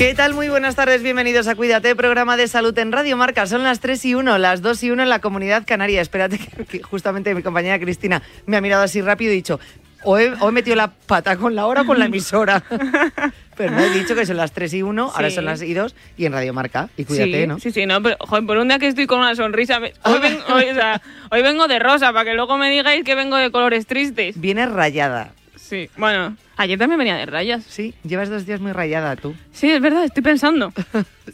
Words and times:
¿Qué 0.00 0.14
tal? 0.14 0.32
Muy 0.32 0.48
buenas 0.48 0.76
tardes, 0.76 1.02
bienvenidos 1.02 1.46
a 1.46 1.54
Cuídate, 1.54 1.94
programa 1.94 2.38
de 2.38 2.48
salud 2.48 2.76
en 2.78 2.90
Radio 2.90 3.18
Marca. 3.18 3.46
Son 3.46 3.62
las 3.62 3.80
3 3.80 4.02
y 4.06 4.14
1, 4.14 4.38
las 4.38 4.62
2 4.62 4.82
y 4.84 4.90
1 4.92 5.02
en 5.02 5.08
la 5.10 5.18
comunidad 5.18 5.64
canaria. 5.66 6.00
Espérate 6.00 6.38
que, 6.38 6.64
que 6.78 6.82
justamente 6.82 7.34
mi 7.34 7.42
compañera 7.42 7.78
Cristina 7.78 8.22
me 8.46 8.56
ha 8.56 8.62
mirado 8.62 8.82
así 8.82 9.02
rápido 9.02 9.30
y 9.30 9.36
dicho, 9.36 9.60
o 10.02 10.18
he, 10.18 10.32
o 10.40 10.48
he 10.48 10.52
metido 10.52 10.74
la 10.74 10.88
pata 10.90 11.36
con 11.36 11.54
la 11.54 11.66
hora 11.66 11.82
o 11.82 11.84
con 11.84 11.98
la 11.98 12.06
emisora. 12.06 12.64
Pero 13.58 13.72
no 13.72 13.80
he 13.80 13.90
dicho 13.90 14.14
que 14.14 14.24
son 14.24 14.38
las 14.38 14.52
3 14.52 14.72
y 14.72 14.82
1, 14.82 15.12
ahora 15.14 15.28
Sí. 15.28 15.34
son 15.36 15.44
las 15.44 15.60
y 15.60 15.74
2 15.74 15.94
y 16.16 16.24
en 16.24 16.32
Radio 16.32 16.54
Marca. 16.54 16.88
Y 16.96 17.04
cuídate, 17.04 17.42
sí, 17.42 17.46
¿no? 17.46 17.58
Sí, 17.60 17.70
sí, 17.70 17.84
no, 17.84 18.02
pero 18.02 18.16
joder, 18.20 18.46
por 18.46 18.56
un 18.56 18.68
día 18.68 18.78
que 18.78 18.86
estoy 18.88 19.06
con 19.06 19.18
una 19.18 19.34
sonrisa, 19.36 19.80
me- 19.80 19.92
hoy, 20.04 20.18
ven- 20.18 20.38
hoy, 20.50 20.64
o 20.70 20.74
sea, 20.74 21.02
hoy 21.30 21.42
vengo 21.42 21.68
de 21.68 21.78
rosa 21.78 22.10
para 22.14 22.24
que 22.24 22.32
luego 22.32 22.56
me 22.56 22.70
digáis 22.70 23.04
que 23.04 23.14
vengo 23.14 23.36
de 23.36 23.50
colores 23.50 23.84
tristes. 23.86 24.40
Vienes 24.40 24.70
rayada. 24.70 25.32
Sí, 25.56 25.90
bueno, 25.98 26.36
ayer 26.62 26.78
también 26.78 26.98
venía 26.98 27.16
de 27.16 27.26
rayas. 27.26 27.64
Sí, 27.68 27.94
llevas 28.04 28.28
dos 28.28 28.46
días 28.46 28.60
muy 28.60 28.72
rayada 28.72 29.16
tú. 29.16 29.34
Sí, 29.52 29.70
es 29.70 29.80
verdad, 29.80 30.04
estoy 30.04 30.22
pensando. 30.22 30.72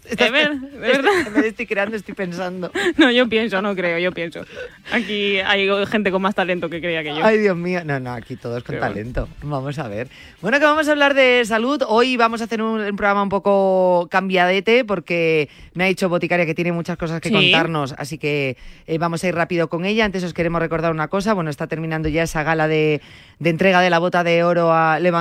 Estás- 0.08 0.30
ver- 0.30 0.58
de 0.60 0.78
verdad. 0.78 1.10
Vez 1.32 1.42
de 1.42 1.48
estoy 1.48 1.66
creando, 1.66 1.96
estoy 1.96 2.14
pensando. 2.14 2.70
No, 2.96 3.10
yo 3.10 3.28
pienso, 3.28 3.60
no 3.62 3.74
creo, 3.74 3.98
yo 3.98 4.12
pienso. 4.12 4.40
Aquí 4.92 5.38
hay 5.38 5.68
gente 5.86 6.10
con 6.10 6.22
más 6.22 6.34
talento 6.34 6.68
que 6.70 6.80
creía 6.80 7.02
que 7.02 7.10
yo. 7.14 7.24
Ay, 7.24 7.38
Dios 7.38 7.56
mío. 7.56 7.82
No, 7.84 7.98
no, 8.00 8.12
aquí 8.12 8.36
todos 8.36 8.62
con 8.62 8.74
Qué 8.74 8.78
bueno. 8.80 8.94
talento. 8.94 9.28
Vamos 9.42 9.78
a 9.78 9.88
ver. 9.88 10.08
Bueno, 10.40 10.58
que 10.58 10.64
vamos 10.64 10.86
a 10.88 10.92
hablar 10.92 11.14
de 11.14 11.42
salud. 11.44 11.82
Hoy 11.88 12.16
vamos 12.16 12.40
a 12.40 12.44
hacer 12.44 12.62
un, 12.62 12.80
un 12.80 12.96
programa 12.96 13.22
un 13.22 13.28
poco 13.28 14.06
cambiadete 14.10 14.84
porque 14.84 15.48
me 15.74 15.84
ha 15.84 15.86
dicho 15.88 16.08
Boticaria 16.08 16.46
que 16.46 16.54
tiene 16.54 16.72
muchas 16.72 16.96
cosas 16.96 17.20
que 17.20 17.28
Sí. 17.28 17.34
contarnos, 17.34 17.94
así 17.98 18.18
que 18.18 18.56
eh, 18.86 18.98
vamos 18.98 19.24
a 19.24 19.28
ir 19.28 19.34
rápido 19.34 19.68
con 19.68 19.84
ella. 19.84 20.04
Antes 20.04 20.22
os 20.24 20.32
queremos 20.34 20.60
recordar 20.60 20.92
una 20.92 21.08
cosa. 21.08 21.34
Bueno, 21.34 21.50
está 21.50 21.66
terminando 21.66 22.08
ya 22.08 22.22
esa 22.22 22.42
gala 22.42 22.68
de, 22.68 23.00
de 23.38 23.50
entrega 23.50 23.80
de 23.80 23.90
la 23.90 23.98
bota 23.98 24.22
de 24.24 24.44
oro 24.44 24.72
a 24.72 24.98
Lewandowski 25.00 25.15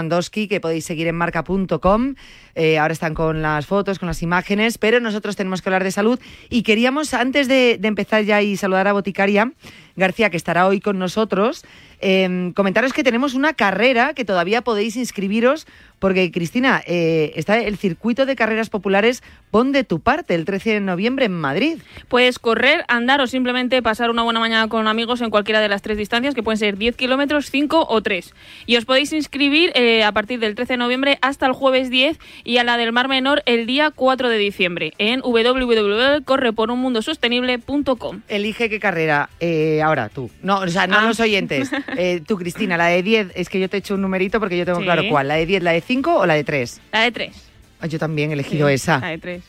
que 0.47 0.59
podéis 0.59 0.85
seguir 0.85 1.07
en 1.07 1.15
marca.com. 1.15 2.15
Eh, 2.55 2.77
ahora 2.77 2.93
están 2.93 3.13
con 3.13 3.41
las 3.41 3.65
fotos, 3.65 3.99
con 3.99 4.07
las 4.07 4.21
imágenes, 4.21 4.77
pero 4.77 4.99
nosotros 4.99 5.35
tenemos 5.35 5.61
que 5.61 5.69
hablar 5.69 5.83
de 5.83 5.91
salud 5.91 6.19
y 6.49 6.63
queríamos, 6.63 7.13
antes 7.13 7.47
de, 7.47 7.77
de 7.79 7.87
empezar 7.87 8.23
ya 8.23 8.41
y 8.41 8.57
saludar 8.57 8.87
a 8.87 8.93
Boticaria, 8.93 9.51
García, 9.95 10.29
que 10.29 10.37
estará 10.37 10.67
hoy 10.67 10.79
con 10.79 10.99
nosotros, 10.99 11.65
eh, 12.07 12.51
comentaros 12.55 12.93
que 12.93 13.03
tenemos 13.03 13.33
una 13.33 13.53
carrera 13.53 14.13
que 14.13 14.25
todavía 14.25 14.61
podéis 14.61 14.95
inscribiros, 14.95 15.65
porque 15.97 16.29
Cristina, 16.31 16.83
eh, 16.85 17.31
está 17.35 17.57
el 17.57 17.77
circuito 17.77 18.27
de 18.27 18.35
carreras 18.35 18.69
populares 18.69 19.23
Pon 19.49 19.71
de 19.71 19.83
tu 19.85 20.01
parte 20.01 20.35
el 20.35 20.43
13 20.45 20.73
de 20.73 20.79
noviembre 20.81 21.25
en 21.25 21.31
Madrid. 21.31 21.77
Puedes 22.09 22.37
correr, 22.37 22.83
andar 22.89 23.21
o 23.21 23.27
simplemente 23.27 23.81
pasar 23.81 24.09
una 24.11 24.21
buena 24.23 24.39
mañana 24.41 24.67
con 24.67 24.87
amigos 24.87 25.21
en 25.21 25.29
cualquiera 25.31 25.61
de 25.61 25.69
las 25.69 25.81
tres 25.81 25.97
distancias, 25.97 26.35
que 26.35 26.43
pueden 26.43 26.57
ser 26.59 26.77
10 26.77 26.95
kilómetros, 26.97 27.49
5 27.49 27.87
o 27.89 28.01
3. 28.03 28.33
Y 28.65 28.75
os 28.75 28.83
podéis 28.85 29.13
inscribir 29.13 29.71
eh, 29.75 30.03
a 30.03 30.11
partir 30.11 30.39
del 30.39 30.53
13 30.55 30.73
de 30.73 30.77
noviembre 30.77 31.17
hasta 31.21 31.45
el 31.47 31.53
jueves 31.53 31.89
10 31.89 32.19
y 32.43 32.57
a 32.57 32.63
la 32.65 32.75
del 32.77 32.91
Mar 32.91 33.07
Menor 33.07 33.41
el 33.45 33.65
día 33.65 33.89
4 33.91 34.27
de 34.29 34.37
diciembre 34.37 34.93
en 34.97 35.21
www.correporunmundosostenible.com. 35.21 38.21
Elige 38.27 38.69
qué 38.69 38.79
carrera. 38.79 39.29
eh, 39.39 39.81
ahora 39.81 40.09
tú. 40.09 40.29
No, 40.41 40.59
o 40.59 40.67
sea, 40.67 40.87
no 40.87 40.97
Ah. 40.99 41.05
los 41.07 41.19
oyentes. 41.19 41.71
Eh, 41.97 42.21
tú, 42.25 42.37
Cristina, 42.37 42.77
la 42.77 42.87
de 42.87 43.03
10, 43.03 43.27
es 43.35 43.49
que 43.49 43.59
yo 43.59 43.69
te 43.69 43.77
he 43.77 43.79
hecho 43.79 43.95
un 43.95 44.01
numerito 44.01 44.39
porque 44.39 44.57
yo 44.57 44.65
tengo 44.65 44.79
Sí. 44.79 44.83
claro 44.85 45.03
cuál. 45.09 45.27
¿La 45.27 45.35
de 45.35 45.45
10, 45.45 45.63
la 45.63 45.71
de 45.71 45.81
5 45.81 46.15
o 46.19 46.25
la 46.25 46.33
de 46.35 46.43
3? 46.43 46.81
La 46.91 47.01
de 47.01 47.11
3. 47.11 47.49
yo 47.89 47.99
también 47.99 48.29
he 48.31 48.33
elegido 48.33 48.67
esa. 48.69 48.99
La 48.99 49.07
de 49.09 49.17
3. 49.17 49.43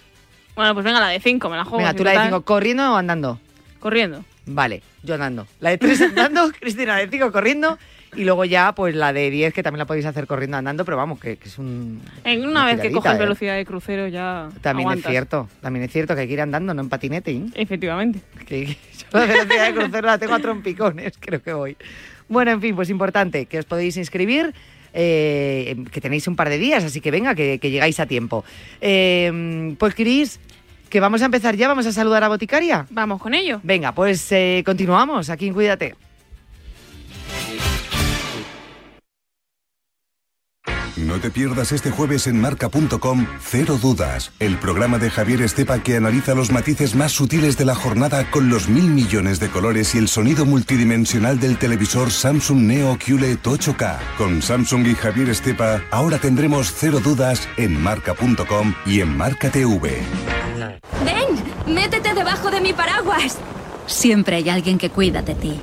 Bueno, 0.55 0.75
pues 0.75 0.85
venga, 0.85 1.01
la 1.01 1.09
de 1.09 1.21
5, 1.21 1.49
me 1.51 1.57
la 1.57 1.65
juego. 1.65 1.79
Venga, 1.79 1.95
tú 1.95 2.05
la 2.05 2.11
de 2.11 2.17
total- 2.17 2.31
5, 2.31 2.45
¿corriendo 2.45 2.93
o 2.93 2.97
andando? 2.97 3.41
Corriendo. 3.79 4.25
Vale, 4.47 4.83
yo 5.03 5.15
andando. 5.15 5.47
La 5.61 5.71
de 5.71 5.79
3 5.79 6.01
andando, 6.17 6.51
Cristina, 6.59 6.95
la 6.95 7.01
de 7.07 7.09
5 7.11 7.33
corriendo. 7.33 7.79
Y 8.15 8.25
luego 8.25 8.47
ya, 8.47 8.73
pues 8.75 8.95
la 8.95 9.13
de 9.13 9.31
10, 9.31 9.53
que 9.53 9.63
también 9.63 9.81
la 9.81 9.85
podéis 9.85 10.07
hacer 10.07 10.27
corriendo 10.27 10.57
andando, 10.57 10.87
pero 10.87 10.97
vamos, 10.97 11.21
que, 11.21 11.37
que 11.37 11.49
es 11.49 11.59
un. 11.59 12.01
En 12.25 12.47
una 12.47 12.65
vez 12.65 12.81
que 12.81 12.91
coges 12.91 13.13
¿eh? 13.13 13.19
velocidad 13.19 13.57
de 13.57 13.67
crucero 13.67 14.09
ya 14.09 14.49
También 14.63 14.87
aguantas. 14.87 15.07
es 15.07 15.11
cierto, 15.11 15.49
también 15.61 15.85
es 15.85 15.93
cierto 15.93 16.15
que 16.15 16.23
hay 16.23 16.27
que 16.27 16.33
ir 16.33 16.41
andando, 16.41 16.73
no 16.73 16.81
en 16.81 16.89
patinete. 16.89 17.33
¿eh? 17.33 17.43
Efectivamente. 17.55 18.21
Que, 18.47 18.65
que 18.67 18.67
yo 19.13 19.19
la 19.19 19.27
velocidad 19.27 19.67
de 19.67 19.75
crucero 19.75 20.07
la 20.07 20.19
tengo 20.19 20.35
a 20.35 20.39
trompicones, 20.39 21.13
creo 21.21 21.43
que 21.43 21.53
voy. 21.53 21.77
Bueno, 22.29 22.51
en 22.51 22.61
fin, 22.61 22.75
pues 22.75 22.91
importante 22.91 23.47
que 23.47 23.59
os 23.59 23.65
podéis 23.65 23.97
inscribir. 23.97 24.55
eh, 24.99 25.77
que 25.93 26.01
tenéis 26.01 26.27
un 26.27 26.37
par 26.37 26.49
de 26.49 26.57
días, 26.57 26.83
así 26.83 27.03
que 27.03 27.11
venga, 27.11 27.35
que, 27.35 27.59
que 27.59 27.71
llegáis 27.71 28.01
a 28.01 28.07
tiempo. 28.07 28.45
Eh, 28.81 29.75
pues, 29.79 29.95
Cris, 29.95 30.41
que 30.89 31.01
vamos 31.01 31.21
a 31.21 31.27
empezar 31.27 31.55
ya, 31.55 31.69
vamos 31.69 31.85
a 31.85 31.93
saludar 31.93 32.25
a 32.25 32.29
Boticaria. 32.29 32.87
Vamos 32.91 33.21
con 33.21 33.35
ello. 33.35 33.61
Venga, 33.63 33.93
pues 33.93 34.33
eh, 34.33 34.63
continuamos 34.65 35.29
aquí 35.29 35.49
en 35.49 35.55
Cuídate. 35.55 35.95
No 41.17 41.23
te 41.23 41.31
pierdas 41.31 41.73
este 41.73 41.91
jueves 41.91 42.27
en 42.27 42.39
marca.com 42.39 43.27
Cero 43.41 43.79
Dudas, 43.81 44.33
el 44.39 44.59
programa 44.59 44.99
de 44.99 45.09
Javier 45.09 45.41
Estepa 45.41 45.79
que 45.79 45.97
analiza 45.97 46.35
los 46.35 46.53
matices 46.53 46.95
más 46.95 47.13
sutiles 47.13 47.57
de 47.57 47.65
la 47.65 47.75
jornada 47.75 48.31
con 48.31 48.51
los 48.51 48.69
mil 48.69 48.91
millones 48.91 49.41
de 49.41 49.49
colores 49.49 49.95
y 49.95 49.99
el 49.99 50.09
sonido 50.09 50.45
multidimensional 50.45 51.41
del 51.41 51.57
televisor 51.57 52.11
Samsung 52.11 52.65
Neo 52.65 52.99
QLED 52.99 53.39
8K. 53.39 53.97
Con 54.19 54.43
Samsung 54.43 54.89
y 54.89 54.95
Javier 54.95 55.31
Estepa, 55.31 55.81
ahora 55.91 56.19
tendremos 56.19 56.71
Cero 56.71 57.01
Dudas 57.03 57.49
en 57.57 57.83
marca.com 57.83 58.75
y 58.85 59.01
en 59.01 59.17
Marca 59.17 59.51
TV. 59.51 60.03
Ven, 61.03 61.75
métete 61.75 62.13
debajo 62.13 62.51
de 62.51 62.61
mi 62.61 62.75
paraguas. 62.75 63.39
Siempre 63.87 64.37
hay 64.37 64.51
alguien 64.51 64.77
que 64.77 64.91
cuida 64.91 65.23
de 65.23 65.35
ti. 65.35 65.63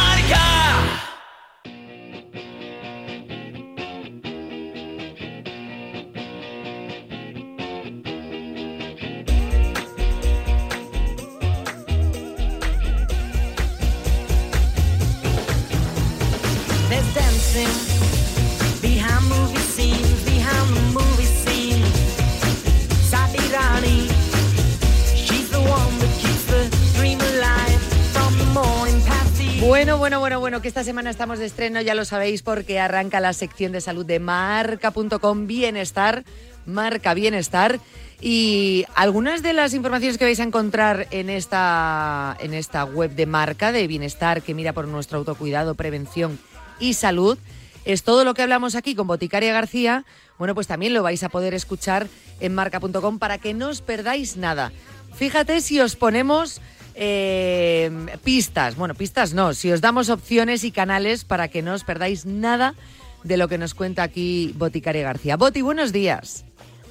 Bueno, 29.81 29.97
bueno, 29.97 30.19
bueno, 30.19 30.39
bueno, 30.39 30.61
que 30.61 30.67
esta 30.67 30.83
semana 30.83 31.09
estamos 31.09 31.39
de 31.39 31.47
estreno, 31.47 31.81
ya 31.81 31.95
lo 31.95 32.05
sabéis, 32.05 32.43
porque 32.43 32.79
arranca 32.79 33.19
la 33.19 33.33
sección 33.33 33.71
de 33.71 33.81
salud 33.81 34.05
de 34.05 34.19
marca.com 34.19 35.47
Bienestar, 35.47 36.23
Marca 36.67 37.15
Bienestar. 37.15 37.79
Y 38.21 38.85
algunas 38.93 39.41
de 39.41 39.53
las 39.53 39.73
informaciones 39.73 40.19
que 40.19 40.25
vais 40.25 40.39
a 40.39 40.43
encontrar 40.43 41.07
en 41.09 41.31
esta, 41.31 42.37
en 42.41 42.53
esta 42.53 42.83
web 42.83 43.15
de 43.15 43.25
marca 43.25 43.71
de 43.71 43.87
bienestar 43.87 44.43
que 44.43 44.53
mira 44.53 44.71
por 44.71 44.87
nuestro 44.87 45.17
autocuidado, 45.17 45.73
prevención 45.73 46.37
y 46.79 46.93
salud, 46.93 47.39
es 47.83 48.03
todo 48.03 48.23
lo 48.23 48.35
que 48.35 48.43
hablamos 48.43 48.75
aquí 48.75 48.93
con 48.93 49.07
Boticaria 49.07 49.51
García. 49.51 50.05
Bueno, 50.37 50.53
pues 50.53 50.67
también 50.67 50.93
lo 50.93 51.01
vais 51.01 51.23
a 51.23 51.29
poder 51.29 51.55
escuchar 51.55 52.05
en 52.39 52.53
marca.com 52.53 53.17
para 53.17 53.39
que 53.39 53.55
no 53.55 53.69
os 53.69 53.81
perdáis 53.81 54.37
nada. 54.37 54.71
Fíjate 55.15 55.59
si 55.59 55.79
os 55.79 55.95
ponemos 55.95 56.61
eh, 56.95 57.89
pistas, 58.23 58.75
bueno, 58.75 58.93
pistas 58.95 59.33
no, 59.33 59.53
si 59.53 59.71
os 59.71 59.81
damos 59.81 60.09
opciones 60.09 60.63
y 60.63 60.71
canales 60.71 61.25
para 61.25 61.47
que 61.47 61.61
no 61.61 61.73
os 61.73 61.83
perdáis 61.83 62.25
nada 62.25 62.75
de 63.23 63.37
lo 63.37 63.47
que 63.47 63.57
nos 63.57 63.73
cuenta 63.73 64.03
aquí 64.03 64.53
Boticaria 64.57 65.03
García. 65.03 65.37
Boti, 65.37 65.61
buenos 65.61 65.91
días. 65.91 66.45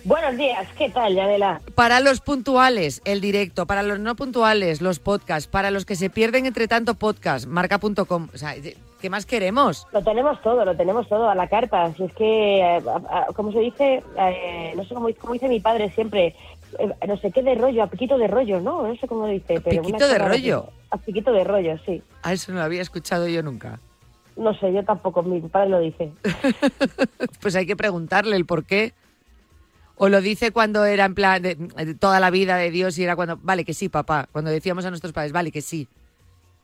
Buenos 0.04 0.36
días, 0.38 0.66
¿qué 0.78 0.88
tal, 0.88 1.18
Adela? 1.18 1.60
Para 1.74 2.00
los 2.00 2.20
puntuales, 2.20 3.02
el 3.04 3.20
directo. 3.20 3.66
Para 3.66 3.82
los 3.82 3.98
no 3.98 4.16
puntuales, 4.16 4.80
los 4.80 4.98
podcasts. 4.98 5.46
Para 5.46 5.70
los 5.70 5.84
que 5.84 5.94
se 5.94 6.08
pierden 6.08 6.46
entre 6.46 6.68
tanto 6.68 6.94
podcast, 6.94 7.46
marca.com. 7.46 8.28
O 8.32 8.38
sea, 8.38 8.54
¿qué 9.00 9.10
más 9.10 9.26
queremos? 9.26 9.86
Lo 9.92 10.02
tenemos 10.02 10.40
todo, 10.40 10.64
lo 10.64 10.74
tenemos 10.74 11.06
todo 11.06 11.28
a 11.28 11.34
la 11.34 11.48
carta. 11.48 11.92
Si 11.94 12.04
es 12.04 12.12
que, 12.14 12.78
eh, 12.78 12.82
como 13.36 13.52
se 13.52 13.60
dice, 13.60 14.02
eh, 14.18 14.72
no 14.74 14.84
sé 14.84 14.94
cómo, 14.94 15.08
cómo 15.20 15.34
dice 15.34 15.48
mi 15.48 15.60
padre 15.60 15.90
siempre, 15.90 16.28
eh, 16.28 16.34
no 17.06 17.16
sé 17.16 17.30
qué 17.32 17.42
de 17.42 17.54
rollo, 17.54 17.82
a 17.82 17.86
piquito 17.86 18.18
de 18.18 18.26
rollo, 18.26 18.60
¿no? 18.60 18.86
No 18.86 18.96
sé 18.96 19.06
cómo 19.06 19.26
dice. 19.26 19.60
Pero 19.60 19.82
piquito 19.82 20.04
una 20.04 20.06
de 20.06 20.18
rollo? 20.18 20.68
A 20.90 20.96
piquito 20.98 21.32
de 21.32 21.44
rollo, 21.44 21.78
sí. 21.84 22.02
A 22.22 22.32
eso 22.32 22.52
no 22.52 22.58
lo 22.58 22.64
había 22.64 22.82
escuchado 22.82 23.28
yo 23.28 23.42
nunca. 23.42 23.78
No 24.36 24.54
sé, 24.54 24.72
yo 24.72 24.84
tampoco, 24.84 25.22
mi 25.22 25.40
padre 25.40 25.70
lo 25.70 25.80
dice. 25.80 26.12
Pues 27.40 27.56
hay 27.56 27.66
que 27.66 27.76
preguntarle 27.76 28.36
el 28.36 28.44
por 28.44 28.64
qué. 28.64 28.92
O 29.96 30.08
lo 30.08 30.20
dice 30.20 30.50
cuando 30.50 30.84
era 30.84 31.04
en 31.04 31.14
plan 31.14 31.42
de, 31.42 31.54
de 31.56 31.94
toda 31.94 32.20
la 32.20 32.30
vida 32.30 32.56
de 32.56 32.70
Dios 32.70 32.98
y 32.98 33.04
era 33.04 33.16
cuando, 33.16 33.38
vale 33.42 33.64
que 33.64 33.74
sí, 33.74 33.88
papá. 33.88 34.28
Cuando 34.32 34.50
decíamos 34.50 34.84
a 34.86 34.90
nuestros 34.90 35.12
padres, 35.12 35.32
vale 35.32 35.50
que 35.50 35.60
sí. 35.60 35.88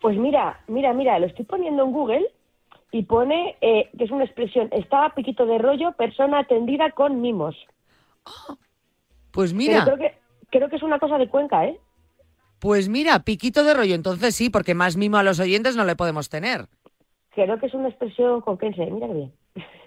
Pues 0.00 0.16
mira, 0.16 0.60
mira, 0.68 0.92
mira, 0.92 1.18
lo 1.18 1.26
estoy 1.26 1.44
poniendo 1.44 1.84
en 1.84 1.92
Google 1.92 2.26
y 2.92 3.02
pone 3.02 3.56
eh, 3.60 3.90
que 3.96 4.04
es 4.04 4.10
una 4.10 4.24
expresión, 4.24 4.68
está 4.72 5.06
a 5.06 5.14
piquito 5.14 5.44
de 5.44 5.58
rollo, 5.58 5.92
persona 5.92 6.40
atendida 6.40 6.90
con 6.92 7.20
mimos. 7.20 7.56
Pues 9.36 9.52
Pero 9.52 9.58
mira, 9.58 9.84
creo 9.84 9.98
que, 9.98 10.14
creo 10.50 10.68
que 10.70 10.76
es 10.76 10.82
una 10.82 10.98
cosa 10.98 11.18
de 11.18 11.28
Cuenca, 11.28 11.66
¿eh? 11.66 11.78
pues 12.58 12.88
mira, 12.88 13.20
piquito 13.20 13.64
de 13.64 13.74
rollo. 13.74 13.94
Entonces 13.94 14.34
sí, 14.34 14.48
porque 14.48 14.74
más 14.74 14.96
mimo 14.96 15.18
a 15.18 15.22
los 15.22 15.38
oyentes 15.38 15.76
no 15.76 15.84
le 15.84 15.94
podemos 15.94 16.30
tener. 16.30 16.66
Creo 17.34 17.60
que 17.60 17.66
es 17.66 17.74
una 17.74 17.88
expresión 17.90 18.40
conquense, 18.40 18.86
mira 18.86 19.08
qué 19.08 19.12
bien. 19.12 19.32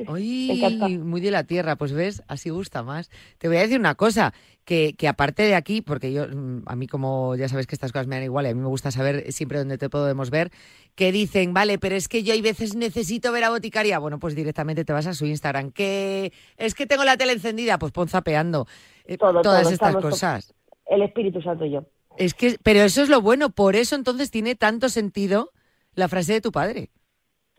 Uy, 0.08 1.00
muy 1.04 1.20
de 1.20 1.32
la 1.32 1.46
tierra, 1.46 1.76
pues 1.78 1.94
ves, 1.94 2.24
así 2.28 2.52
gusta 2.52 2.84
más. 2.84 3.10
Te 3.40 3.48
voy 3.48 3.58
a 3.58 3.62
decir 3.62 3.80
una 3.80 3.96
cosa, 3.96 4.34
que, 4.66 4.94
que 4.96 5.08
aparte 5.08 5.42
de 5.42 5.56
aquí, 5.56 5.82
porque 5.82 6.14
yo, 6.14 6.28
mm, 6.28 6.62
a 6.68 6.76
mí 6.76 6.86
como 6.86 7.36
ya 7.36 7.48
sabes 7.48 7.66
que 7.66 7.74
estas 7.74 7.92
cosas 7.92 8.06
me 8.06 8.18
dan 8.18 8.26
igual 8.26 8.46
y 8.46 8.50
a 8.50 8.54
mí 8.54 8.62
me 8.62 8.68
gusta 8.68 8.92
saber 8.92 9.32
siempre 9.32 9.58
dónde 9.58 9.80
te 9.80 9.90
podemos 9.90 10.30
ver, 10.30 10.52
que 10.94 11.12
dicen, 11.12 11.56
vale, 11.56 11.80
pero 11.80 11.96
es 11.96 12.08
que 12.08 12.22
yo 12.22 12.34
hay 12.34 12.42
veces 12.42 12.76
necesito 12.76 13.32
ver 13.32 13.46
a 13.46 13.50
Boticaria. 13.50 13.98
Bueno, 13.98 14.20
pues 14.20 14.36
directamente 14.36 14.86
te 14.86 14.94
vas 14.94 15.08
a 15.08 15.14
su 15.14 15.26
Instagram. 15.26 15.72
Que 15.72 16.34
es 16.58 16.76
que 16.76 16.86
tengo 16.86 17.04
la 17.04 17.18
tele 17.18 17.34
encendida, 17.34 17.80
pues 17.80 17.92
pon 17.92 18.08
zapeando. 18.08 18.68
Eh, 19.10 19.18
Todo, 19.18 19.42
todas 19.42 19.64
todo, 19.64 19.74
estas 19.74 19.96
cosas. 19.96 20.54
El 20.86 21.02
Espíritu 21.02 21.42
Santo 21.42 21.66
y 21.66 21.72
yo. 21.72 21.84
Es 22.18 22.34
que, 22.36 22.58
pero 22.64 22.82
eso 22.82 23.02
es 23.02 23.10
lo 23.10 23.22
bueno, 23.22 23.50
por 23.50 23.76
eso 23.76 23.96
entonces 23.96 24.30
tiene 24.30 24.54
tanto 24.56 24.88
sentido 24.90 25.52
la 25.96 26.08
frase 26.08 26.34
de 26.34 26.42
tu 26.42 26.52
padre. 26.52 26.90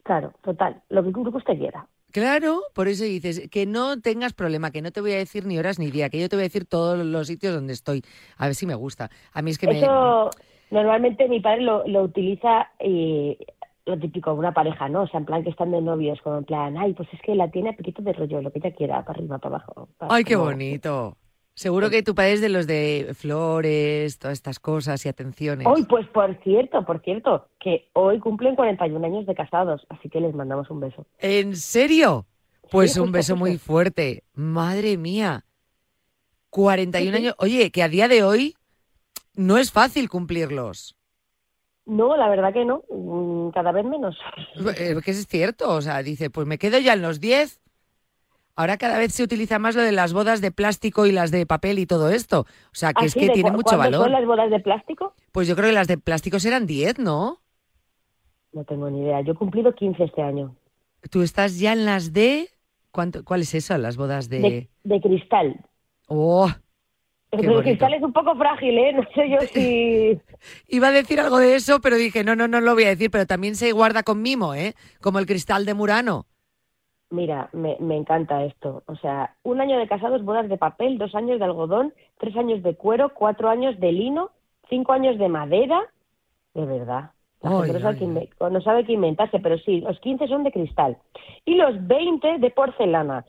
Claro, 0.04 0.32
total, 0.42 0.80
lo 0.88 1.02
que, 1.02 1.10
lo 1.10 1.30
que 1.32 1.36
usted 1.38 1.58
quiera. 1.58 1.88
Claro, 2.12 2.62
por 2.74 2.86
eso 2.88 3.04
dices 3.04 3.48
que 3.50 3.66
no 3.66 4.00
tengas 4.00 4.32
problema, 4.32 4.70
que 4.70 4.82
no 4.82 4.92
te 4.92 5.00
voy 5.00 5.12
a 5.12 5.16
decir 5.18 5.44
ni 5.46 5.58
horas 5.58 5.78
ni 5.78 5.90
día, 5.90 6.08
que 6.08 6.20
yo 6.20 6.28
te 6.28 6.36
voy 6.36 6.42
a 6.44 6.48
decir 6.50 6.66
todos 6.66 6.98
los 7.04 7.26
sitios 7.26 7.54
donde 7.54 7.72
estoy. 7.72 8.02
A 8.36 8.46
ver 8.46 8.54
si 8.54 8.66
me 8.66 8.74
gusta. 8.74 9.10
A 9.32 9.42
mí 9.42 9.50
es 9.50 9.58
que 9.58 9.66
me... 9.66 9.78
Eso 9.78 10.30
normalmente 10.70 11.28
mi 11.28 11.40
padre 11.40 11.62
lo, 11.62 11.86
lo 11.86 12.02
utiliza 12.02 12.68
y 12.80 13.38
lo 13.86 13.98
típico, 13.98 14.32
una 14.34 14.52
pareja, 14.52 14.88
¿no? 14.88 15.02
O 15.02 15.06
sea, 15.08 15.18
en 15.20 15.26
plan 15.26 15.42
que 15.42 15.50
están 15.50 15.70
de 15.72 15.80
novios, 15.80 16.20
como 16.22 16.38
en 16.38 16.44
plan, 16.44 16.76
ay, 16.76 16.92
pues 16.94 17.08
es 17.12 17.20
que 17.22 17.34
la 17.34 17.50
tiene 17.50 17.70
a 17.70 17.76
piquito 17.76 18.02
de 18.02 18.12
rollo, 18.12 18.40
lo 18.42 18.52
que 18.52 18.58
ella 18.58 18.72
quiera, 18.74 19.04
para 19.04 19.18
arriba, 19.18 19.38
para 19.38 19.56
abajo. 19.56 19.88
para- 19.96 20.14
Ay, 20.14 20.24
qué 20.24 20.36
bonito. 20.36 21.16
Seguro 21.60 21.90
que 21.90 22.02
tu 22.02 22.14
padre 22.14 22.32
es 22.32 22.40
de 22.40 22.48
los 22.48 22.66
de 22.66 23.10
flores, 23.12 24.18
todas 24.18 24.32
estas 24.38 24.58
cosas 24.58 25.04
y 25.04 25.10
atenciones. 25.10 25.66
Hoy, 25.66 25.84
pues 25.84 26.06
por 26.08 26.34
cierto, 26.42 26.86
por 26.86 27.02
cierto, 27.02 27.48
que 27.60 27.90
hoy 27.92 28.18
cumplen 28.18 28.56
41 28.56 29.06
años 29.06 29.26
de 29.26 29.34
casados, 29.34 29.86
así 29.90 30.08
que 30.08 30.22
les 30.22 30.34
mandamos 30.34 30.70
un 30.70 30.80
beso. 30.80 31.04
¿En 31.18 31.54
serio? 31.56 32.24
Pues 32.70 32.94
Sí, 32.94 33.00
un 33.00 33.12
beso 33.12 33.36
muy 33.36 33.58
fuerte. 33.58 34.24
Madre 34.32 34.96
mía. 34.96 35.44
41 36.48 37.04
Sí, 37.04 37.10
sí. 37.10 37.26
años. 37.26 37.34
Oye, 37.36 37.70
que 37.70 37.82
a 37.82 37.90
día 37.90 38.08
de 38.08 38.22
hoy 38.24 38.54
no 39.34 39.58
es 39.58 39.70
fácil 39.70 40.08
cumplirlos. 40.08 40.96
No, 41.84 42.16
la 42.16 42.30
verdad 42.30 42.54
que 42.54 42.64
no, 42.64 42.84
mm, 42.88 43.50
cada 43.50 43.70
vez 43.72 43.84
menos. 43.84 44.16
Eh, 44.78 44.96
que 45.04 45.10
es 45.10 45.26
cierto, 45.26 45.68
o 45.74 45.82
sea, 45.82 46.02
dice, 46.02 46.30
pues 46.30 46.46
me 46.46 46.56
quedo 46.56 46.78
ya 46.78 46.94
en 46.94 47.02
los 47.02 47.20
10. 47.20 47.60
Ahora 48.60 48.76
cada 48.76 48.98
vez 48.98 49.14
se 49.14 49.22
utiliza 49.22 49.58
más 49.58 49.74
lo 49.74 49.80
de 49.80 49.90
las 49.90 50.12
bodas 50.12 50.42
de 50.42 50.50
plástico 50.50 51.06
y 51.06 51.12
las 51.12 51.30
de 51.30 51.46
papel 51.46 51.78
y 51.78 51.86
todo 51.86 52.10
esto. 52.10 52.40
O 52.40 52.74
sea, 52.74 52.92
que 52.92 53.06
es 53.06 53.12
Así 53.12 53.20
que 53.20 53.26
de 53.28 53.32
tiene 53.32 53.50
mucho 53.50 53.74
¿cuándo 53.74 53.98
valor. 53.98 54.02
son 54.02 54.12
las 54.12 54.26
bodas 54.26 54.50
de 54.50 54.60
plástico? 54.60 55.14
Pues 55.32 55.48
yo 55.48 55.56
creo 55.56 55.68
que 55.70 55.74
las 55.74 55.88
de 55.88 55.96
plástico 55.96 56.38
serán 56.38 56.66
10, 56.66 56.98
¿no? 56.98 57.40
No 58.52 58.64
tengo 58.64 58.90
ni 58.90 59.00
idea. 59.00 59.22
Yo 59.22 59.32
he 59.32 59.34
cumplido 59.34 59.74
15 59.74 60.04
este 60.04 60.20
año. 60.20 60.54
Tú 61.10 61.22
estás 61.22 61.58
ya 61.58 61.72
en 61.72 61.86
las 61.86 62.12
de... 62.12 62.50
¿Cuánto, 62.90 63.24
¿Cuál 63.24 63.40
es 63.40 63.54
eso? 63.54 63.78
Las 63.78 63.96
bodas 63.96 64.28
de... 64.28 64.40
De, 64.40 64.70
de 64.84 65.00
cristal. 65.00 65.64
Oh, 66.08 66.50
Pero 67.30 67.60
el 67.60 67.62
cristal 67.62 67.94
es 67.94 68.02
un 68.02 68.12
poco 68.12 68.34
frágil, 68.36 68.76
¿eh? 68.76 68.92
No 68.92 69.04
sé 69.14 69.30
yo 69.30 69.38
si... 69.54 70.20
iba 70.68 70.88
a 70.88 70.92
decir 70.92 71.18
algo 71.18 71.38
de 71.38 71.54
eso, 71.54 71.80
pero 71.80 71.96
dije, 71.96 72.24
no, 72.24 72.36
no, 72.36 72.46
no 72.46 72.60
lo 72.60 72.74
voy 72.74 72.84
a 72.84 72.88
decir, 72.90 73.10
pero 73.10 73.24
también 73.24 73.56
se 73.56 73.72
guarda 73.72 74.02
con 74.02 74.20
mimo, 74.20 74.52
¿eh? 74.54 74.74
Como 75.00 75.18
el 75.18 75.24
cristal 75.24 75.64
de 75.64 75.72
Murano. 75.72 76.26
Mira, 77.10 77.48
me, 77.52 77.76
me 77.80 77.96
encanta 77.96 78.44
esto. 78.44 78.82
O 78.86 78.94
sea, 78.96 79.34
un 79.42 79.60
año 79.60 79.78
de 79.78 79.88
casados, 79.88 80.24
bodas 80.24 80.48
de 80.48 80.56
papel, 80.56 80.96
dos 80.98 81.14
años 81.14 81.38
de 81.40 81.44
algodón, 81.44 81.92
tres 82.18 82.36
años 82.36 82.62
de 82.62 82.76
cuero, 82.76 83.12
cuatro 83.14 83.48
años 83.48 83.78
de 83.80 83.90
lino, 83.92 84.30
cinco 84.68 84.92
años 84.92 85.18
de 85.18 85.28
madera. 85.28 85.80
De 86.54 86.64
verdad. 86.64 87.10
La 87.42 87.50
gente 87.66 87.80
sabe, 87.80 87.96
no 88.50 88.60
sabe 88.60 88.84
qué 88.84 88.92
inventarse, 88.92 89.38
pero 89.40 89.58
sí, 89.58 89.80
los 89.80 89.98
15 90.00 90.28
son 90.28 90.44
de 90.44 90.52
cristal. 90.52 90.98
Y 91.44 91.54
los 91.54 91.86
20 91.86 92.38
de 92.38 92.50
porcelana. 92.50 93.24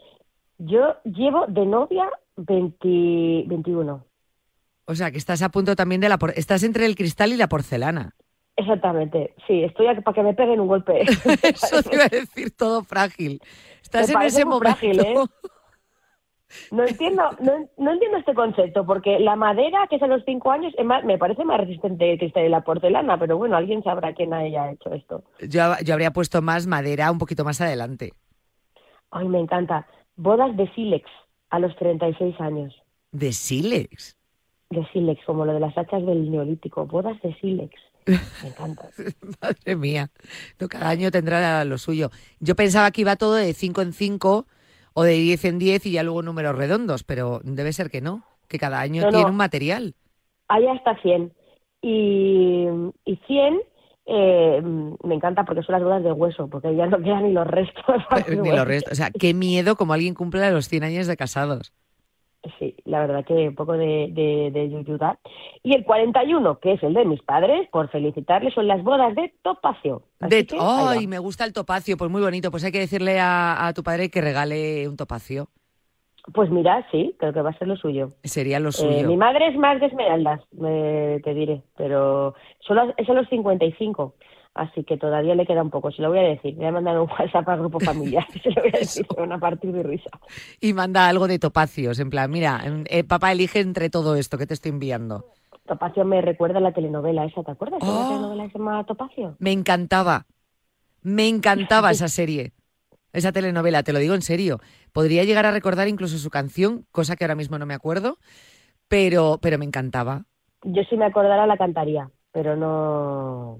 Yo 0.58 0.96
llevo 1.06 1.46
de 1.48 1.66
novia 1.66 2.10
20, 2.38 3.44
21. 3.48 4.04
O 4.86 4.96
sea, 4.96 5.12
que 5.12 5.18
estás 5.18 5.42
a 5.42 5.50
punto 5.50 5.76
también 5.76 6.02
de 6.02 6.10
la... 6.10 6.18
por- 6.18 6.32
Estás 6.38 6.64
entre 6.64 6.86
el 6.86 6.96
cristal 6.96 7.32
y 7.32 7.38
la 7.38 7.48
porcelana. 7.48 8.14
Exactamente, 8.56 9.34
sí, 9.48 9.64
estoy 9.64 9.88
aquí 9.88 10.02
para 10.02 10.16
que 10.16 10.24
me 10.24 10.34
peguen 10.34 10.60
un 10.60 10.68
golpe. 10.68 11.02
Eso 11.44 11.82
te 11.84 11.96
iba 11.96 12.06
a 12.06 12.10
decir 12.10 12.52
todo 12.56 12.84
frágil. 12.84 13.42
Estás 13.82 14.08
Me 14.10 14.16
en 14.16 14.22
ese 14.22 14.46
momento. 14.46 14.60
frágil, 14.78 15.00
¿eh? 15.00 15.16
No 16.70 16.84
entiendo, 16.84 17.24
no, 17.40 17.54
no 17.78 17.92
entiendo 17.94 18.18
este 18.18 18.34
concepto, 18.34 18.86
porque 18.86 19.20
la 19.20 19.38
madera, 19.38 19.88
que 19.90 19.96
es 19.96 20.04
a 20.04 20.08
los 20.08 20.22
cinco 20.26 20.52
años, 20.52 20.74
es 20.78 20.84
más- 20.86 21.04
me 21.06 21.18
parece 21.18 21.46
más 21.46 21.58
resistente 21.62 22.04
que 22.06 22.12
el 22.12 22.20
cristal 22.20 22.46
y 22.46 22.50
la 22.50 22.62
porcelana, 22.62 23.18
pero 23.18 23.38
bueno, 23.38 23.56
alguien 23.56 23.82
sabrá 23.84 24.14
quién 24.14 24.34
haya 24.34 24.70
hecho 24.72 24.94
esto. 24.94 25.24
Yo, 25.40 25.62
yo 25.86 25.94
habría 25.94 26.12
puesto 26.12 26.42
más 26.42 26.68
madera 26.68 27.10
un 27.10 27.20
poquito 27.20 27.46
más 27.46 27.62
adelante. 27.62 28.12
Ay, 29.12 29.30
me 29.30 29.40
encanta. 29.40 29.88
Bodas 30.18 30.56
de 30.58 30.70
sílex 30.74 31.10
a 31.52 31.60
los 31.60 31.74
36 31.78 32.36
años. 32.42 32.76
De 33.14 33.32
sílex. 33.32 34.18
De 34.70 34.86
sílex, 34.92 35.24
como 35.26 35.46
lo 35.46 35.54
de 35.54 35.60
las 35.62 35.78
hachas 35.78 36.06
del 36.06 36.30
neolítico. 36.32 36.86
Bodas 36.86 37.20
de 37.22 37.34
sílex. 37.40 37.74
Me 38.06 38.48
encanta. 38.50 38.90
Madre 39.42 39.76
mía. 39.76 40.10
No, 40.60 40.68
cada 40.68 40.90
año 40.90 41.12
tendrá 41.12 41.64
lo 41.66 41.78
suyo. 41.78 42.10
Yo 42.40 42.56
pensaba 42.56 42.92
que 42.92 43.02
iba 43.02 43.16
todo 43.16 43.36
de 43.36 43.54
5 43.54 43.82
en 43.82 43.94
5 43.94 44.46
o 44.94 45.04
de 45.04 45.14
10 45.14 45.46
en 45.46 45.60
10 45.60 45.86
y 45.86 45.92
ya 45.92 46.04
luego 46.04 46.22
números 46.22 46.56
redondos, 46.56 47.04
pero 47.04 47.42
debe 47.44 47.74
ser 47.74 47.90
que 47.90 48.02
no, 48.02 48.24
que 48.48 48.60
cada 48.60 48.80
año 48.80 49.02
No, 49.04 49.12
no. 49.12 49.18
tiene 49.18 49.30
un 49.32 49.38
material. 49.38 49.96
Hay 50.48 50.68
hasta 50.68 51.02
100. 51.02 51.34
Y, 51.82 52.68
y 53.06 53.16
100 53.28 53.62
eh, 54.06 54.62
me 54.62 55.16
encanta 55.16 55.46
porque 55.46 55.64
son 55.64 55.74
las 55.74 55.84
bodas 55.84 56.04
de 56.04 56.12
hueso, 56.12 56.48
porque 56.48 56.76
ya 56.76 56.88
no 56.88 57.02
quedan 57.02 57.24
ni 57.24 57.34
los 57.34 57.48
restos. 57.48 57.84
Ni 58.28 58.52
los 58.52 58.68
restos. 58.68 58.94
O 58.94 58.96
sea, 58.96 59.12
qué 59.12 59.34
miedo 59.34 59.76
como 59.76 59.94
alguien 59.94 60.16
cumple 60.16 60.50
los 60.52 60.68
100 60.68 60.84
años 60.84 61.08
de 61.08 61.16
casados. 61.18 61.72
Sí, 62.58 62.76
la 62.86 63.02
verdad 63.02 63.24
que 63.24 63.50
un 63.50 63.56
poco 63.56 63.74
de, 63.74 64.10
de, 64.12 64.50
de 64.52 64.70
yuyuda. 64.70 65.20
Y 65.62 65.76
el 65.76 65.84
41, 65.86 66.60
que 66.60 66.74
es 66.74 66.82
el 66.84 66.96
de 66.96 67.06
mis 67.06 67.22
padres, 67.22 67.70
por 67.72 67.90
felicitarles, 67.90 68.54
son 68.56 68.68
las 68.68 68.82
bodas 68.84 69.14
de 69.16 69.32
Topacio. 69.44 70.02
De- 70.22 70.48
que, 70.48 70.58
va. 70.58 70.92
¡Ay, 70.92 71.06
me 71.06 71.20
gusta 71.20 71.46
el 71.46 71.54
topacio! 71.54 71.98
Pues 71.98 72.10
muy 72.10 72.22
bonito. 72.22 72.50
Pues 72.50 72.64
hay 72.64 72.72
que 72.72 72.80
decirle 72.80 73.20
a, 73.20 73.68
a 73.68 73.74
tu 73.74 73.84
padre 73.84 74.10
que 74.10 74.22
regale 74.22 74.88
un 74.90 74.98
topacio. 74.98 75.50
Pues 76.34 76.50
mira, 76.52 76.88
sí, 76.92 77.16
creo 77.20 77.34
que 77.34 77.42
va 77.42 77.50
a 77.52 77.58
ser 77.58 77.68
lo 77.68 77.76
suyo. 77.76 78.10
Sería 78.24 78.60
lo 78.60 78.70
Eh, 78.70 78.74
suyo. 78.74 79.08
mi 79.08 79.18
madre 79.18 79.48
es 79.48 79.56
más 79.58 79.80
de 79.80 79.88
esmeraldas, 79.88 80.42
me- 80.52 81.20
te 81.24 81.34
diré, 81.34 81.62
pero 81.78 82.36
solo 82.60 82.94
es 82.98 83.10
a 83.10 83.14
los 83.14 83.28
55, 83.30 84.14
así 84.54 84.84
que 84.84 84.98
todavía 84.98 85.36
le 85.36 85.46
queda 85.46 85.62
un 85.62 85.70
poco. 85.70 85.92
Se 85.92 86.02
lo 86.02 86.10
voy 86.10 86.20
a 86.20 86.24
decir, 86.24 86.56
voy 86.56 86.66
a 86.66 86.72
mandar 86.72 87.00
un 87.00 87.10
WhatsApp 87.10 87.48
al 87.50 87.60
grupo 87.60 87.80
familiar, 87.80 88.26
se 88.44 88.50
lo 88.52 88.62
voy 88.62 88.72
a 88.74 88.80
decir, 88.80 89.06
se 89.10 89.20
van 89.20 89.32
a 89.32 89.40
partir 89.40 89.72
de 89.72 89.84
risa. 89.84 90.10
Y 90.60 90.74
manda 90.74 91.08
algo 91.08 91.28
de 91.28 91.40
topacios. 91.40 92.00
En 92.00 92.10
plan, 92.10 92.30
mira, 92.30 92.62
eh, 92.86 93.04
papá 93.04 93.32
elige 93.32 93.60
entre 93.60 93.90
todo 93.90 94.16
esto 94.16 94.38
que 94.38 94.48
te 94.48 94.54
estoy 94.54 94.72
enviando. 94.72 95.26
Topacio 95.68 96.04
me 96.06 96.22
recuerda 96.22 96.58
a 96.58 96.62
la 96.62 96.74
telenovela 96.74 97.24
esa, 97.26 97.44
¿te 97.44 97.52
acuerdas? 97.52 97.80
de 97.82 97.88
Oh. 97.88 97.94
la 98.02 98.08
telenovela 98.10 98.44
que 98.46 98.52
se 98.52 98.58
llama 98.58 98.84
Topacio? 98.86 99.36
Me 99.40 99.52
encantaba. 99.52 100.26
Me 101.02 101.28
encantaba 101.28 101.92
esa 101.92 102.08
serie. 102.08 102.54
Esa 103.14 103.32
telenovela, 103.32 103.84
te 103.84 103.94
lo 103.94 104.00
digo 104.00 104.16
en 104.16 104.22
serio. 104.22 104.60
Podría 104.94 105.24
llegar 105.24 105.46
a 105.46 105.52
recordar 105.52 105.88
incluso 105.88 106.18
su 106.18 106.30
canción, 106.30 106.86
cosa 106.92 107.16
que 107.16 107.24
ahora 107.24 107.36
mismo 107.36 107.58
no 107.58 107.66
me 107.66 107.74
acuerdo, 107.74 108.18
pero, 108.88 109.40
pero 109.42 109.58
me 109.58 109.66
encantaba. 109.66 110.24
Yo 110.64 110.84
si 110.84 110.96
me 110.98 111.06
acordara 111.06 111.46
la 111.48 111.58
cantaría, 111.58 112.10
pero 112.32 112.56
no... 112.56 113.60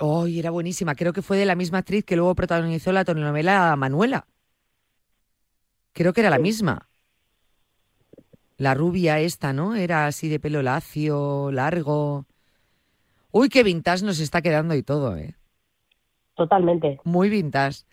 ¡Ay, 0.00 0.38
era 0.38 0.50
buenísima! 0.50 0.94
Creo 0.94 1.12
que 1.12 1.20
fue 1.20 1.36
de 1.36 1.44
la 1.44 1.54
misma 1.54 1.78
actriz 1.78 2.04
que 2.04 2.16
luego 2.16 2.34
protagonizó 2.34 2.90
la 2.90 3.04
telenovela 3.04 3.76
Manuela. 3.76 4.26
Creo 5.92 6.14
que 6.14 6.22
era 6.22 6.30
la 6.30 6.38
misma. 6.38 6.88
La 8.56 8.74
rubia 8.74 9.20
esta, 9.20 9.52
¿no? 9.52 9.74
Era 9.74 10.06
así 10.06 10.28
de 10.28 10.40
pelo 10.40 10.62
lacio, 10.62 11.50
largo. 11.52 12.26
Uy, 13.30 13.48
qué 13.50 13.62
vintage 13.62 14.04
nos 14.04 14.20
está 14.20 14.40
quedando 14.40 14.74
y 14.74 14.82
todo, 14.82 15.16
¿eh? 15.16 15.36
Totalmente. 16.34 16.98
Muy 17.04 17.28
vintage. 17.28 17.84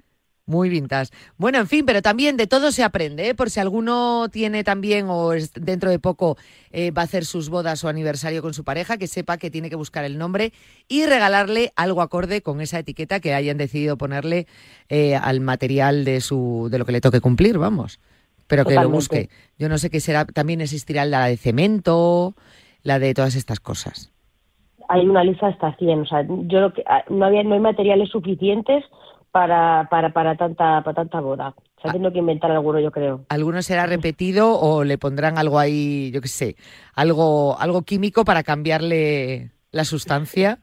Muy 0.47 0.69
vintage. 0.69 1.11
Bueno, 1.37 1.57
en 1.59 1.67
fin, 1.67 1.85
pero 1.85 2.01
también 2.01 2.37
de 2.37 2.47
todo 2.47 2.71
se 2.71 2.81
aprende, 2.81 3.27
¿eh? 3.27 3.35
por 3.35 3.49
si 3.49 3.59
alguno 3.59 4.29
tiene 4.31 4.63
también 4.63 5.07
o 5.09 5.33
es- 5.33 5.51
dentro 5.53 5.89
de 5.91 5.99
poco 5.99 6.37
eh, 6.71 6.91
va 6.91 7.01
a 7.01 7.05
hacer 7.05 7.25
sus 7.25 7.49
bodas 7.49 7.83
o 7.83 7.89
aniversario 7.89 8.41
con 8.41 8.53
su 8.53 8.63
pareja, 8.63 8.97
que 8.97 9.07
sepa 9.07 9.37
que 9.37 9.51
tiene 9.51 9.69
que 9.69 9.75
buscar 9.75 10.05
el 10.05 10.17
nombre 10.17 10.53
y 10.87 11.05
regalarle 11.05 11.73
algo 11.75 12.01
acorde 12.01 12.41
con 12.41 12.61
esa 12.61 12.79
etiqueta 12.79 13.19
que 13.19 13.33
hayan 13.33 13.57
decidido 13.57 13.97
ponerle 13.97 14.47
eh, 14.87 15.15
al 15.17 15.41
material 15.41 16.05
de 16.05 16.21
su 16.21 16.69
de 16.71 16.79
lo 16.79 16.85
que 16.85 16.93
le 16.93 17.01
toque 17.01 17.19
cumplir, 17.19 17.57
vamos. 17.57 17.99
Pero 18.47 18.63
que 18.63 18.75
lo 18.75 18.89
busque. 18.89 19.29
Yo 19.59 19.67
no 19.67 19.77
sé 19.77 19.89
qué 19.89 19.99
será. 19.99 20.23
También 20.23 20.61
existirá 20.61 21.03
la 21.03 21.25
de 21.25 21.35
cemento, 21.35 22.35
la 22.83 22.99
de 22.99 23.13
todas 23.13 23.35
estas 23.35 23.59
cosas. 23.59 24.13
Hay 24.87 25.05
una 25.05 25.25
lista 25.25 25.47
hasta 25.47 25.75
100, 25.75 25.99
o 25.99 26.05
sea, 26.05 26.25
yo 26.25 26.61
lo 26.61 26.71
que, 26.73 26.81
ah, 26.87 27.03
no, 27.09 27.25
había, 27.25 27.43
no 27.43 27.55
hay 27.55 27.59
materiales 27.59 28.07
suficientes 28.09 28.85
para, 29.37 29.87
para, 29.87 30.09
para, 30.13 30.35
tanta, 30.35 30.81
para 30.83 30.95
tanta 30.95 31.19
boda. 31.19 31.53
O 31.77 31.81
sea, 31.81 31.91
que 31.91 32.17
inventar 32.17 32.49
alguno, 32.49 32.79
yo 32.79 32.89
creo. 32.89 33.23
alguno 33.29 33.61
será 33.61 33.85
repetido 33.85 34.59
o 34.59 34.83
le 34.83 34.97
pondrán 34.97 35.37
algo 35.37 35.59
ahí, 35.59 36.09
yo 36.11 36.21
qué 36.21 36.27
sé, 36.27 36.55
algo, 36.95 37.55
algo 37.59 37.83
químico 37.83 38.25
para 38.25 38.41
cambiarle 38.41 39.51
la 39.69 39.85
sustancia 39.85 40.57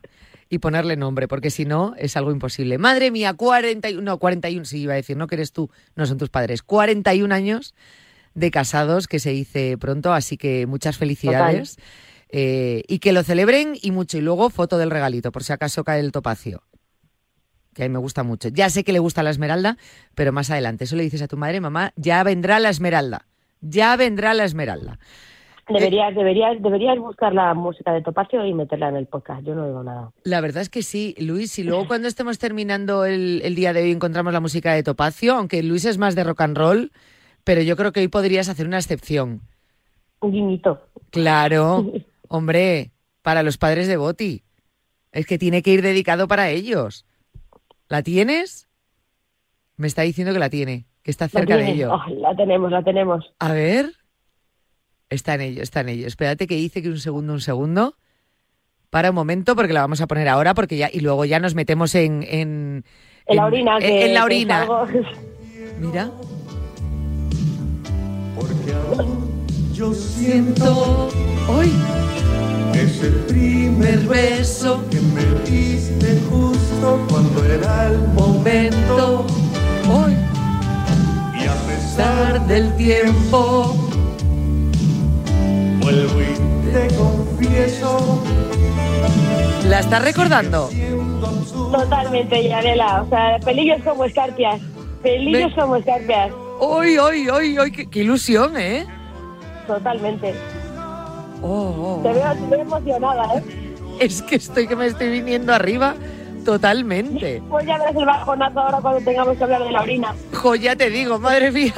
y 0.48 0.58
ponerle 0.58 0.96
nombre, 0.96 1.28
porque 1.28 1.50
si 1.50 1.64
no 1.64 1.94
es 1.96 2.16
algo 2.16 2.32
imposible. 2.32 2.76
Madre 2.78 3.12
mía, 3.12 3.34
41, 3.34 4.02
no, 4.02 4.18
41, 4.18 4.64
sí 4.64 4.80
iba 4.80 4.94
a 4.94 4.96
decir, 4.96 5.16
no 5.16 5.28
que 5.28 5.36
eres 5.36 5.52
tú, 5.52 5.70
no 5.94 6.04
son 6.06 6.18
tus 6.18 6.30
padres, 6.30 6.64
41 6.64 7.32
años 7.32 7.76
de 8.34 8.50
casados 8.50 9.06
que 9.06 9.20
se 9.20 9.30
dice 9.30 9.78
pronto, 9.78 10.12
así 10.12 10.36
que 10.36 10.66
muchas 10.66 10.98
felicidades. 10.98 11.76
eh, 12.28 12.82
y 12.88 12.98
que 12.98 13.12
lo 13.12 13.22
celebren 13.22 13.74
y 13.80 13.92
mucho. 13.92 14.18
Y 14.18 14.20
luego 14.20 14.50
foto 14.50 14.78
del 14.78 14.90
regalito, 14.90 15.30
por 15.30 15.44
si 15.44 15.52
acaso 15.52 15.84
cae 15.84 16.00
el 16.00 16.10
topacio. 16.10 16.64
Que 17.74 17.84
a 17.84 17.88
mí 17.88 17.92
me 17.92 17.98
gusta 17.98 18.22
mucho. 18.22 18.48
Ya 18.48 18.70
sé 18.70 18.84
que 18.84 18.92
le 18.92 18.98
gusta 18.98 19.22
la 19.22 19.30
esmeralda, 19.30 19.76
pero 20.14 20.32
más 20.32 20.50
adelante. 20.50 20.84
Eso 20.84 20.96
le 20.96 21.02
dices 21.02 21.22
a 21.22 21.28
tu 21.28 21.36
madre, 21.36 21.60
mamá, 21.60 21.92
ya 21.96 22.22
vendrá 22.22 22.60
la 22.60 22.70
esmeralda. 22.70 23.26
Ya 23.60 23.96
vendrá 23.96 24.34
la 24.34 24.44
esmeralda. 24.44 24.98
Deberías, 25.68 26.14
deberías, 26.14 26.62
deberías 26.62 26.98
buscar 26.98 27.32
la 27.32 27.54
música 27.54 27.92
de 27.92 28.02
Topacio 28.02 28.44
y 28.44 28.52
meterla 28.52 28.90
en 28.90 28.96
el 28.96 29.06
podcast. 29.06 29.42
Yo 29.44 29.54
no 29.54 29.66
digo 29.66 29.82
nada. 29.82 30.10
La 30.22 30.42
verdad 30.42 30.60
es 30.60 30.68
que 30.68 30.82
sí, 30.82 31.14
Luis. 31.18 31.58
Y 31.58 31.64
luego 31.64 31.86
cuando 31.86 32.06
estemos 32.06 32.38
terminando 32.38 33.06
el, 33.06 33.40
el 33.42 33.54
día 33.54 33.72
de 33.72 33.82
hoy 33.82 33.90
encontramos 33.90 34.32
la 34.34 34.40
música 34.40 34.74
de 34.74 34.82
Topacio, 34.82 35.34
aunque 35.34 35.62
Luis 35.62 35.86
es 35.86 35.96
más 35.96 36.14
de 36.14 36.24
rock 36.24 36.42
and 36.42 36.58
roll, 36.58 36.92
pero 37.44 37.62
yo 37.62 37.76
creo 37.76 37.92
que 37.92 38.00
hoy 38.00 38.08
podrías 38.08 38.50
hacer 38.50 38.66
una 38.66 38.76
excepción. 38.76 39.40
Un 40.20 40.32
guiñito. 40.32 40.82
Claro, 41.10 41.86
hombre, 42.28 42.90
para 43.22 43.42
los 43.42 43.56
padres 43.56 43.88
de 43.88 43.96
Boti. 43.96 44.42
Es 45.12 45.26
que 45.26 45.38
tiene 45.38 45.62
que 45.62 45.70
ir 45.70 45.80
dedicado 45.80 46.28
para 46.28 46.50
ellos. 46.50 47.06
¿La 47.88 48.02
tienes? 48.02 48.68
Me 49.76 49.86
está 49.86 50.02
diciendo 50.02 50.32
que 50.32 50.38
la 50.38 50.50
tiene, 50.50 50.86
que 51.02 51.10
está 51.10 51.24
¿La 51.26 51.28
cerca 51.30 51.56
de 51.56 51.70
ello. 51.70 51.92
Oh, 51.92 52.10
la 52.20 52.34
tenemos, 52.36 52.70
la 52.70 52.82
tenemos. 52.82 53.24
A 53.38 53.52
ver. 53.52 53.92
Está 55.10 55.34
en 55.34 55.40
ello, 55.42 55.62
está 55.62 55.80
en 55.80 55.90
ello. 55.90 56.06
Espérate 56.06 56.46
que 56.46 56.54
dice 56.56 56.82
que 56.82 56.88
un 56.88 56.98
segundo, 56.98 57.32
un 57.32 57.40
segundo. 57.40 57.96
Para 58.90 59.10
un 59.10 59.14
momento, 59.16 59.54
porque 59.56 59.72
la 59.72 59.80
vamos 59.80 60.00
a 60.00 60.06
poner 60.06 60.28
ahora, 60.28 60.54
porque 60.54 60.76
ya, 60.76 60.88
y 60.92 61.00
luego 61.00 61.24
ya 61.24 61.40
nos 61.40 61.54
metemos 61.54 61.94
en. 61.94 62.22
En, 62.28 62.84
En 63.26 63.36
la 63.36 63.46
orina. 63.46 63.74
en- 63.76 63.80
que- 63.82 64.06
en 64.06 64.14
la 64.14 64.20
es 64.20 64.24
orina. 64.24 64.62
algo- 64.62 64.86
Mira. 65.80 66.10
Yo 69.72 69.92
siento 69.92 71.08
hoy 71.48 71.72
ese 72.74 73.10
primer 73.28 73.98
beso 74.06 74.84
que 74.90 75.00
me 75.00 75.24
diste 75.50 76.20
justo 76.30 76.53
cuando 77.08 77.44
era 77.44 77.86
el 77.86 78.08
momento. 78.08 79.26
Hoy. 79.90 80.16
Y 81.40 81.46
a 81.46 81.54
pesar 81.66 82.46
del 82.46 82.74
tiempo, 82.76 83.74
vuelvo 85.80 86.20
y 86.20 86.70
te 86.70 86.94
confieso. 86.94 88.22
¿La 89.68 89.80
estás 89.80 90.04
recordando? 90.04 90.70
Totalmente, 91.72 92.48
Yanela. 92.48 93.02
O 93.02 93.08
sea, 93.08 93.38
pelillos 93.44 93.82
como 93.82 94.04
escarpias. 94.04 94.60
Pelillos 95.02 95.52
como 95.54 95.76
escarpias. 95.76 96.30
¡Hoy, 96.60 96.98
hoy, 96.98 97.28
hoy, 97.28 97.58
hoy! 97.58 97.72
Qué, 97.72 97.88
qué 97.88 98.00
ilusión, 98.00 98.56
¿eh? 98.56 98.86
Totalmente. 99.66 100.34
Oh, 101.42 101.98
oh. 101.98 102.00
Te 102.02 102.12
veo, 102.12 102.32
te 102.32 102.46
veo 102.46 102.60
emocionada, 102.60 103.36
¿eh? 103.36 103.44
Es 104.00 104.22
que 104.22 104.36
estoy 104.36 104.66
que 104.66 104.76
me 104.76 104.86
estoy 104.86 105.08
viniendo 105.08 105.52
arriba 105.52 105.94
totalmente. 106.44 107.42
Pues 107.48 107.66
ya 107.66 107.78
verás 107.78 107.96
el 107.96 108.04
bajonazo 108.06 108.60
ahora 108.60 108.78
cuando 108.80 109.00
tengamos 109.00 109.36
que 109.36 109.44
hablar 109.44 109.62
de 109.64 109.72
la 109.72 109.82
orina. 109.82 110.14
Jo, 110.32 110.54
ya 110.54 110.76
te 110.76 110.90
digo, 110.90 111.18
madre 111.18 111.50
mía. 111.50 111.74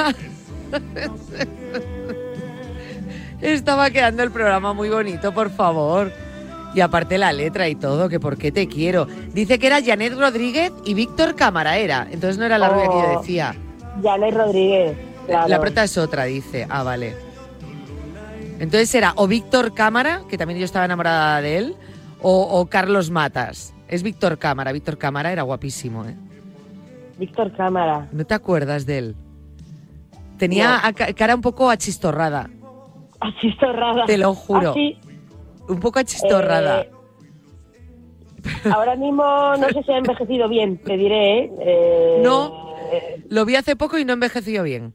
Estaba 3.40 3.90
quedando 3.90 4.23
el 4.23 4.30
programa 4.30 4.73
muy 4.73 4.88
bonito, 4.88 5.32
por 5.32 5.50
favor. 5.50 6.11
Y 6.75 6.80
aparte 6.80 7.16
la 7.16 7.32
letra 7.32 7.68
y 7.68 7.75
todo, 7.75 8.08
que 8.08 8.20
por 8.20 8.37
qué 8.37 8.52
te 8.52 8.66
quiero. 8.68 9.06
Dice 9.32 9.58
que 9.58 9.66
era 9.66 9.82
Janet 9.82 10.14
Rodríguez 10.14 10.73
y 10.85 10.94
Víctor 10.94 11.35
Cámara 11.35 11.78
era. 11.78 12.06
Entonces 12.11 12.38
no 12.38 12.44
era 12.44 12.58
la 12.58 12.68
rubia 12.68 12.88
que 12.88 12.92
yo 12.94 13.14
Oh. 13.16 13.20
decía. 13.20 13.54
Janet 14.02 14.35
Rodríguez. 14.35 14.96
Claro. 15.26 15.49
La 15.49 15.61
prota 15.61 15.85
es 15.85 15.96
otra, 15.96 16.25
dice. 16.25 16.66
Ah, 16.68 16.82
vale. 16.82 17.16
Entonces 18.58 18.94
era 18.94 19.12
o 19.16 19.26
Víctor 19.26 19.75
Cámara, 19.75 20.23
que 20.28 20.38
también 20.38 20.58
yo 20.58 20.64
estaba 20.64 20.85
enamorada 20.85 21.40
de 21.40 21.58
él, 21.58 21.76
o, 22.23 22.42
o 22.42 22.66
Carlos 22.66 23.11
Matas. 23.11 23.75
Es 23.88 24.02
Víctor 24.02 24.38
Cámara. 24.38 24.72
Víctor 24.72 24.98
Cámara 24.98 25.32
era 25.32 25.42
guapísimo, 25.42 26.04
¿eh? 26.04 26.14
Víctor 27.18 27.52
Cámara. 27.56 28.08
¿No 28.12 28.24
te 28.24 28.34
acuerdas 28.34 28.84
de 28.86 28.98
él? 28.98 29.16
Tenía 30.38 30.82
cara 31.16 31.34
un 31.34 31.40
poco 31.40 31.70
achistorrada, 31.70 32.50
Achistorrada. 33.20 34.04
te 34.04 34.18
lo 34.18 34.34
juro. 34.34 34.72
Así, 34.72 34.98
Un 35.68 35.80
poco 35.80 35.98
achistorrada. 35.98 36.82
eh, 36.82 36.90
ahora 38.70 38.96
mismo 38.96 39.24
no 39.24 39.68
sé 39.70 39.82
si 39.82 39.92
ha 39.92 39.96
envejecido 39.98 40.48
bien, 40.48 40.76
te 40.78 40.96
diré, 40.96 41.38
¿eh? 41.44 41.50
Eh, 41.60 42.20
No. 42.22 42.66
Lo 43.30 43.44
vi 43.46 43.56
hace 43.56 43.74
poco 43.76 43.98
y 43.98 44.04
no 44.04 44.12
envejeció 44.12 44.62
bien. 44.62 44.94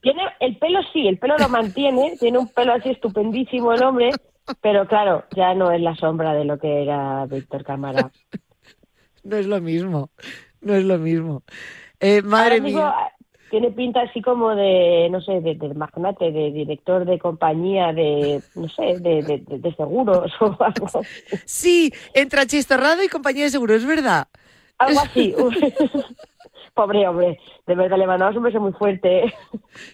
Tiene 0.00 0.22
el 0.40 0.56
pelo 0.58 0.80
sí, 0.92 1.06
el 1.06 1.18
pelo 1.18 1.36
lo 1.38 1.48
mantiene, 1.48 2.16
tiene 2.18 2.38
un 2.38 2.48
pelo 2.48 2.72
así 2.72 2.88
estupendísimo 2.90 3.72
el 3.74 3.82
hombre, 3.82 4.10
pero 4.60 4.86
claro, 4.86 5.24
ya 5.34 5.54
no 5.54 5.70
es 5.72 5.80
la 5.80 5.94
sombra 5.96 6.34
de 6.34 6.44
lo 6.44 6.58
que 6.58 6.82
era 6.82 7.26
Víctor 7.26 7.64
Cámara. 7.64 8.10
No 9.24 9.36
es 9.36 9.46
lo 9.46 9.60
mismo. 9.60 10.10
No 10.60 10.74
es 10.74 10.84
lo 10.84 10.98
mismo. 10.98 11.42
Eh, 12.00 12.22
madre 12.22 12.60
Ahora 12.60 12.62
mía. 12.62 12.94
tiene 13.50 13.70
pinta 13.72 14.02
así 14.02 14.20
como 14.22 14.54
de, 14.54 15.08
no 15.10 15.20
sé, 15.20 15.40
de, 15.40 15.54
de 15.54 15.74
magnate, 15.74 16.32
de 16.32 16.52
director 16.52 17.04
de 17.04 17.18
compañía, 17.18 17.92
de, 17.92 18.42
no 18.54 18.68
sé, 18.68 18.98
de, 18.98 19.22
de, 19.22 19.38
de- 19.46 19.74
seguros 19.74 20.32
o 20.40 20.56
algo, 20.62 20.88
Sí, 21.46 21.92
entra 22.14 22.46
Chistorrado 22.46 23.02
y 23.02 23.08
compañía 23.08 23.44
de 23.44 23.50
seguro, 23.50 23.74
es 23.74 23.86
verdad. 23.86 24.28
algo 24.78 25.00
así. 25.00 25.34
Pobre 26.78 27.08
hombre, 27.08 27.40
de 27.66 27.74
verdad 27.74 27.98
le 27.98 28.06
mandamos 28.06 28.36
un 28.36 28.44
beso 28.44 28.60
muy 28.60 28.72
fuerte. 28.72 29.24
¿eh? 29.24 29.34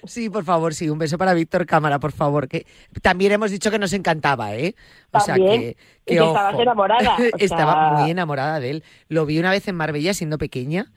Sí, 0.05 0.29
por 0.29 0.45
favor, 0.45 0.75
sí, 0.75 0.91
un 0.91 0.99
beso 0.99 1.17
para 1.17 1.33
Víctor 1.33 1.65
Cámara, 1.65 1.99
por 1.99 2.13
favor, 2.13 2.47
que 2.47 2.67
también 3.01 3.33
hemos 3.33 3.51
dicho 3.51 3.71
que 3.71 3.79
nos 3.79 3.95
encantaba, 3.95 4.55
¿eh? 4.55 4.75
O 5.11 5.19
sea 5.21 5.37
También, 5.37 5.61
que, 5.63 5.69
y 5.71 5.75
que 6.05 6.19
que 6.19 6.27
estabas 6.27 6.59
enamorada, 6.59 7.17
o 7.33 7.37
estaba 7.39 7.73
sea- 7.73 7.99
muy 8.03 8.11
enamorada 8.11 8.61
de 8.61 8.69
él. 8.71 8.85
Lo 9.09 9.25
vi 9.25 9.39
una 9.39 9.51
vez 9.51 9.67
en 9.67 9.77
Marbella 9.77 10.13
siendo 10.13 10.37
pequeña 10.37 10.93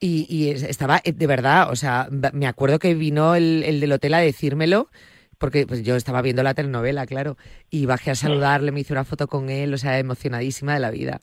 y, 0.00 0.26
y 0.34 0.48
es- 0.48 0.62
estaba, 0.62 1.02
eh, 1.04 1.12
de 1.12 1.26
verdad, 1.26 1.70
o 1.70 1.76
sea, 1.76 2.08
me 2.32 2.46
acuerdo 2.46 2.78
que 2.78 2.94
vino 2.94 3.34
el, 3.34 3.62
el 3.66 3.78
del 3.80 3.92
hotel 3.92 4.14
a 4.14 4.18
decírmelo, 4.20 4.88
porque 5.36 5.66
pues, 5.66 5.82
yo 5.82 5.94
estaba 5.96 6.22
viendo 6.22 6.42
la 6.42 6.54
telenovela, 6.54 7.04
claro, 7.04 7.36
y 7.68 7.84
bajé 7.84 8.12
a 8.12 8.14
saludarle, 8.14 8.72
me 8.72 8.80
hice 8.80 8.94
una 8.94 9.04
foto 9.04 9.26
con 9.28 9.50
él, 9.50 9.74
o 9.74 9.76
sea, 9.76 9.98
emocionadísima 9.98 10.72
de 10.72 10.80
la 10.80 10.90
vida, 10.90 11.20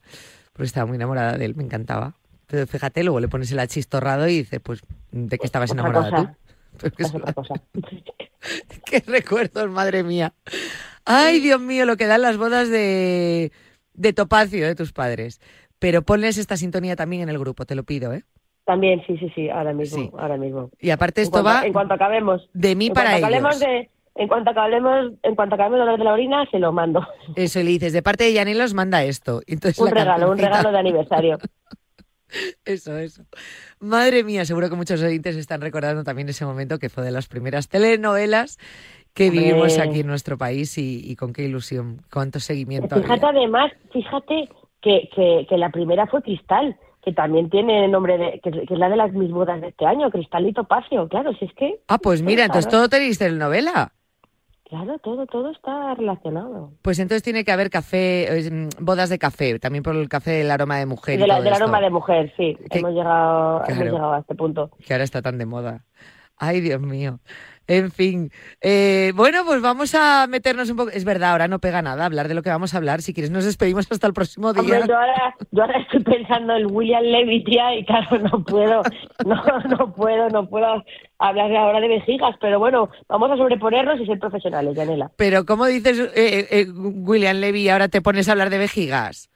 porque 0.53 0.67
estaba 0.67 0.85
muy 0.85 0.97
enamorada 0.97 1.37
de 1.39 1.45
él, 1.45 1.55
me 1.55 1.63
encantaba. 1.63 2.13
Pero 2.49 2.65
fíjate, 2.67 3.03
luego 3.03 3.19
le 3.19 3.27
pones 3.27 3.51
el 3.51 3.59
achistorrado 3.59 4.27
y 4.27 4.37
dices, 4.39 4.59
pues, 4.61 4.81
¿de 5.11 5.37
qué 5.37 5.45
estabas 5.45 5.71
Otra 5.71 5.81
enamorada 5.87 6.09
cosa. 6.11 6.23
tú? 6.33 6.35
Pues 6.79 6.93
Es 6.97 7.13
otra 7.15 7.33
cosa. 7.33 7.55
Qué 8.85 9.03
recuerdos, 9.05 9.69
madre 9.69 10.03
mía. 10.03 10.33
Ay, 11.05 11.39
Dios 11.41 11.59
mío, 11.59 11.85
lo 11.85 11.97
que 11.97 12.05
dan 12.07 12.21
las 12.21 12.37
bodas 12.37 12.69
de, 12.69 13.51
de 13.93 14.13
Topacio 14.13 14.65
de 14.65 14.75
tus 14.75 14.93
padres. 14.93 15.41
Pero 15.79 16.03
ponles 16.03 16.37
esta 16.37 16.55
sintonía 16.57 16.95
también 16.95 17.23
en 17.23 17.29
el 17.29 17.39
grupo, 17.39 17.65
te 17.65 17.75
lo 17.75 17.83
pido, 17.83 18.13
¿eh? 18.13 18.23
También, 18.65 19.01
sí, 19.07 19.17
sí, 19.17 19.29
sí, 19.35 19.49
ahora 19.49 19.73
mismo, 19.73 19.97
Sí. 19.97 20.11
ahora 20.17 20.37
mismo. 20.37 20.69
Y 20.79 20.91
aparte 20.91 21.21
En 21.21 21.25
esto 21.25 21.41
cuanto, 21.43 21.59
va 21.61 21.65
en 21.65 21.73
cuanto 21.73 21.93
acabemos. 21.95 22.49
de 22.53 22.75
mí 22.75 22.87
en 22.87 22.93
para 22.93 23.17
ellos. 23.17 23.59
de, 23.59 23.89
en 24.15 24.27
cuanto 24.27 24.51
acabemos, 24.51 25.13
en 25.23 25.35
cuanto 25.35 25.55
acabemos 25.55 25.77
de 25.77 25.81
hablar 25.81 25.97
de 25.97 26.03
la 26.05 26.13
orina, 26.13 26.45
se 26.51 26.59
lo 26.59 26.71
mando. 26.71 27.05
Eso, 27.35 27.59
y 27.59 27.63
le 27.63 27.69
dices, 27.71 27.93
de 27.93 28.01
parte 28.03 28.25
de 28.25 28.33
Yanela 28.33 28.63
os 28.65 28.73
manda 28.73 29.03
esto. 29.03 29.41
Entonces 29.47 29.79
Un 29.79 29.89
regalo, 29.91 30.31
un 30.31 30.37
regalo 30.37 30.71
de 30.71 30.77
aniversario. 30.79 31.37
Eso, 32.65 32.97
eso. 32.97 33.23
Madre 33.79 34.23
mía, 34.23 34.45
seguro 34.45 34.69
que 34.69 34.75
muchos 34.75 35.01
oyentes 35.01 35.35
están 35.35 35.61
recordando 35.61 36.03
también 36.03 36.29
ese 36.29 36.45
momento 36.45 36.77
que 36.79 36.89
fue 36.89 37.03
de 37.03 37.11
las 37.11 37.27
primeras 37.27 37.67
telenovelas 37.69 38.57
que 39.13 39.29
Hombre. 39.29 39.39
vivimos 39.39 39.79
aquí 39.79 40.01
en 40.01 40.07
nuestro 40.07 40.37
país 40.37 40.77
y, 40.77 41.01
y 41.03 41.15
con 41.15 41.33
qué 41.33 41.43
ilusión, 41.43 42.01
cuánto 42.11 42.39
seguimiento 42.39 42.95
Fíjate 42.95 43.25
había. 43.25 43.39
además, 43.39 43.71
fíjate 43.91 44.49
que, 44.81 45.09
que, 45.15 45.45
que 45.49 45.57
la 45.57 45.69
primera 45.71 46.05
fue 46.07 46.21
Cristal, 46.21 46.77
que 47.03 47.11
también 47.13 47.49
tiene 47.49 47.87
nombre 47.87 48.17
de, 48.17 48.39
que, 48.43 48.51
que 48.51 48.73
es 48.73 48.79
la 48.79 48.89
de 48.89 48.97
las 48.97 49.11
mis 49.13 49.31
bodas 49.31 49.59
de 49.61 49.69
este 49.69 49.85
año, 49.85 50.11
Cristal 50.11 50.45
y 50.47 50.53
Topacio, 50.53 51.07
claro, 51.09 51.33
si 51.39 51.45
es 51.45 51.53
que, 51.53 51.79
Ah, 51.87 51.97
pues 51.97 52.21
mira, 52.21 52.45
entonces 52.45 52.69
todo 52.69 52.87
tenéis 52.89 53.17
telenovela. 53.17 53.93
Claro, 54.69 54.97
todo, 54.99 55.25
todo 55.25 55.51
está 55.51 55.93
relacionado. 55.95 56.71
Pues 56.81 56.99
entonces 56.99 57.23
tiene 57.23 57.43
que 57.43 57.51
haber 57.51 57.69
café, 57.69 58.49
mm, 58.51 58.83
bodas 58.85 59.09
de 59.09 59.19
café, 59.19 59.59
también 59.59 59.83
por 59.83 59.95
el 59.95 60.07
café 60.07 60.31
del 60.31 60.51
aroma 60.51 60.77
de 60.77 60.85
mujer. 60.85 61.15
y 61.15 61.21
De 61.21 61.27
la- 61.27 61.41
del 61.41 61.51
esto, 61.53 61.63
aroma 61.63 61.81
de 61.81 61.89
mujer, 61.89 62.33
sí, 62.37 62.57
hemos 62.69 62.91
llegado, 62.93 63.59
Claro. 63.65 63.73
hemos 63.81 63.93
llegado 63.93 64.13
a 64.13 64.19
este 64.19 64.35
punto. 64.35 64.69
Que 64.85 64.93
ahora 64.93 65.03
está 65.03 65.21
tan 65.21 65.37
de 65.37 65.45
moda. 65.45 65.83
Ay, 66.37 66.61
Dios 66.61 66.79
mío. 66.79 67.19
En 67.69 67.91
fin. 67.91 68.31
Eh, 68.61 69.11
bueno, 69.13 69.45
pues 69.45 69.61
vamos 69.61 69.93
a 69.93 70.25
meternos 70.25 70.71
un 70.71 70.77
poco. 70.77 70.89
Es 70.89 71.05
verdad, 71.05 71.33
ahora 71.33 71.47
no 71.47 71.59
pega 71.59 71.83
nada 71.83 72.03
hablar 72.03 72.27
de 72.27 72.33
lo 72.33 72.41
que 72.41 72.49
vamos 72.49 72.73
a 72.73 72.77
hablar. 72.77 73.03
Si 73.03 73.13
quieres, 73.13 73.29
nos 73.29 73.45
despedimos 73.45 73.85
hasta 73.91 74.07
el 74.07 74.13
próximo 74.13 74.53
día. 74.53 74.61
Hombre, 74.63 74.87
yo 74.87 74.97
ahora, 74.97 75.35
yo 75.51 75.61
ahora 75.61 75.79
estoy 75.79 75.99
pensando 75.99 76.55
en 76.55 76.65
William 76.71 77.03
Levy, 77.03 77.43
tía, 77.43 77.75
y 77.75 77.85
claro, 77.85 78.17
no 78.17 78.43
puedo, 78.43 78.81
no, 79.23 79.43
no 79.77 79.93
puedo, 79.93 80.29
no 80.29 80.49
puedo 80.49 80.83
hablar 81.19 81.55
ahora 81.55 81.79
de 81.79 81.89
vejigas, 81.89 82.35
pero 82.41 82.57
bueno, 82.57 82.89
vamos 83.07 83.29
a 83.29 83.37
sobreponernos 83.37 84.01
y 84.01 84.07
ser 84.07 84.17
profesionales, 84.17 84.75
Yanela. 84.75 85.11
Pero, 85.15 85.45
¿cómo 85.45 85.67
dices, 85.67 85.99
eh, 86.15 86.47
eh, 86.49 86.65
William 86.71 87.37
Levy, 87.37 87.69
ahora 87.69 87.87
te 87.87 88.01
pones 88.01 88.27
a 88.27 88.31
hablar 88.31 88.49
de 88.49 88.57
vejigas? 88.57 89.29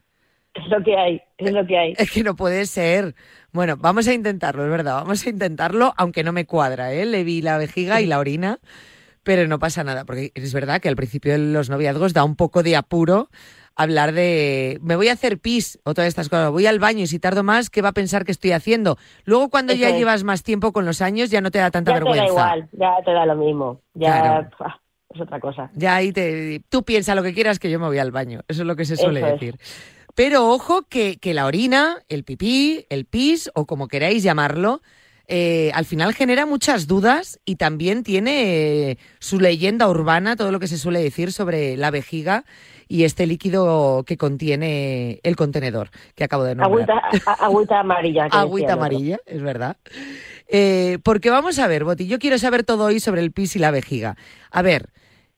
Es 0.55 0.67
lo 0.67 0.83
que 0.83 0.97
hay, 0.97 1.21
es 1.37 1.51
lo 1.51 1.65
que 1.65 1.77
hay. 1.77 1.93
Es 1.97 2.11
que 2.11 2.23
no 2.23 2.35
puede 2.35 2.65
ser. 2.65 3.15
Bueno, 3.53 3.77
vamos 3.77 4.07
a 4.07 4.13
intentarlo, 4.13 4.63
es 4.65 4.69
verdad. 4.71 4.95
Vamos 4.95 5.25
a 5.25 5.29
intentarlo, 5.29 5.93
aunque 5.95 6.23
no 6.23 6.31
me 6.33 6.45
cuadra, 6.45 6.91
¿eh? 6.91 7.05
Levi 7.05 7.41
la 7.41 7.57
vejiga 7.57 8.01
y 8.01 8.05
la 8.07 8.19
orina. 8.19 8.59
Pero 9.23 9.47
no 9.47 9.57
pasa 9.57 9.83
nada, 9.85 10.03
porque 10.03 10.31
es 10.35 10.53
verdad 10.53 10.81
que 10.81 10.89
al 10.89 10.97
principio 10.97 11.31
de 11.31 11.37
los 11.37 11.69
noviazgos 11.69 12.11
da 12.13 12.25
un 12.25 12.35
poco 12.35 12.61
de 12.61 12.75
apuro 12.75 13.29
hablar 13.75 14.11
de 14.11 14.77
me 14.83 14.95
voy 14.97 15.07
a 15.07 15.13
hacer 15.13 15.39
pis 15.39 15.79
o 15.83 15.93
todas 15.93 16.09
estas 16.09 16.29
cosas, 16.29 16.51
voy 16.51 16.65
al 16.67 16.77
baño 16.79 17.03
y 17.03 17.07
si 17.07 17.19
tardo 17.19 17.41
más, 17.41 17.69
¿qué 17.69 17.81
va 17.81 17.89
a 17.89 17.93
pensar 17.93 18.25
que 18.25 18.31
estoy 18.33 18.51
haciendo? 18.51 18.97
Luego 19.23 19.49
cuando 19.49 19.73
ya 19.73 19.89
es. 19.89 19.97
llevas 19.97 20.23
más 20.25 20.43
tiempo 20.43 20.73
con 20.73 20.85
los 20.85 21.01
años 21.01 21.29
ya 21.31 21.39
no 21.41 21.51
te 21.51 21.59
da 21.59 21.71
tanta 21.71 21.91
Ya 21.91 21.99
te 21.99 22.03
vergüenza. 22.03 22.23
da 22.25 22.29
igual, 22.57 22.69
ya 22.73 22.95
te 23.05 23.11
da 23.13 23.25
lo 23.25 23.35
mismo, 23.35 23.81
ya 23.93 24.21
Claro. 24.21 24.49
ah, 24.59 24.79
es 25.15 25.21
otra 25.21 25.39
cosa. 25.39 25.71
Ya 25.73 25.95
ahí 25.95 26.11
te 26.11 26.61
tú 26.69 26.83
piensa 26.83 27.15
lo 27.15 27.23
que 27.23 27.33
quieras 27.33 27.57
que 27.59 27.71
yo 27.71 27.79
me 27.79 27.85
voy 27.87 27.97
al 27.99 28.11
baño, 28.11 28.41
eso 28.49 28.61
es 28.63 28.67
lo 28.67 28.75
que 28.75 28.83
se 28.85 28.97
suele 28.97 29.21
Eso 29.21 29.27
es. 29.45 29.55
Pero 30.15 30.47
ojo 30.49 30.83
que, 30.83 31.17
que 31.17 31.33
la 31.33 31.45
orina, 31.45 31.97
el 32.09 32.23
pipí, 32.23 32.85
el 32.89 33.05
pis 33.05 33.49
o 33.55 33.65
como 33.65 33.87
queráis 33.87 34.21
llamarlo, 34.23 34.81
eh, 35.27 35.71
al 35.73 35.85
final 35.85 36.13
genera 36.13 36.45
muchas 36.45 36.85
dudas 36.85 37.39
y 37.45 37.55
también 37.55 38.03
tiene 38.03 38.91
eh, 38.91 38.97
su 39.19 39.39
leyenda 39.39 39.87
urbana, 39.89 40.35
todo 40.35 40.51
lo 40.51 40.59
que 40.59 40.67
se 40.67 40.77
suele 40.77 41.01
decir 41.01 41.31
sobre 41.31 41.77
la 41.77 41.89
vejiga 41.91 42.43
y 42.89 43.05
este 43.05 43.25
líquido 43.25 44.03
que 44.05 44.17
contiene 44.17 45.19
el 45.23 45.35
contenedor 45.35 45.89
que 46.13 46.25
acabo 46.25 46.43
de 46.43 46.55
nombrar. 46.55 46.89
Agüita, 47.01 47.21
a- 47.31 47.45
agüita 47.45 47.79
amarilla. 47.79 48.29
que 48.29 48.37
Agüita 48.37 48.67
decía 48.67 48.73
amarilla, 48.73 49.17
es 49.25 49.41
verdad. 49.41 49.77
Eh, 50.47 50.99
porque 51.03 51.29
vamos 51.31 51.57
a 51.57 51.67
ver, 51.67 51.85
Boti, 51.85 52.05
yo 52.05 52.19
quiero 52.19 52.37
saber 52.37 52.63
todo 52.63 52.83
hoy 52.85 52.99
sobre 52.99 53.21
el 53.21 53.31
pis 53.31 53.55
y 53.55 53.59
la 53.59 53.71
vejiga. 53.71 54.17
A 54.51 54.61
ver, 54.61 54.89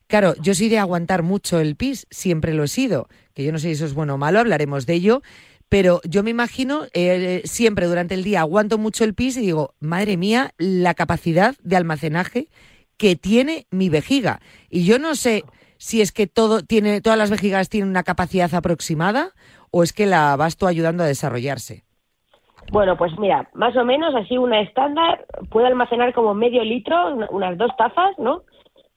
claro, 0.08 0.34
yo 0.42 0.54
soy 0.56 0.68
de 0.68 0.80
aguantar 0.80 1.22
mucho 1.24 1.60
el 1.60 1.76
pis, 1.76 2.08
siempre 2.10 2.54
lo 2.54 2.64
he 2.64 2.68
sido, 2.68 3.08
que 3.36 3.44
yo 3.44 3.52
no 3.52 3.60
sé 3.60 3.68
si 3.68 3.74
eso 3.74 3.86
es 3.86 3.94
bueno 3.94 4.16
o 4.16 4.18
malo, 4.18 4.40
hablaremos 4.40 4.86
de 4.86 4.94
ello, 4.94 5.22
pero 5.70 6.00
yo 6.06 6.24
me 6.24 6.30
imagino, 6.30 6.84
eh, 6.94 7.42
siempre 7.44 7.86
durante 7.88 8.14
el 8.14 8.24
día 8.24 8.40
aguanto 8.40 8.78
mucho 8.78 9.04
el 9.04 9.14
pis 9.14 9.36
y 9.38 9.42
digo, 9.42 9.74
madre 9.80 10.16
mía, 10.16 10.52
la 10.58 10.94
capacidad 10.94 11.56
de 11.62 11.76
almacenaje 11.76 12.48
que 12.98 13.16
tiene 13.18 13.68
mi 13.72 13.90
vejiga. 13.90 14.40
Y 14.70 14.86
yo 14.86 15.00
no 15.00 15.16
sé 15.16 15.44
si 15.78 16.02
es 16.02 16.14
que 16.14 16.28
todo 16.28 16.62
tiene, 16.62 17.02
todas 17.02 17.20
las 17.20 17.30
vejigas 17.30 17.68
tienen 17.68 17.90
una 17.90 18.04
capacidad 18.04 18.54
aproximada 18.56 19.32
o 19.70 19.84
es 19.84 19.92
que 19.92 20.06
la 20.06 20.36
vas 20.38 20.56
tú 20.56 20.66
ayudando 20.68 21.04
a 21.04 21.08
desarrollarse. 21.08 21.84
Bueno, 22.72 22.98
pues 22.98 23.12
mira, 23.20 23.50
más 23.54 23.76
o 23.76 23.84
menos 23.84 24.16
así 24.16 24.38
una 24.38 24.62
estándar 24.62 25.26
puede 25.50 25.68
almacenar 25.68 26.14
como 26.14 26.34
medio 26.34 26.64
litro, 26.64 27.14
una- 27.14 27.28
unas 27.32 27.58
dos 27.58 27.72
tazas, 27.78 28.18
¿no? 28.18 28.44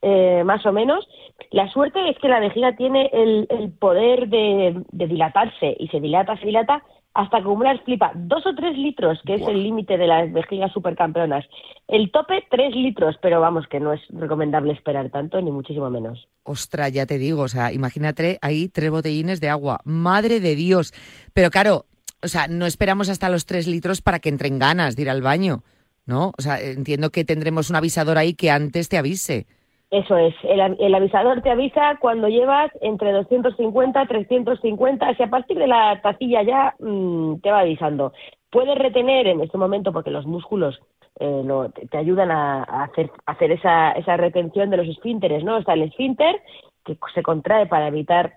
Eh, 0.01 0.43
más 0.45 0.65
o 0.65 0.73
menos. 0.73 1.05
La 1.51 1.71
suerte 1.71 2.09
es 2.11 2.19
que 2.19 2.29
la 2.29 2.41
vejiga 2.41 2.77
tiene 2.77 3.11
el, 3.13 3.47
el 3.51 3.71
poder 3.71 4.29
de, 4.29 4.83
de 4.91 5.07
dilatarse 5.07 5.77
y 5.79 5.89
se 5.89 6.01
dilata, 6.01 6.37
se 6.39 6.47
dilata 6.47 6.83
hasta 7.15 7.39
acumular, 7.39 7.83
flipa, 7.85 8.13
dos 8.15 8.47
o 8.47 8.55
tres 8.55 8.77
litros, 8.77 9.19
que 9.27 9.35
es 9.35 9.49
el 9.49 9.63
límite 9.63 9.99
de 9.99 10.07
las 10.07 10.33
vejigas 10.33 10.71
supercampeonas. 10.73 11.45
El 11.89 12.13
tope, 12.13 12.45
tres 12.49 12.75
litros, 12.77 13.17
pero 13.21 13.41
vamos, 13.41 13.67
que 13.67 13.81
no 13.81 13.93
es 13.93 14.01
recomendable 14.11 14.73
esperar 14.73 15.11
tanto, 15.11 15.41
ni 15.41 15.51
muchísimo 15.51 15.91
menos. 15.91 16.29
Ostras, 16.45 16.93
ya 16.93 17.07
te 17.07 17.19
digo, 17.19 17.43
o 17.43 17.49
sea, 17.49 17.73
imagínate 17.73 18.39
ahí 18.41 18.69
tres 18.69 18.91
botellines 18.91 19.41
de 19.41 19.49
agua. 19.49 19.81
Madre 19.85 20.39
de 20.39 20.55
Dios. 20.55 20.93
Pero 21.33 21.51
claro, 21.51 21.87
o 22.23 22.29
sea, 22.29 22.47
no 22.47 22.67
esperamos 22.67 23.09
hasta 23.09 23.29
los 23.29 23.47
tres 23.47 23.67
litros 23.67 24.01
para 24.01 24.21
que 24.21 24.29
entren 24.29 24.61
ganas 24.61 24.95
de 24.95 25.03
ir 25.03 25.11
al 25.11 25.23
baño, 25.23 25.65
¿no? 26.07 26.33
O 26.39 26.43
sea, 26.43 26.61
entiendo 26.61 27.11
que 27.11 27.25
tendremos 27.25 27.69
un 27.69 27.77
avisador 27.77 28.17
ahí 28.17 28.35
que 28.35 28.53
antes 28.53 28.89
te 28.89 28.99
avise. 28.99 29.47
Eso 29.91 30.19
es, 30.19 30.35
el, 30.43 30.61
av- 30.61 30.77
el 30.79 30.95
avisador 30.95 31.41
te 31.41 31.51
avisa 31.51 31.97
cuando 31.99 32.29
llevas 32.29 32.71
entre 32.83 33.11
250 33.13 34.05
350, 34.07 35.15
si 35.15 35.23
a 35.23 35.31
partir 35.31 35.57
de 35.59 35.67
la 35.67 35.99
tacilla 36.03 36.43
ya 36.43 36.75
mm, 36.79 37.37
te 37.41 37.51
va 37.51 37.61
avisando. 37.61 38.13
Puedes 38.51 38.77
retener 38.77 39.27
en 39.27 39.41
este 39.41 39.57
momento, 39.57 39.93
porque 39.93 40.11
los 40.11 40.27
músculos 40.27 40.79
eh, 41.21 41.43
lo- 41.45 41.71
te, 41.71 41.97
ayudan 41.97 42.31
a, 42.31 42.63
hacer, 42.85 43.11
esa, 43.53 43.93
esa 43.93 44.17
retención 44.19 44.69
de 44.69 44.77
los 44.77 44.89
esfínteres, 44.89 45.43
¿no? 45.43 45.57
Está 45.57 45.73
el 45.73 45.83
esfínter, 45.83 46.39
que 46.85 46.99
se 47.15 47.23
contrae 47.23 47.67
para 47.67 47.89
evitar 47.89 48.35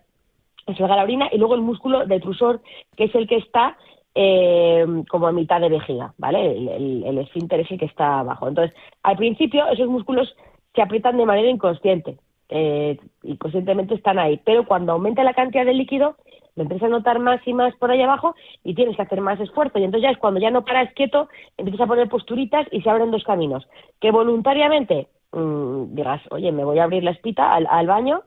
que 0.66 0.76
salga 0.76 0.96
la 0.96 1.04
orina, 1.04 1.28
y 1.34 1.38
luego 1.38 1.56
el 1.56 1.62
músculo 1.62 2.06
detrusor, 2.06 2.62
que 2.96 3.06
es 3.06 3.16
el 3.16 3.28
que 3.28 3.38
está 3.38 3.78
eh, 4.16 4.86
como 5.10 5.28
a 5.28 5.32
mitad 5.34 5.60
de 5.60 5.70
vejiga, 5.70 6.14
¿vale? 6.18 6.52
El, 6.52 7.04
el 7.04 7.18
esfínter 7.18 7.60
es 7.60 7.72
el 7.72 7.80
que 7.80 7.86
está 7.86 8.20
abajo. 8.20 8.48
Entonces, 8.48 8.76
al 9.04 9.18
principio 9.18 9.68
esos 9.68 9.88
músculos 9.88 10.34
se 10.76 10.82
aprietan 10.82 11.18
de 11.18 11.26
manera 11.26 11.50
inconsciente, 11.50 12.18
eh, 12.50 12.98
inconscientemente 13.24 13.96
están 13.96 14.20
ahí, 14.20 14.40
pero 14.46 14.66
cuando 14.66 14.94
aumenta 14.94 15.24
la 15.24 15.34
cantidad 15.34 15.66
de 15.66 15.74
líquido, 15.74 16.16
lo 16.56 16.64
empiezas 16.64 16.88
a 16.88 16.90
notar 16.92 17.20
más 17.20 17.40
y 17.48 17.54
más 17.54 17.74
por 17.76 17.92
ahí 17.92 18.02
abajo 18.02 18.36
y 18.64 18.76
tienes 18.76 18.96
que 18.98 19.02
hacer 19.04 19.22
más 19.22 19.40
esfuerzo. 19.40 19.80
Y 19.80 19.84
entonces 19.86 20.04
ya 20.04 20.12
es 20.12 20.18
cuando 20.18 20.40
ya 20.42 20.52
no 20.52 20.66
paras 20.66 20.94
quieto, 20.96 21.30
empiezas 21.58 21.82
a 21.82 21.88
poner 21.88 22.10
posturitas 22.10 22.68
y 22.72 22.82
se 22.82 22.90
abren 22.90 23.10
dos 23.12 23.24
caminos. 23.24 23.66
Que 24.02 24.12
voluntariamente 24.12 25.08
mm, 25.32 25.96
digas, 25.96 26.22
oye, 26.30 26.52
me 26.52 26.66
voy 26.66 26.80
a 26.80 26.84
abrir 26.84 27.04
la 27.04 27.12
espita 27.12 27.54
al, 27.54 27.68
al 27.70 27.88
baño, 27.88 28.22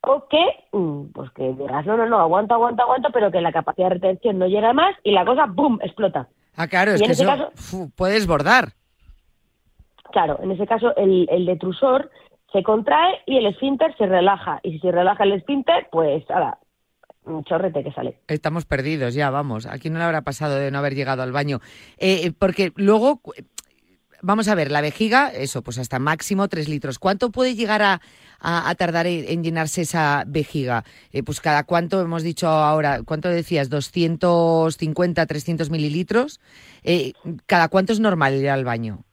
o 0.00 0.26
que, 0.28 0.42
mm, 0.72 1.08
pues 1.12 1.30
que 1.32 1.52
digas, 1.52 1.84
no, 1.84 1.96
no, 1.98 2.06
no, 2.06 2.18
aguanto, 2.20 2.54
aguanto, 2.54 2.82
aguanto, 2.84 3.10
pero 3.12 3.30
que 3.30 3.42
la 3.42 3.52
capacidad 3.52 3.88
de 3.88 3.94
retención 3.96 4.38
no 4.38 4.46
llega 4.46 4.72
más 4.72 4.96
y 5.04 5.10
la 5.10 5.26
cosa, 5.26 5.44
¡boom!, 5.46 5.78
explota. 5.82 6.28
Ah, 6.56 6.68
claro, 6.68 6.92
es 6.92 7.00
Y 7.00 7.04
en 7.04 7.08
que 7.08 7.12
ese 7.12 7.24
eso 7.24 7.32
caso- 7.52 7.90
puedes 7.96 8.26
bordar. 8.26 8.68
Claro, 10.12 10.38
en 10.42 10.50
ese 10.52 10.66
caso 10.66 10.94
el, 10.96 11.28
el 11.30 11.46
detrusor 11.46 12.10
se 12.52 12.62
contrae 12.62 13.16
y 13.26 13.36
el 13.36 13.46
esfínter 13.46 13.94
se 13.98 14.06
relaja. 14.06 14.60
Y 14.62 14.72
si 14.72 14.78
se 14.80 14.90
relaja 14.90 15.24
el 15.24 15.32
esfínter, 15.32 15.86
pues 15.92 16.24
ahora, 16.30 16.58
un 17.24 17.44
chorrete 17.44 17.84
que 17.84 17.92
sale. 17.92 18.18
Estamos 18.26 18.64
perdidos 18.64 19.12
ya, 19.14 19.28
vamos. 19.30 19.66
Aquí 19.66 19.90
no 19.90 19.98
le 19.98 20.04
habrá 20.04 20.22
pasado 20.22 20.54
de 20.56 20.70
no 20.70 20.78
haber 20.78 20.94
llegado 20.94 21.22
al 21.22 21.32
baño. 21.32 21.60
Eh, 21.98 22.32
porque 22.38 22.72
luego, 22.76 23.20
vamos 24.22 24.48
a 24.48 24.54
ver, 24.54 24.70
la 24.70 24.80
vejiga, 24.80 25.28
eso, 25.28 25.62
pues 25.62 25.78
hasta 25.78 25.98
máximo 25.98 26.48
tres 26.48 26.70
litros. 26.70 26.98
¿Cuánto 26.98 27.30
puede 27.30 27.54
llegar 27.54 27.82
a, 27.82 28.00
a- 28.40 28.74
tardar 28.76 29.06
en 29.06 29.44
llenarse 29.44 29.82
esa 29.82 30.24
vejiga? 30.26 30.84
Eh, 31.12 31.22
pues 31.22 31.42
cada 31.42 31.64
cuánto, 31.64 32.00
hemos 32.00 32.22
dicho 32.22 32.48
ahora, 32.48 33.02
¿cuánto 33.04 33.28
decías? 33.28 33.68
250, 33.68 35.26
300 35.26 35.68
mililitros. 35.68 36.40
Eh, 36.82 37.12
¿Cada 37.44 37.68
cuánto 37.68 37.92
es 37.92 38.00
normal 38.00 38.34
ir 38.36 38.48
al 38.48 38.64
baño? 38.64 39.04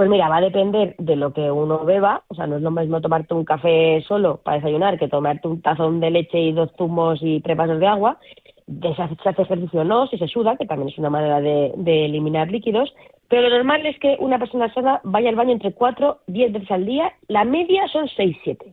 Pues 0.00 0.08
mira, 0.08 0.30
va 0.30 0.38
a 0.38 0.40
depender 0.40 0.94
de 0.96 1.14
lo 1.14 1.34
que 1.34 1.50
uno 1.50 1.84
beba. 1.84 2.24
O 2.28 2.34
sea, 2.34 2.46
no 2.46 2.56
es 2.56 2.62
lo 2.62 2.70
mismo 2.70 3.02
tomarte 3.02 3.34
un 3.34 3.44
café 3.44 4.02
solo 4.08 4.38
para 4.38 4.56
desayunar 4.56 4.98
que 4.98 5.08
tomarte 5.08 5.46
un 5.46 5.60
tazón 5.60 6.00
de 6.00 6.10
leche 6.10 6.40
y 6.40 6.52
dos 6.54 6.70
zumos 6.78 7.18
y 7.20 7.42
tres 7.42 7.54
vasos 7.54 7.78
de 7.78 7.86
agua. 7.86 8.18
De 8.66 8.94
si 8.94 9.02
hace 9.02 9.42
ejercicio 9.42 9.82
o 9.82 9.84
no, 9.84 10.06
si 10.06 10.16
se 10.16 10.26
suda, 10.26 10.56
que 10.56 10.64
también 10.64 10.88
es 10.88 10.96
una 10.96 11.10
manera 11.10 11.42
de, 11.42 11.74
de 11.76 12.06
eliminar 12.06 12.50
líquidos. 12.50 12.94
Pero 13.28 13.42
lo 13.42 13.50
normal 13.50 13.84
es 13.84 13.98
que 13.98 14.16
una 14.20 14.38
persona 14.38 14.72
sana 14.72 15.02
vaya 15.04 15.28
al 15.28 15.36
baño 15.36 15.52
entre 15.52 15.74
4 15.74 16.20
10 16.28 16.52
veces 16.54 16.70
al 16.70 16.86
día. 16.86 17.12
La 17.28 17.44
media 17.44 17.86
son 17.88 18.08
6, 18.08 18.38
7. 18.42 18.72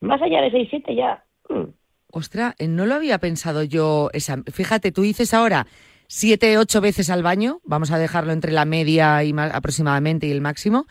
Más 0.00 0.20
allá 0.22 0.40
de 0.40 0.50
6, 0.50 0.68
7 0.70 0.92
ya... 0.96 1.22
mm. 1.50 1.66
Ostras, 2.10 2.56
eh, 2.58 2.66
no 2.66 2.84
lo 2.86 2.96
había 2.96 3.18
pensado 3.18 3.62
yo. 3.62 4.10
Esa... 4.12 4.38
Fíjate, 4.52 4.90
tú 4.90 5.02
dices 5.02 5.34
ahora 5.34 5.68
siete, 6.06 6.58
ocho 6.58 6.80
veces 6.80 7.10
al 7.10 7.22
baño. 7.22 7.60
Vamos 7.64 7.90
a 7.90 7.98
dejarlo 7.98 8.32
entre 8.32 8.52
la 8.52 8.64
media 8.64 9.22
y 9.24 9.32
ma- 9.32 9.46
aproximadamente 9.46 10.26
y 10.26 10.30
el 10.30 10.40
máximo. 10.40 10.86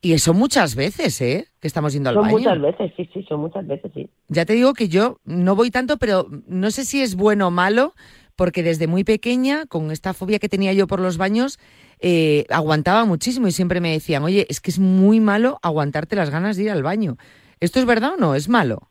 Y 0.00 0.12
eso 0.12 0.32
muchas 0.32 0.76
veces, 0.76 1.20
¿eh? 1.20 1.48
Que 1.60 1.66
estamos 1.66 1.92
yendo 1.92 2.08
al 2.08 2.14
Son 2.14 2.22
baño. 2.24 2.38
muchas 2.38 2.60
veces, 2.60 2.92
sí, 2.96 3.10
sí, 3.12 3.24
son 3.28 3.40
muchas 3.40 3.66
veces, 3.66 3.90
sí. 3.94 4.08
Ya 4.28 4.44
te 4.44 4.52
digo 4.52 4.72
que 4.74 4.88
yo 4.88 5.18
no 5.24 5.56
voy 5.56 5.70
tanto, 5.72 5.96
pero 5.96 6.26
no 6.46 6.70
sé 6.70 6.84
si 6.84 7.02
es 7.02 7.16
bueno 7.16 7.48
o 7.48 7.50
malo, 7.50 7.94
porque 8.36 8.62
desde 8.62 8.86
muy 8.86 9.02
pequeña, 9.02 9.66
con 9.66 9.90
esta 9.90 10.14
fobia 10.14 10.38
que 10.38 10.48
tenía 10.48 10.72
yo 10.72 10.86
por 10.86 11.00
los 11.00 11.18
baños, 11.18 11.58
eh, 11.98 12.44
aguantaba 12.48 13.04
muchísimo 13.06 13.48
y 13.48 13.52
siempre 13.52 13.80
me 13.80 13.90
decían, 13.90 14.22
oye, 14.22 14.46
es 14.48 14.60
que 14.60 14.70
es 14.70 14.78
muy 14.78 15.18
malo 15.18 15.58
aguantarte 15.62 16.14
las 16.14 16.30
ganas 16.30 16.56
de 16.56 16.62
ir 16.64 16.70
al 16.70 16.84
baño. 16.84 17.16
¿Esto 17.58 17.80
es 17.80 17.84
verdad 17.86 18.12
o 18.14 18.20
no? 18.20 18.36
¿Es 18.36 18.48
malo? 18.48 18.88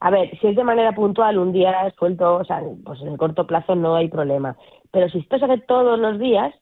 A 0.00 0.10
ver, 0.10 0.30
si 0.38 0.48
es 0.48 0.56
de 0.56 0.64
manera 0.64 0.94
puntual, 0.94 1.38
un 1.38 1.52
día 1.54 1.72
suelto, 1.98 2.36
o 2.36 2.44
sea, 2.44 2.60
pues 2.84 3.00
en 3.00 3.08
el 3.08 3.16
corto 3.16 3.46
plazo 3.46 3.74
no 3.74 3.96
hay 3.96 4.08
problema. 4.08 4.54
Pero 4.96 5.10
si 5.10 5.18
esto 5.18 5.38
se 5.38 5.44
hace 5.44 5.58
todos 5.58 5.98
los 5.98 6.18
días, 6.18 6.54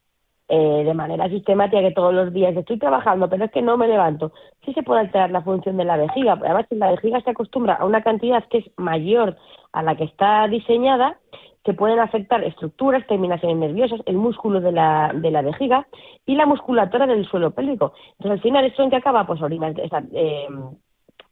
eh, 0.49 0.83
de 0.85 0.93
manera 0.93 1.29
sistemática, 1.29 1.81
que 1.81 1.93
todos 1.93 2.13
los 2.13 2.33
días 2.33 2.57
estoy 2.57 2.81
trabajando, 2.81 3.31
pero 3.31 3.45
es 3.45 3.53
que 3.53 3.63
no 3.63 3.77
me 3.77 3.87
levanto, 3.87 4.33
sí 4.65 4.73
se 4.73 4.83
puede 4.83 5.03
alterar 5.03 5.31
la 5.31 5.43
función 5.43 5.77
de 5.77 5.85
la 5.85 5.97
vejiga. 5.97 6.33
Además, 6.33 6.67
si 6.69 6.75
la 6.75 6.91
vejiga 6.91 7.21
se 7.21 7.31
acostumbra 7.31 7.75
a 7.75 7.85
una 7.85 8.03
cantidad 8.03 8.45
que 8.49 8.59
es 8.59 8.65
mayor 8.77 9.37
a 9.71 9.85
la 9.85 9.95
que 9.95 10.03
está 10.03 10.49
diseñada, 10.49 11.17
que 11.63 11.75
pueden 11.75 12.01
afectar 12.01 12.43
estructuras, 12.43 13.07
terminaciones 13.07 13.57
nerviosas, 13.57 14.01
el 14.07 14.17
músculo 14.17 14.61
de 14.61 14.73
la, 14.73 15.13
de 15.15 15.31
la 15.31 15.43
vejiga 15.43 15.87
y 16.27 16.35
la 16.35 16.47
musculatura 16.47 17.07
del 17.07 17.29
suelo 17.29 17.53
pélvico. 17.53 17.93
Entonces, 18.19 18.33
al 18.33 18.41
final, 18.41 18.65
¿esto 18.65 18.83
en 18.83 18.91
qué 18.91 18.97
acaba? 18.97 19.29
Pues 19.29 19.41
orinas, 19.43 19.77
eh, 20.13 20.49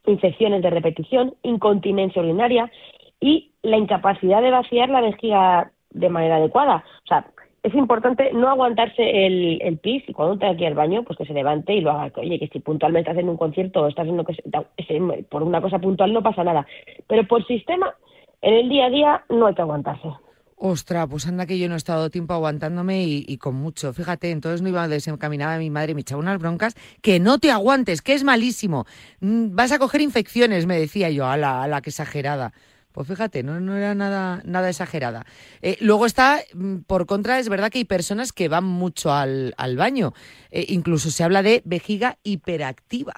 infecciones 0.05 0.63
de 0.63 0.69
repetición, 0.69 1.35
incontinencia 1.43 2.21
urinaria 2.21 2.71
y 3.19 3.51
la 3.61 3.75
incapacidad 3.75 4.41
de 4.41 4.51
vaciar 4.51 4.87
la 4.87 5.01
vejiga 5.01 5.73
de 5.93 6.09
manera 6.09 6.37
adecuada. 6.37 6.83
O 7.03 7.07
sea, 7.07 7.25
es 7.63 7.73
importante 7.75 8.31
no 8.33 8.49
aguantarse 8.49 9.25
el, 9.25 9.77
pis 9.81 10.03
y 10.07 10.13
cuando 10.13 10.37
tenga 10.37 10.55
que 10.55 10.61
ir 10.63 10.67
al 10.67 10.73
baño, 10.75 11.03
pues 11.03 11.17
que 11.17 11.25
se 11.25 11.33
levante 11.33 11.73
y 11.73 11.81
lo 11.81 11.91
haga. 11.91 12.11
Oye, 12.17 12.39
que 12.39 12.47
si 12.49 12.59
puntualmente 12.59 13.09
estás 13.09 13.21
en 13.23 13.29
un 13.29 13.37
concierto 13.37 13.81
o 13.81 13.87
estás 13.87 14.03
haciendo 14.03 14.25
que 14.25 14.33
se- 14.35 15.23
por 15.29 15.43
una 15.43 15.61
cosa 15.61 15.79
puntual 15.79 16.13
no 16.13 16.21
pasa 16.23 16.43
nada. 16.43 16.65
Pero 17.07 17.25
por 17.27 17.45
sistema, 17.47 17.93
en 18.41 18.53
el 18.53 18.69
día 18.69 18.85
a 18.87 18.89
día 18.89 19.23
no 19.29 19.47
hay 19.47 19.55
que 19.55 19.61
aguantarse. 19.61 20.09
Ostras, 20.55 21.07
pues 21.09 21.27
anda 21.27 21.45
que 21.45 21.59
yo 21.59 21.67
no 21.67 21.73
he 21.73 21.77
estado 21.77 22.09
tiempo 22.09 22.33
aguantándome 22.33 23.03
y, 23.03 23.37
con 23.37 23.55
mucho. 23.55 23.91
Fíjate, 23.91 24.31
entonces 24.31 24.61
no 24.61 24.69
iba 24.69 24.87
desencaminada 24.87 25.57
mi 25.57 25.69
madre 25.69 25.91
y 25.91 25.95
me 25.95 26.01
echaba 26.01 26.21
unas 26.21 26.39
broncas. 26.39 26.75
Que 27.01 27.19
no 27.19 27.37
te 27.39 27.51
aguantes, 27.51 28.01
que 28.01 28.13
es 28.13 28.23
malísimo. 28.23 28.85
Mm, 29.19 29.55
Vas 29.55 29.73
a 29.73 29.79
coger 29.79 29.99
infecciones, 29.99 30.65
me 30.65 30.79
decía 30.79 31.09
yo. 31.09 31.25
A 31.27 31.35
la, 31.35 31.63
a 31.63 31.67
la 31.67 31.81
que 31.81 31.89
exagerada. 31.89 32.53
Pues 32.93 33.07
fíjate, 33.07 33.41
no, 33.43 33.59
no 33.59 33.75
era 33.75 33.95
nada, 33.95 34.41
nada 34.45 34.69
exagerada. 34.69 35.25
Eh, 35.61 35.77
luego 35.81 36.05
está, 36.05 36.37
mm, 36.53 36.83
por 36.87 37.05
contra, 37.07 37.39
es 37.39 37.49
verdad 37.49 37.71
que 37.71 37.79
hay 37.79 37.85
personas 37.85 38.31
que 38.31 38.47
van 38.47 38.65
mucho 38.65 39.11
al, 39.11 39.53
baño. 39.77 40.13
Eh, 40.51 40.65
incluso 40.69 41.09
se 41.09 41.23
habla 41.23 41.41
de 41.41 41.61
vejiga 41.65 42.17
hiperactiva. 42.23 43.13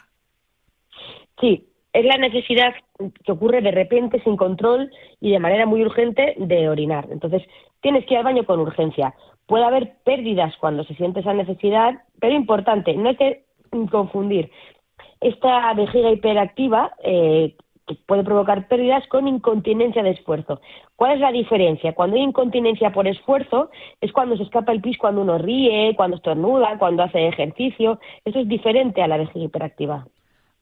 Sí, 1.42 1.68
es 1.92 2.06
la 2.06 2.18
necesidad 2.18 2.74
que 3.26 3.32
ocurre 3.32 3.62
de 3.62 3.72
repente, 3.72 4.22
sin 4.24 4.38
control 4.38 4.90
y 5.20 5.32
de 5.32 5.40
manera 5.40 5.66
muy 5.66 5.82
urgente 5.82 6.36
de 6.38 6.70
orinar. 6.70 7.08
Entonces, 7.12 7.44
tienes 7.82 8.06
que 8.06 8.14
ir 8.14 8.20
al 8.20 8.24
baño 8.24 8.46
con 8.46 8.62
urgencia. 8.62 9.14
Puede 9.46 9.66
haber 9.66 9.96
pérdidas 10.06 10.56
cuando 10.60 10.86
se 10.86 10.96
siente 10.96 11.20
esa 11.20 11.34
necesidad, 11.34 12.02
pero 12.20 12.34
importante, 12.34 12.94
no 12.96 13.10
hay 13.10 13.18
que 13.18 13.44
confundir 13.92 14.50
esta 15.22 15.74
vejiga 15.74 16.12
hiperactiva 16.12 16.94
eh, 17.04 17.56
puede 17.94 18.24
provocar 18.24 18.68
pérdidas 18.68 19.08
con 19.08 19.28
incontinencia 19.28 20.02
de 20.02 20.12
esfuerzo. 20.12 20.60
¿Cuál 20.96 21.14
es 21.14 21.20
la 21.20 21.32
diferencia? 21.32 21.94
Cuando 21.94 22.18
hay 22.18 22.24
incontinencia 22.24 22.92
por 22.92 23.08
esfuerzo 23.08 23.70
es 24.02 24.12
cuando 24.12 24.38
se 24.38 24.44
escapa 24.44 24.72
el 24.72 24.82
pis 24.82 24.98
cuando 24.98 25.22
uno 25.22 25.38
ríe, 25.38 25.96
cuando 25.96 26.18
estornuda, 26.18 26.78
cuando 26.80 27.04
hace 27.04 27.28
ejercicio. 27.28 28.00
Eso 28.24 28.40
es 28.40 28.48
diferente 28.48 29.02
a 29.02 29.08
la 29.08 29.18
vejiga 29.18 29.46
hiperactiva. 29.46 30.08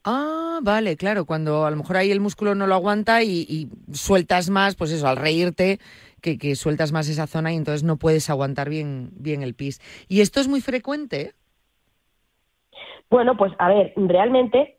Ah, 0.04 0.60
vale, 0.62 0.98
claro, 0.98 1.26
cuando 1.26 1.66
a 1.66 1.72
lo 1.72 1.78
mejor 1.78 1.96
ahí 1.96 2.12
el 2.12 2.20
músculo 2.20 2.56
no 2.56 2.68
lo 2.68 2.76
aguanta 2.76 3.24
y, 3.24 3.46
y 3.48 3.70
sueltas 3.94 4.50
más, 4.50 4.76
pues 4.76 4.92
eso, 4.92 5.08
al 5.08 5.16
reírte, 5.16 5.80
que, 6.22 6.38
que 6.38 6.56
sueltas 6.56 6.92
más 6.92 7.08
esa 7.08 7.26
zona 7.26 7.54
y 7.54 7.56
entonces 7.56 7.84
no 7.84 7.96
puedes 7.96 8.30
aguantar 8.30 8.70
bien, 8.70 9.12
bien 9.14 9.44
el 9.44 9.54
pis. 9.54 9.80
¿Y 10.10 10.20
esto 10.20 10.42
es 10.42 10.50
muy 10.50 10.60
frecuente? 10.60 11.34
Bueno, 13.10 13.38
pues 13.38 13.54
a 13.60 13.70
ver, 13.70 13.94
realmente 13.96 14.73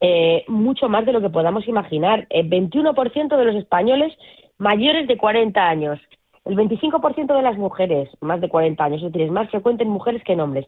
eh, 0.00 0.44
mucho 0.48 0.88
más 0.88 1.04
de 1.06 1.12
lo 1.12 1.20
que 1.20 1.30
podamos 1.30 1.66
imaginar. 1.66 2.26
El 2.30 2.48
21% 2.48 3.36
de 3.36 3.44
los 3.44 3.54
españoles 3.56 4.12
mayores 4.58 5.06
de 5.06 5.16
40 5.16 5.60
años, 5.68 6.00
el 6.44 6.56
25% 6.56 7.36
de 7.36 7.42
las 7.42 7.58
mujeres 7.58 8.08
más 8.20 8.40
de 8.40 8.48
40 8.48 8.82
años, 8.82 9.02
es 9.02 9.12
decir, 9.12 9.22
es 9.22 9.32
más 9.32 9.50
frecuente 9.50 9.84
en 9.84 9.90
mujeres 9.90 10.22
que 10.24 10.32
en 10.32 10.40
hombres. 10.40 10.66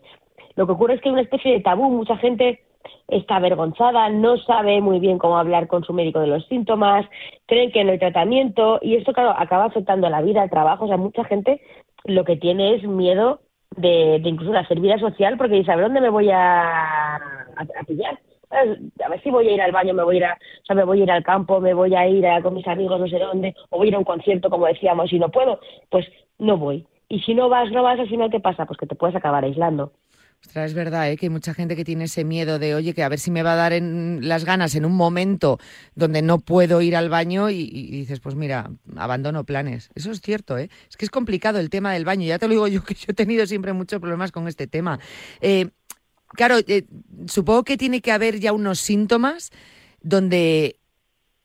Lo 0.57 0.67
que 0.67 0.73
ocurre 0.73 0.95
es 0.95 1.01
que 1.01 1.09
hay 1.09 1.15
una 1.15 1.23
especie 1.23 1.53
de 1.53 1.61
tabú, 1.61 1.91
mucha 1.91 2.17
gente 2.17 2.61
está 3.09 3.37
avergonzada, 3.37 4.09
no 4.09 4.37
sabe 4.39 4.81
muy 4.81 5.01
bien 5.01 5.19
cómo 5.19 5.39
hablar 5.39 5.67
con 5.67 5.85
su 5.85 5.93
médico 5.93 6.21
de 6.21 6.27
los 6.27 6.47
síntomas, 6.47 7.07
creen 7.47 7.73
que 7.73 7.85
no 7.85 7.93
hay 7.93 7.99
tratamiento 7.99 8.79
y 8.83 8.97
esto, 8.97 9.13
claro, 9.13 9.35
acaba 9.37 9.65
afectando 9.65 10.09
la 10.09 10.23
vida, 10.23 10.45
el 10.45 10.51
trabajo. 10.51 10.85
O 10.85 10.89
sea, 10.89 10.97
mucha 10.97 11.25
gente 11.25 11.61
lo 12.05 12.25
que 12.25 12.37
tiene 12.37 12.75
es 12.75 12.85
miedo 12.85 13.41
de, 13.77 14.21
de 14.23 14.29
incluso 14.29 14.53
de 14.53 14.59
hacer 14.59 14.81
vida 14.81 14.99
social 14.99 15.37
porque 15.37 15.57
dice, 15.57 15.73
a 15.73 15.77
ver 15.77 15.87
dónde 15.87 16.01
me 16.01 16.11
voy 16.11 16.31
a, 16.31 17.17
a, 17.17 17.63
a 17.63 17.85
pillar. 17.87 18.20
¿Sabes? 18.51 18.79
A 19.05 19.09
ver 19.09 19.23
si 19.23 19.31
voy 19.31 19.49
a 19.49 19.53
ir 19.53 19.63
al 19.63 19.73
baño, 19.73 19.95
me 19.95 20.03
voy 20.03 20.17
a 20.17 20.19
ir 20.19 20.25
a, 20.25 20.35
o 20.35 20.65
sea, 20.67 20.77
me 20.77 20.85
voy 20.85 21.01
a 21.01 21.05
ir 21.05 21.11
al 21.11 21.23
campo, 21.23 21.61
me 21.61 21.73
voy 21.73 21.95
a 21.95 22.07
ir 22.09 22.27
a, 22.27 22.43
con 22.43 22.55
mis 22.55 22.67
amigos 22.67 23.01
no 23.01 23.09
sé 23.09 23.19
dónde, 23.19 23.55
o 23.71 23.79
voy 23.79 23.87
a 23.87 23.91
ir 23.91 23.95
a 23.95 23.99
un 23.99 24.05
concierto, 24.05 24.51
como 24.51 24.67
decíamos, 24.67 25.13
y 25.13 25.19
no 25.19 25.31
puedo, 25.31 25.61
pues 25.89 26.07
no 26.39 26.59
voy. 26.59 26.87
Y 27.09 27.21
si 27.21 27.35
no 27.35 27.49
vas, 27.49 27.71
no 27.71 27.83
vas, 27.83 27.99
al 27.99 28.09
final, 28.09 28.31
¿qué 28.31 28.41
pasa? 28.41 28.67
Pues 28.67 28.79
que 28.79 28.87
te 28.87 28.95
puedes 28.95 29.17
acabar 29.17 29.45
aislando. 29.45 29.93
Ostras, 30.43 30.71
es 30.71 30.75
verdad, 30.75 31.11
¿eh? 31.11 31.17
que 31.19 31.27
hay 31.27 31.31
mucha 31.31 31.53
gente 31.53 31.77
que 31.77 31.85
tiene 31.85 32.05
ese 32.05 32.25
miedo 32.25 32.59
de, 32.59 32.75
oye, 32.75 32.95
que 32.95 33.03
a 33.03 33.09
ver 33.11 33.19
si 33.19 33.31
me 33.31 33.43
va 33.43 33.53
a 33.53 33.57
dar 33.57 33.73
en 33.75 34.21
las 34.23 34.45
ganas 34.45 34.75
en 34.75 34.87
un 34.87 34.97
momento 34.97 35.59
donde 35.95 36.23
no 36.23 36.39
puedo 36.39 36.81
ir 36.81 36.97
al 36.97 37.11
baño 37.11 37.51
y, 37.51 37.69
y 37.71 37.91
dices, 37.91 38.21
pues 38.21 38.37
mira, 38.37 38.71
abandono 38.97 39.45
planes. 39.45 39.91
Eso 39.95 40.11
es 40.11 40.21
cierto, 40.21 40.57
¿eh? 40.57 40.71
Es 40.89 40.97
que 40.97 41.05
es 41.05 41.11
complicado 41.11 41.59
el 41.59 41.69
tema 41.69 41.93
del 41.93 42.07
baño. 42.07 42.27
Ya 42.27 42.39
te 42.39 42.47
lo 42.47 42.53
digo 42.53 42.69
yo, 42.69 42.83
que 42.85 42.95
yo 42.95 43.07
he 43.09 43.15
tenido 43.15 43.45
siempre 43.47 43.75
muchos 43.75 44.01
problemas 44.01 44.33
con 44.33 44.49
este 44.49 44.67
tema. 44.67 44.99
Eh, 45.43 45.69
claro, 46.35 46.57
eh, 46.67 46.85
supongo 47.27 47.65
que 47.65 47.77
tiene 47.77 48.01
que 48.01 48.13
haber 48.13 48.41
ya 48.41 48.53
unos 48.53 48.79
síntomas 48.79 49.51
donde 50.03 50.77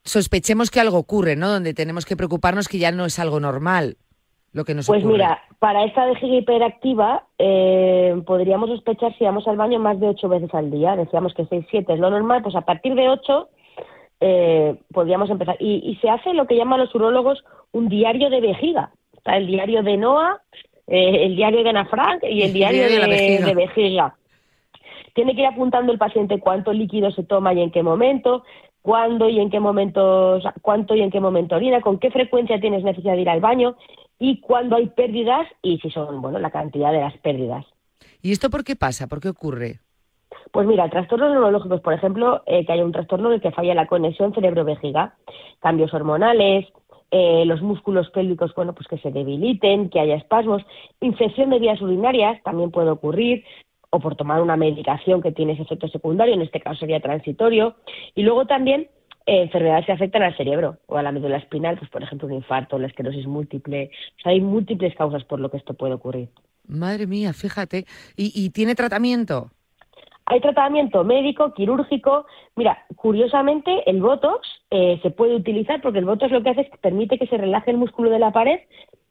sospechemos 0.04 0.72
que 0.72 0.80
algo 0.80 0.98
ocurre, 0.98 1.36
¿no? 1.36 1.50
Donde 1.50 1.74
tenemos 1.74 2.06
que 2.06 2.16
preocuparnos 2.16 2.68
que 2.68 2.78
ya 2.78 2.92
no 2.92 3.06
es 3.06 3.20
algo 3.20 3.40
normal 3.40 3.98
lo 4.54 4.64
que 4.64 4.74
nos 4.74 4.88
Pues 4.88 5.04
ocurre. 5.04 5.18
mira, 5.18 5.42
para 5.60 5.84
esta 5.84 6.06
vejiga 6.06 6.38
hiperactiva 6.38 7.26
eh, 7.38 8.16
podríamos 8.26 8.70
sospechar 8.70 9.14
si 9.18 9.26
vamos 9.26 9.46
al 9.48 9.58
baño 9.58 9.80
más 9.80 10.00
de 10.00 10.08
ocho 10.08 10.30
veces 10.30 10.54
al 10.54 10.72
día. 10.72 10.96
Decíamos 10.96 11.34
que 11.34 11.46
seis, 11.48 11.66
siete 11.70 11.94
es 11.94 12.00
lo 12.00 12.10
normal, 12.10 12.42
pues 12.42 12.56
a 12.56 12.62
partir 12.62 12.96
de 12.96 13.10
ocho 13.10 13.50
eh, 14.22 14.80
podríamos 14.94 15.30
empezar. 15.30 15.58
Y, 15.60 15.82
y 15.84 15.96
se 15.98 16.10
hace 16.10 16.34
lo 16.34 16.48
que 16.48 16.56
llaman 16.56 16.80
los 16.80 16.96
urólogos 16.96 17.44
un 17.74 17.90
diario 17.90 18.30
de 18.30 18.40
vejiga. 18.40 18.92
Está 19.18 19.36
el 19.36 19.48
diario 19.48 19.84
de 19.84 19.98
Noah, 19.98 20.42
eh, 20.88 21.26
el 21.26 21.36
diario 21.36 21.62
de 21.64 21.70
Ana 21.72 21.86
Frank 21.88 22.24
y 22.24 22.44
el 22.44 22.54
diario 22.54 22.88
diario 22.88 22.96
de 22.96 23.02
la 23.02 23.14
de, 23.14 23.22
vejiga. 23.22 23.46
de 23.48 23.56
vejiga. 23.56 24.16
Tiene 25.16 25.34
que 25.34 25.42
ir 25.42 25.48
apuntando 25.48 25.94
el 25.94 25.98
paciente 25.98 26.42
cuánto 26.42 26.74
líquido 26.74 27.10
se 27.10 27.24
toma 27.24 27.54
y 27.54 27.62
en 27.62 27.72
qué 27.72 27.82
momento, 27.82 28.44
cuándo 28.82 29.30
y 29.30 29.40
en 29.40 29.50
qué 29.50 29.62
momento, 29.62 30.40
cuánto 30.62 30.94
y 30.94 31.02
en 31.02 31.10
qué 31.10 31.22
momento 31.22 31.56
orina, 31.56 31.80
con 31.80 32.00
qué 32.00 32.12
frecuencia 32.12 32.60
tienes 32.60 32.84
necesidad 32.84 33.14
de 33.14 33.22
ir 33.22 33.30
al 33.30 33.40
baño 33.40 33.78
y 34.20 34.42
cuándo 34.42 34.76
hay 34.76 34.88
pérdidas 34.88 35.48
y 35.62 35.80
si 35.80 35.90
son, 35.90 36.22
bueno, 36.22 36.38
la 36.38 36.52
cantidad 36.52 36.92
de 36.92 37.00
las 37.00 37.18
pérdidas. 37.20 37.66
¿Y 38.22 38.34
esto 38.34 38.50
por 38.50 38.66
qué 38.66 38.76
pasa? 38.76 39.08
¿Por 39.08 39.22
qué 39.22 39.30
ocurre? 39.30 39.80
Pues 40.52 40.68
mira, 40.68 40.90
trastornos 40.90 41.32
neurológicos, 41.32 41.80
por 41.80 41.94
ejemplo, 41.94 42.44
eh, 42.46 42.66
que 42.66 42.74
haya 42.74 42.84
un 42.84 42.92
trastorno 42.92 43.30
en 43.30 43.36
el 43.36 43.42
que 43.42 43.52
falla 43.52 43.74
la 43.74 43.88
conexión 43.88 44.34
cerebro-vejiga, 44.34 45.16
cambios 45.62 45.94
hormonales, 45.94 46.68
eh, 47.12 47.46
los 47.46 47.62
músculos 47.62 48.10
pélvicos, 48.10 48.54
bueno, 48.56 48.74
pues 48.74 48.88
que 48.88 48.98
se 48.98 49.12
debiliten, 49.12 49.90
que 49.90 50.00
haya 50.00 50.16
espasmos, 50.16 50.64
infección 51.00 51.50
de 51.50 51.60
vías 51.60 51.82
urinarias 51.82 52.42
también 52.44 52.72
puede 52.72 52.90
ocurrir, 52.90 53.46
o 53.90 54.00
por 54.00 54.16
tomar 54.16 54.42
una 54.42 54.58
medicación 54.58 55.22
que 55.22 55.32
tiene 55.32 55.54
ese 55.54 55.64
efecto 55.64 55.88
secundario, 55.88 56.34
en 56.34 56.42
este 56.42 56.60
caso 56.60 56.80
sería 56.80 57.00
transitorio, 57.00 57.76
y 58.14 58.24
luego 58.24 58.46
también 58.46 58.90
eh, 59.26 59.44
enfermedades 59.44 59.86
que 59.86 59.92
afectan 59.92 60.24
al 60.24 60.38
cerebro 60.38 60.78
o 60.88 60.98
a 60.98 61.04
la 61.04 61.12
médula 61.12 61.38
espinal, 61.38 61.78
pues 61.78 61.90
por 61.90 62.04
ejemplo 62.04 62.28
un 62.28 62.34
infarto, 62.34 62.78
la 62.78 62.88
esclerosis 62.88 63.26
múltiple, 63.26 63.90
o 64.20 64.22
sea, 64.22 64.32
hay 64.32 64.42
múltiples 64.42 64.96
causas 64.96 65.24
por 65.24 65.40
lo 65.40 65.50
que 65.50 65.58
esto 65.58 65.74
puede 65.74 65.94
ocurrir. 65.94 66.30
Madre 66.68 67.08
mía, 67.08 67.34
fíjate. 67.34 67.86
¿Y, 68.16 68.32
y 68.36 68.50
tiene 68.50 68.76
tratamiento? 68.76 69.52
Hay 70.28 70.42
tratamiento 70.42 71.04
médico, 71.04 71.54
quirúrgico. 71.54 72.26
Mira, 72.56 72.84
curiosamente, 72.96 73.88
el 73.90 74.02
Botox 74.02 74.48
eh, 74.72 75.00
se 75.04 75.12
puede 75.12 75.36
utilizar 75.36 75.82
porque 75.82 76.00
el 76.00 76.06
Botox 76.06 76.32
lo 76.32 76.42
que 76.42 76.50
hace 76.50 76.62
es 76.62 76.70
que 76.72 76.78
permite 76.78 77.20
que 77.20 77.28
se 77.28 77.38
relaje 77.38 77.70
el 77.70 77.78
músculo 77.78 78.10
de 78.10 78.20
la 78.20 78.32
pared 78.32 78.60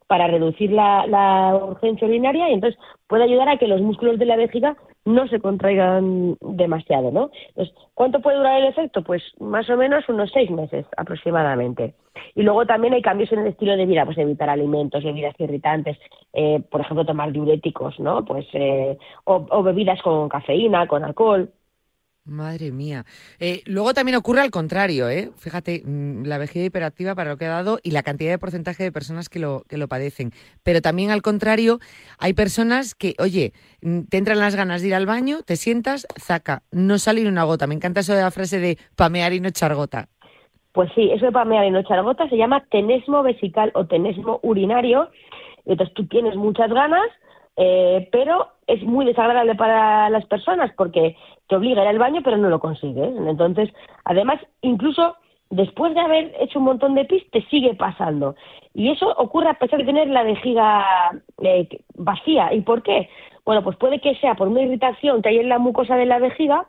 para 0.07 0.27
reducir 0.27 0.71
la, 0.71 1.07
la 1.07 1.55
urgencia 1.57 2.07
urinaria 2.07 2.49
y 2.51 2.55
entonces 2.55 2.79
puede 3.07 3.25
ayudar 3.25 3.49
a 3.49 3.59
que 3.59 3.69
los 3.69 3.81
músculos 3.81 4.19
de 4.19 4.27
la 4.27 4.37
vejiga 4.37 4.77
no 5.05 5.29
se 5.29 5.41
contraigan 5.41 6.37
demasiado, 6.41 7.11
¿no? 7.11 7.31
Entonces, 7.49 7.75
¿cuánto 7.93 8.21
puede 8.21 8.39
durar 8.39 8.61
el 8.61 8.69
efecto? 8.69 9.03
Pues 9.03 9.23
más 9.39 9.69
o 9.69 9.77
menos 9.77 10.09
unos 10.09 10.31
seis 10.33 10.51
meses 10.51 10.87
aproximadamente. 10.97 11.95
Y 12.35 12.43
luego 12.43 12.65
también 12.65 12.95
hay 12.95 13.03
cambios 13.03 13.31
en 13.33 13.41
el 13.41 13.49
estilo 13.49 13.77
de 13.77 13.87
vida, 13.87 14.05
pues 14.07 14.17
evitar 14.19 14.49
alimentos, 14.49 15.05
bebidas 15.05 15.35
irritantes, 15.39 15.99
eh, 16.33 16.63
por 16.71 16.81
ejemplo, 16.81 17.05
tomar 17.05 17.33
diuréticos, 17.33 18.01
¿no? 18.01 18.25
Pues, 18.25 18.47
eh, 18.55 18.97
o, 19.25 19.47
o 19.51 19.63
bebidas 19.63 20.01
con 20.03 20.29
cafeína, 20.29 20.87
con 20.87 21.05
alcohol. 21.05 21.51
Madre 22.27 22.73
mía. 22.73 23.05
Eh, 23.39 23.61
luego 23.67 23.93
también 23.93 24.17
ocurre 24.17 24.41
al 24.41 24.51
contrario, 24.51 25.11
¿eh? 25.11 25.31
Fíjate, 25.37 25.83
mm, 25.85 26.25
la 26.25 26.39
vejiga 26.39 26.65
hiperactiva 26.65 27.15
para 27.15 27.29
lo 27.29 27.37
que 27.37 27.45
ha 27.45 27.51
dado 27.51 27.81
y 27.83 27.91
la 27.91 28.03
cantidad 28.03 28.31
de 28.31 28.39
porcentaje 28.39 28.83
de 28.83 28.91
personas 28.91 29.29
que 29.29 29.39
lo, 29.39 29.63
que 29.69 29.77
lo 29.77 29.89
padecen. 29.89 30.31
Pero 30.63 30.81
también 30.81 31.11
al 31.11 31.21
contrario, 31.21 31.81
hay 32.19 32.33
personas 32.33 32.95
que, 32.95 33.15
oye, 33.19 33.53
mm, 33.83 34.05
te 34.09 34.17
entran 34.17 34.39
las 34.39 34.57
ganas 34.57 34.81
de 34.81 34.89
ir 34.89 34.95
al 34.95 35.05
baño, 35.05 35.43
te 35.45 35.57
sientas, 35.57 36.07
zaca, 36.19 36.63
no 36.73 36.97
sale 36.97 37.21
ni 37.21 37.29
una 37.29 37.45
gota. 37.45 37.67
Me 37.67 37.75
encanta 37.75 38.01
eso 38.01 38.15
de 38.15 38.23
la 38.23 38.31
frase 38.31 38.59
de 38.59 38.79
pamear 38.97 39.35
y 39.35 39.41
no 39.41 39.49
echar 39.49 39.75
gota. 39.75 40.09
Pues 40.73 40.91
sí, 40.95 41.11
eso 41.13 41.27
de 41.27 41.33
pamear 41.33 41.67
y 41.67 41.71
no 41.71 41.81
echar 41.81 42.03
gota 42.03 42.27
se 42.31 42.39
llama 42.39 42.65
tenesmo 42.71 43.23
vesical 43.23 43.71
o 43.75 43.85
tenesmo 43.85 44.41
urinario. 44.43 45.11
Entonces 45.67 45.95
tú 45.95 46.07
tienes 46.07 46.37
muchas 46.37 46.71
ganas, 46.73 47.07
eh, 47.57 48.09
pero 48.11 48.49
es 48.67 48.83
muy 48.83 49.05
desagradable 49.05 49.55
para 49.55 50.11
las 50.11 50.27
personas 50.27 50.73
porque 50.77 51.17
te 51.49 51.57
obliga 51.57 51.83
a 51.83 51.85
ir 51.85 51.91
al 51.91 51.99
baño 51.99 52.21
pero 52.25 52.37
no 52.37 52.49
lo 52.49 52.61
consigues. 52.61 53.15
Entonces, 53.17 53.71
además, 54.05 54.41
incluso 54.63 55.17
después 55.51 55.95
de 55.95 56.01
haber 56.01 56.35
hecho 56.41 56.59
un 56.59 56.65
montón 56.65 56.95
de 56.95 57.05
pis, 57.05 57.23
te 57.31 57.43
sigue 57.47 57.75
pasando. 57.75 58.35
Y 58.73 58.91
eso 58.91 59.09
ocurre 59.17 59.51
a 59.51 59.59
pesar 59.59 59.79
de 59.79 59.85
tener 59.85 60.09
la 60.09 60.25
vejiga 60.25 60.85
eh, 61.43 61.69
vacía. 61.95 62.53
¿Y 62.53 62.63
por 62.63 62.83
qué? 62.83 63.09
Bueno, 63.45 63.63
pues 63.63 63.77
puede 63.77 64.01
que 64.01 64.17
sea 64.17 64.35
por 64.35 64.49
una 64.49 64.63
irritación 64.63 65.23
que 65.23 65.29
hay 65.29 65.39
en 65.39 65.49
la 65.49 65.59
mucosa 65.59 65.97
de 65.97 66.07
la 66.07 66.19
vejiga 66.19 66.67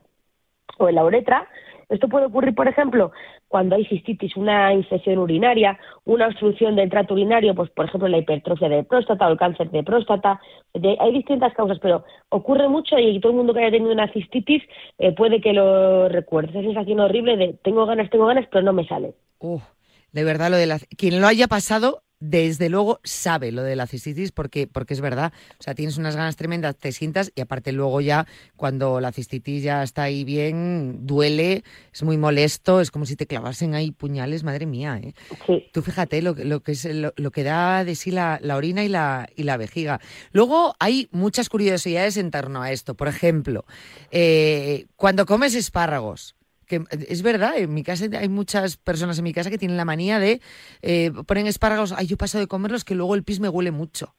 o 0.77 0.89
en 0.89 0.95
la 0.95 1.05
uretra. 1.05 1.47
Esto 1.89 2.09
puede 2.09 2.25
ocurrir, 2.25 2.53
por 2.53 2.67
ejemplo, 2.67 3.11
cuando 3.47 3.75
hay 3.75 3.85
cistitis, 3.85 4.35
una 4.35 4.73
infección 4.73 5.17
urinaria, 5.19 5.77
una 6.03 6.27
obstrucción 6.27 6.75
del 6.75 6.89
trato 6.89 7.13
urinario, 7.13 7.55
pues 7.55 7.69
por 7.71 7.85
ejemplo 7.85 8.07
la 8.07 8.17
hipertrofia 8.17 8.69
de 8.69 8.83
próstata 8.83 9.27
o 9.27 9.31
el 9.31 9.37
cáncer 9.37 9.69
de 9.71 9.83
próstata. 9.83 10.39
De- 10.73 10.97
hay 10.99 11.13
distintas 11.13 11.53
causas, 11.53 11.79
pero 11.81 12.03
ocurre 12.29 12.67
mucho 12.67 12.97
y 12.97 13.19
todo 13.19 13.31
el 13.31 13.37
mundo 13.37 13.53
que 13.53 13.59
haya 13.61 13.71
tenido 13.71 13.91
una 13.91 14.11
cistitis 14.11 14.63
eh, 14.97 15.11
puede 15.13 15.41
que 15.41 15.53
lo 15.53 16.09
recuerde. 16.09 16.49
Esa 16.51 16.61
sensación 16.61 16.99
horrible 16.99 17.37
de 17.37 17.53
tengo 17.63 17.85
ganas, 17.85 18.09
tengo 18.09 18.25
ganas, 18.25 18.47
pero 18.51 18.63
no 18.63 18.73
me 18.73 18.87
sale. 18.87 19.13
Uf, 19.39 19.63
de 20.11 20.23
verdad, 20.23 20.49
lo 20.49 20.57
de 20.57 20.65
la, 20.65 20.79
quien 20.97 21.19
lo 21.21 21.27
haya 21.27 21.47
pasado, 21.47 22.01
desde 22.29 22.69
luego 22.69 22.99
sabe 23.03 23.51
lo 23.51 23.63
de 23.63 23.75
la 23.75 23.87
cistitis 23.87 24.31
porque, 24.31 24.67
porque 24.67 24.93
es 24.93 25.01
verdad. 25.01 25.31
O 25.59 25.63
sea, 25.63 25.75
tienes 25.75 25.97
unas 25.97 26.15
ganas 26.15 26.35
tremendas, 26.35 26.75
te 26.75 26.91
sientas 26.91 27.31
y 27.35 27.41
aparte 27.41 27.71
luego 27.71 28.01
ya 28.01 28.25
cuando 28.55 28.99
la 28.99 29.11
cistitis 29.11 29.63
ya 29.63 29.83
está 29.83 30.03
ahí 30.03 30.23
bien, 30.23 31.05
duele, 31.05 31.63
es 31.93 32.03
muy 32.03 32.17
molesto, 32.17 32.81
es 32.81 32.91
como 32.91 33.05
si 33.05 33.15
te 33.15 33.27
clavasen 33.27 33.75
ahí 33.75 33.91
puñales, 33.91 34.43
madre 34.43 34.65
mía, 34.65 34.99
¿eh? 35.03 35.13
Sí. 35.45 35.65
Tú 35.71 35.81
fíjate 35.81 36.21
lo, 36.21 36.35
que- 36.35 36.45
lo 36.45 36.61
que 36.61 36.71
es 36.73 36.85
lo, 36.85 37.13
lo 37.15 37.31
que 37.31 37.43
da 37.43 37.83
de 37.83 37.95
sí 37.95 38.11
la, 38.11 38.39
la 38.41 38.55
orina 38.55 38.83
y 38.83 38.89
la, 38.89 39.27
y 39.35 39.43
la 39.43 39.57
vejiga. 39.57 39.99
Luego 40.31 40.75
hay 40.79 41.07
muchas 41.11 41.49
curiosidades 41.49 42.17
en 42.17 42.31
torno 42.31 42.61
a 42.61 42.71
esto. 42.71 42.95
Por 42.95 43.07
ejemplo, 43.07 43.65
eh, 44.11 44.85
cuando 44.95 45.25
comes 45.25 45.55
espárragos, 45.55 46.35
que 46.65 46.83
es 47.07 47.21
verdad, 47.21 47.57
en 47.57 47.73
mi 47.73 47.83
casa 47.83 48.05
hay 48.19 48.29
muchas 48.29 48.77
personas 48.77 49.17
en 49.17 49.23
mi 49.23 49.33
casa 49.33 49.49
que 49.49 49.57
tienen 49.57 49.77
la 49.77 49.85
manía 49.85 50.19
de 50.19 50.41
eh, 50.81 51.11
ponen 51.27 51.47
espárragos, 51.47 51.93
ay, 51.93 52.07
yo 52.07 52.17
paso 52.17 52.39
de 52.39 52.47
comerlos 52.47 52.83
que 52.83 52.95
luego 52.95 53.15
el 53.15 53.23
pis 53.23 53.39
me 53.39 53.49
huele 53.49 53.71
mucho. 53.71 54.13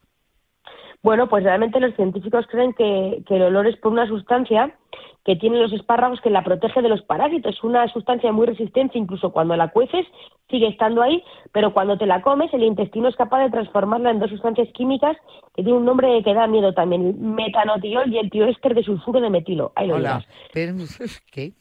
Bueno, 1.03 1.29
pues 1.29 1.45
realmente 1.45 1.79
los 1.79 1.95
científicos 1.95 2.47
creen 2.51 2.73
que, 2.73 3.23
que 3.29 3.37
el 3.37 3.43
olor 3.43 3.67
es 3.67 3.77
por 3.77 3.93
una 3.93 4.09
sustancia 4.09 4.75
que 5.27 5.35
tienen 5.35 5.61
los 5.61 5.73
espárragos 5.73 6.21
que 6.21 6.31
la 6.31 6.45
protege 6.45 6.81
de 6.83 6.89
los 6.89 7.03
parásitos. 7.03 7.63
Una 7.65 7.89
sustancia 7.89 8.31
muy 8.31 8.47
resistente, 8.47 8.97
incluso 8.97 9.33
cuando 9.33 9.57
la 9.57 9.69
cueces 9.69 10.07
sigue 10.49 10.69
estando 10.69 11.03
ahí, 11.03 11.23
pero 11.51 11.75
cuando 11.75 11.99
te 11.99 12.07
la 12.07 12.23
comes 12.23 12.55
el 12.55 12.63
intestino 12.63 13.09
es 13.09 13.17
capaz 13.17 13.43
de 13.43 13.51
transformarla 13.51 14.13
en 14.13 14.21
dos 14.21 14.31
sustancias 14.31 14.69
químicas 14.73 15.17
que 15.57 15.65
tiene 15.65 15.79
un 15.79 15.85
nombre 15.85 16.23
que 16.23 16.33
da 16.33 16.47
miedo 16.47 16.73
también, 16.75 17.07
el 17.09 17.15
metanotiol 17.15 18.13
y 18.13 18.19
el 18.19 18.31
tioéster 18.31 18.77
de 18.77 18.85
sulfuro 18.85 19.21
de 19.21 19.31
metilo. 19.31 19.73
Ahí 19.75 19.89
lo 19.89 19.97
Hola. 19.97 20.25
¿Qué? 21.33 21.53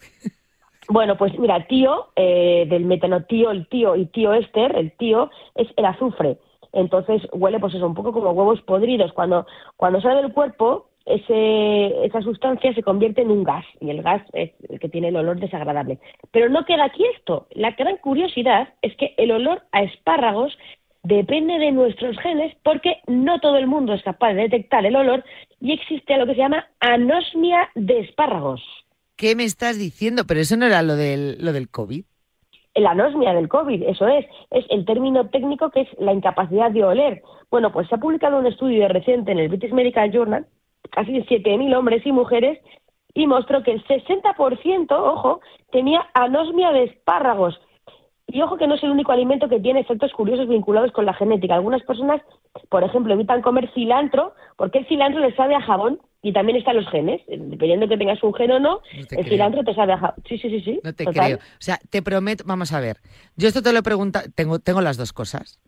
Bueno, 0.89 1.17
pues 1.17 1.38
mira, 1.39 1.65
tío, 1.67 2.08
eh, 2.15 2.65
del 2.69 2.86
metanotío, 2.86 3.50
tío 3.65 3.95
y 3.95 4.06
tío 4.08 4.34
éster, 4.34 4.76
el 4.76 4.91
tío 4.98 5.32
es 5.56 5.67
el 5.78 5.86
azufre. 5.86 6.38
Entonces 6.74 7.21
huele 7.32 7.60
pues 7.60 7.74
eso, 7.74 7.88
un 7.88 7.95
poco 7.95 8.12
como 8.12 8.32
huevos 8.32 8.62
podridos. 8.62 9.13
Cuando, 9.13 9.48
cuando 9.78 10.02
sale 10.02 10.21
del 10.21 10.34
cuerpo, 10.34 10.89
ese, 11.06 12.06
esa 12.06 12.21
sustancia 12.21 12.74
se 12.74 12.84
convierte 12.84 13.21
en 13.21 13.32
un 13.32 13.43
gas 13.43 13.65
y 13.80 13.89
el 13.89 14.02
gas 14.02 14.21
es 14.34 14.52
el 14.69 14.80
que 14.80 14.89
tiene 14.89 15.08
el 15.08 15.15
olor 15.15 15.39
desagradable. 15.39 16.00
Pero 16.32 16.50
no 16.50 16.65
queda 16.65 16.86
aquí 16.86 17.04
esto. 17.15 17.48
La 17.52 17.71
gran 17.71 17.98
curiosidad 17.98 18.69
es 18.82 18.95
que 18.98 19.13
el 19.17 19.32
olor 19.32 19.63
a 19.71 19.84
espárragos 19.84 20.58
depende 21.04 21.60
de 21.60 21.71
nuestros 21.71 22.17
genes 22.19 22.56
porque 22.63 22.98
no 23.08 23.39
todo 23.39 23.58
el 23.58 23.67
mundo 23.67 23.93
es 23.93 24.04
capaz 24.04 24.34
de 24.34 24.43
detectar 24.43 24.86
el 24.86 24.95
olor 24.95 25.24
y 25.62 25.71
existe 25.71 26.17
lo 26.17 26.26
que 26.26 26.34
se 26.34 26.39
llama 26.39 26.67
anosmia 26.80 27.69
de 27.76 28.00
espárragos. 28.00 28.62
¿Qué 29.15 29.36
me 29.36 29.43
estás 29.43 29.78
diciendo? 29.80 30.23
Pero 30.28 30.41
eso 30.41 30.58
no 30.58 30.65
era 30.65 30.82
lo 30.82 30.95
del, 30.95 31.38
lo 31.39 31.54
del 31.54 31.69
COVID. 31.69 32.04
La 32.75 32.91
anosmia 32.91 33.34
del 33.34 33.47
COVID, 33.47 33.84
eso 33.84 34.06
es, 34.08 34.25
es 34.51 34.65
el 34.69 34.84
término 34.86 35.30
técnico 35.30 35.69
que 35.69 35.82
es 35.82 35.88
la 35.97 36.12
incapacidad 36.12 36.71
de 36.71 36.84
oler. 36.84 37.23
Bueno, 37.49 37.71
pues 37.71 37.88
se 37.88 37.95
ha 37.95 37.99
publicado 37.99 38.38
un 38.38 38.47
estudio 38.47 38.88
reciente 38.89 39.32
en 39.32 39.39
el 39.39 39.47
British 39.47 39.71
Medical 39.71 40.12
Journal, 40.12 40.45
casi 40.91 41.13
7.000 41.13 41.73
hombres 41.73 42.06
y 42.06 42.12
mujeres, 42.12 42.60
y 43.13 43.28
mostró 43.28 43.63
que 43.63 43.71
el 43.71 43.84
60%, 43.86 44.91
ojo, 44.91 45.39
tenía 45.71 46.06
anosmia 46.13 46.71
de 46.71 46.84
espárragos. 46.84 47.58
Y 48.28 48.41
ojo 48.41 48.58
que 48.58 48.67
no 48.67 48.75
es 48.75 48.84
el 48.84 48.91
único 48.91 49.13
alimento 49.13 49.47
que 49.47 49.62
tiene 49.62 49.80
efectos 49.80 50.12
curiosos 50.12 50.49
vinculados 50.49 50.91
con 50.91 51.06
la 51.06 51.13
genética. 51.13 51.56
Algunas 51.56 51.84
personas, 51.84 52.21
por 52.69 52.84
ejemplo, 52.84 53.13
evitan 53.13 53.41
comer 53.41 53.71
cilantro 53.73 54.34
porque 54.58 54.80
el 54.80 54.88
cilantro 54.88 55.21
les 55.21 55.36
sabe 55.36 55.56
a 55.56 55.62
jabón 55.62 56.01
y 56.25 56.33
también 56.33 56.57
están 56.57 56.75
los 56.75 56.89
genes. 56.89 57.21
Dependiendo 57.27 57.88
que 57.88 57.97
tengas 57.97 58.21
un 58.23 58.33
gen 58.33 58.49
o 58.49 58.59
no, 58.59 58.81
el 59.11 59.25
cilantro 59.25 59.63
te 59.63 59.75
sabe 59.75 59.93
a. 59.93 60.15
Sí, 60.27 60.39
sí, 60.39 60.49
sí, 60.49 60.59
sí. 60.61 60.79
No 60.83 60.91
te 60.91 61.05
total. 61.05 61.25
creo. 61.25 61.38
O 61.38 61.59
sea, 61.59 61.79
te 61.91 62.01
prometo, 62.01 62.43
vamos 62.47 62.73
a 62.73 62.79
ver. 62.79 62.97
Yo 63.35 63.47
esto 63.47 63.61
te 63.61 63.71
lo 63.71 63.77
he 63.77 63.83
preguntado, 63.83 64.25
tengo, 64.33 64.57
tengo 64.57 64.81
las 64.81 64.97
dos 64.97 65.13
cosas. 65.13 65.59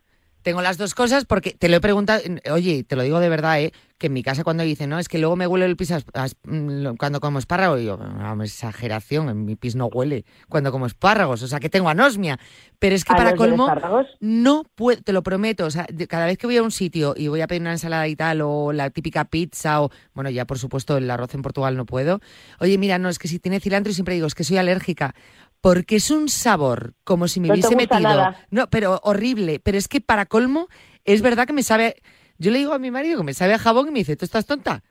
Tengo 0.42 0.62
las 0.62 0.78
dos 0.78 0.94
cosas 0.94 1.24
porque 1.24 1.50
te 1.52 1.68
lo 1.68 1.76
he 1.76 1.80
preguntado, 1.80 2.22
oye, 2.52 2.84
te 2.84 2.96
lo 2.96 3.02
digo 3.02 3.20
de 3.20 3.28
verdad, 3.28 3.60
¿eh? 3.60 3.72
que 3.98 4.06
en 4.06 4.12
mi 4.12 4.22
casa 4.22 4.44
cuando 4.44 4.62
dicen, 4.62 4.88
no, 4.90 5.00
es 5.00 5.08
que 5.08 5.18
luego 5.18 5.34
me 5.34 5.48
huele 5.48 5.64
el 5.66 5.76
pis 5.76 5.90
a- 5.90 6.00
a- 6.14 6.28
mm, 6.44 6.94
cuando 6.96 7.18
como 7.20 7.40
espárragos, 7.40 7.80
digo, 7.80 7.96
no, 7.96 8.44
exageración, 8.44 9.28
en 9.28 9.44
mi 9.44 9.56
pis 9.56 9.74
no 9.74 9.86
huele 9.86 10.24
cuando 10.48 10.70
como 10.70 10.86
espárragos, 10.86 11.42
o 11.42 11.48
sea, 11.48 11.58
que 11.58 11.68
tengo 11.68 11.88
anosmia. 11.88 12.38
Pero 12.78 12.94
es 12.94 13.04
que 13.04 13.12
para 13.14 13.30
¿Anosmia 13.30 13.46
de 13.46 13.56
colmo, 13.56 13.64
espárragos? 13.66 14.06
no 14.20 14.62
puedo, 14.76 15.02
te 15.02 15.12
lo 15.12 15.24
prometo, 15.24 15.66
o 15.66 15.70
sea, 15.72 15.84
cada 16.08 16.26
vez 16.26 16.38
que 16.38 16.46
voy 16.46 16.56
a 16.58 16.62
un 16.62 16.70
sitio 16.70 17.14
y 17.16 17.26
voy 17.26 17.40
a 17.40 17.48
pedir 17.48 17.62
una 17.62 17.72
ensalada 17.72 18.06
y 18.06 18.14
tal, 18.14 18.40
o 18.42 18.72
la 18.72 18.90
típica 18.90 19.24
pizza, 19.24 19.82
o, 19.82 19.90
bueno, 20.14 20.30
ya 20.30 20.44
por 20.46 20.60
supuesto 20.60 20.96
el 20.96 21.10
arroz 21.10 21.34
en 21.34 21.42
Portugal 21.42 21.76
no 21.76 21.84
puedo. 21.84 22.20
Oye, 22.60 22.78
mira, 22.78 22.98
no, 22.98 23.08
es 23.08 23.18
que 23.18 23.26
si 23.26 23.40
tiene 23.40 23.58
cilantro 23.58 23.90
y 23.90 23.94
siempre 23.94 24.14
digo, 24.14 24.28
es 24.28 24.36
que 24.36 24.44
soy 24.44 24.58
alérgica. 24.58 25.16
Porque 25.60 25.96
es 25.96 26.10
un 26.10 26.28
sabor 26.28 26.94
como 27.04 27.26
si 27.28 27.40
me 27.40 27.48
No 27.48 27.54
hubiese 27.54 27.74
metido. 27.74 28.00
nada. 28.00 28.36
No, 28.50 28.68
pero 28.68 29.00
horrible. 29.02 29.60
Pero 29.60 29.76
es 29.76 29.88
que 29.88 30.00
para 30.00 30.26
colmo, 30.26 30.68
es 31.04 31.20
verdad 31.22 31.46
que 31.46 31.52
me 31.52 31.62
sabe. 31.62 31.96
Yo 32.38 32.50
le 32.52 32.58
digo 32.58 32.72
a 32.72 32.78
mi 32.78 32.90
marido 32.92 33.18
que 33.18 33.24
me 33.24 33.34
sabe 33.34 33.54
a 33.54 33.58
jabón 33.58 33.88
y 33.88 33.90
me 33.90 33.98
dice, 33.98 34.16
¿tú 34.16 34.24
estás 34.24 34.46
tonta? 34.46 34.82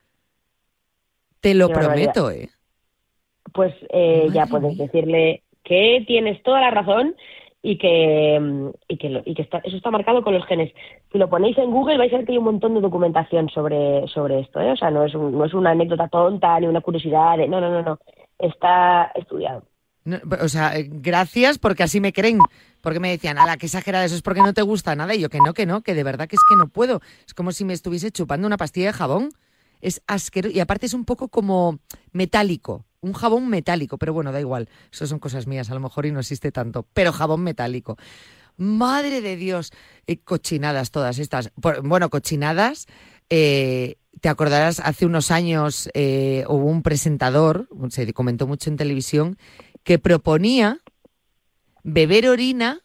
Te 1.40 1.54
lo 1.54 1.70
prometo, 1.70 2.32
¿eh? 2.32 2.50
pues 3.54 3.74
eh, 3.92 4.28
ya 4.34 4.46
puedes 4.46 4.78
decirle 4.78 5.44
que 5.64 6.04
tienes 6.06 6.44
toda 6.44 6.60
la 6.60 6.70
razón 6.72 7.16
y 7.62 7.78
que, 7.78 8.40
y 8.90 8.98
que, 8.98 9.22
y 9.26 9.34
que 9.36 9.42
está- 9.42 9.60
eso 9.64 9.78
está 9.78 9.90
marcado 9.90 10.22
con 10.24 10.34
los 10.34 10.46
genes. 10.46 10.74
Si 11.12 11.18
lo 11.18 11.30
ponéis 11.30 11.58
en 11.58 11.72
Google 11.72 11.98
vais 11.98 12.14
a 12.14 12.18
ver 12.18 12.26
que 12.26 12.34
hay 12.34 12.38
un 12.38 12.44
montón 12.44 12.74
de 12.76 12.82
documentación 12.82 13.50
sobre, 13.50 14.06
sobre 14.10 14.42
esto, 14.42 14.60
¿eh? 14.60 14.72
O 14.72 14.76
sea, 14.76 14.92
no 14.92 15.06
es, 15.06 15.16
un- 15.16 15.38
no 15.38 15.46
es 15.46 15.54
una 15.54 15.72
anécdota 15.72 16.08
tonta 16.10 16.60
ni 16.60 16.68
una 16.68 16.82
curiosidad, 16.82 17.38
de- 17.38 17.48
no, 17.48 17.62
no, 17.62 17.70
no, 17.72 17.82
no, 17.82 18.00
está 18.38 19.12
estudiado. 19.16 19.64
O 20.42 20.50
sea, 20.50 20.78
eh, 20.78 20.90
gracias 20.92 21.58
porque 21.58 21.84
así 21.84 22.00
me 22.00 22.14
creen. 22.14 22.40
Porque 22.82 23.00
me 23.00 23.10
decían, 23.10 23.38
ala, 23.38 23.58
qué 23.58 23.66
exagerada, 23.66 24.06
eso 24.06 24.16
es 24.16 24.22
porque 24.22 24.42
no 24.42 24.54
te 24.54 24.62
gusta 24.62 24.96
nada. 24.96 25.14
Y 25.16 25.20
yo, 25.20 25.30
que 25.30 25.40
no, 25.40 25.54
que 25.54 25.66
no, 25.66 25.82
que 25.82 25.94
de 25.94 26.04
verdad 26.04 26.28
que 26.28 26.36
es 26.36 26.42
que 26.50 26.56
no 26.56 26.68
puedo. 26.68 27.02
Es 27.26 27.34
como 27.34 27.52
si 27.52 27.66
me 27.66 27.74
estuviese 27.74 28.12
chupando 28.12 28.48
una 28.48 28.58
pastilla 28.58 28.88
de 28.88 28.94
jabón. 28.94 29.30
Es 29.82 30.02
asqueroso. 30.08 30.56
Y 30.56 30.60
aparte 30.60 30.86
es 30.86 30.94
un 30.94 31.06
poco 31.06 31.28
como 31.28 31.80
metálico. 32.12 32.86
Un 33.02 33.14
jabón 33.14 33.50
metálico. 33.50 33.98
Pero 33.98 34.14
bueno, 34.14 34.32
da 34.32 34.40
igual. 34.40 34.70
Eso 34.92 35.06
son 35.08 35.20
cosas 35.20 35.48
mías, 35.48 35.70
a 35.70 35.74
lo 35.74 35.80
mejor 35.80 36.06
y 36.06 36.12
no 36.12 36.20
existe 36.20 36.52
tanto. 36.52 36.88
Pero 36.94 37.12
jabón 37.12 37.44
metálico. 37.44 37.98
Madre 38.56 39.22
de 39.22 39.36
Dios. 39.36 39.72
Eh, 40.08 40.18
cochinadas 40.18 40.92
todas 40.92 41.20
estas. 41.20 41.52
Bueno, 41.56 42.10
cochinadas. 42.10 42.88
eh, 43.30 43.98
te 44.20 44.30
acordarás, 44.30 44.80
hace 44.80 45.06
unos 45.06 45.30
años 45.30 45.92
hubo 45.94 46.66
un 46.66 46.82
presentador, 46.82 47.70
se 47.90 48.12
comentó 48.14 48.48
mucho 48.48 48.72
en 48.72 48.76
televisión, 48.76 49.38
que 49.88 50.00
proponía 50.00 50.80
beber 51.82 52.28
orina 52.28 52.80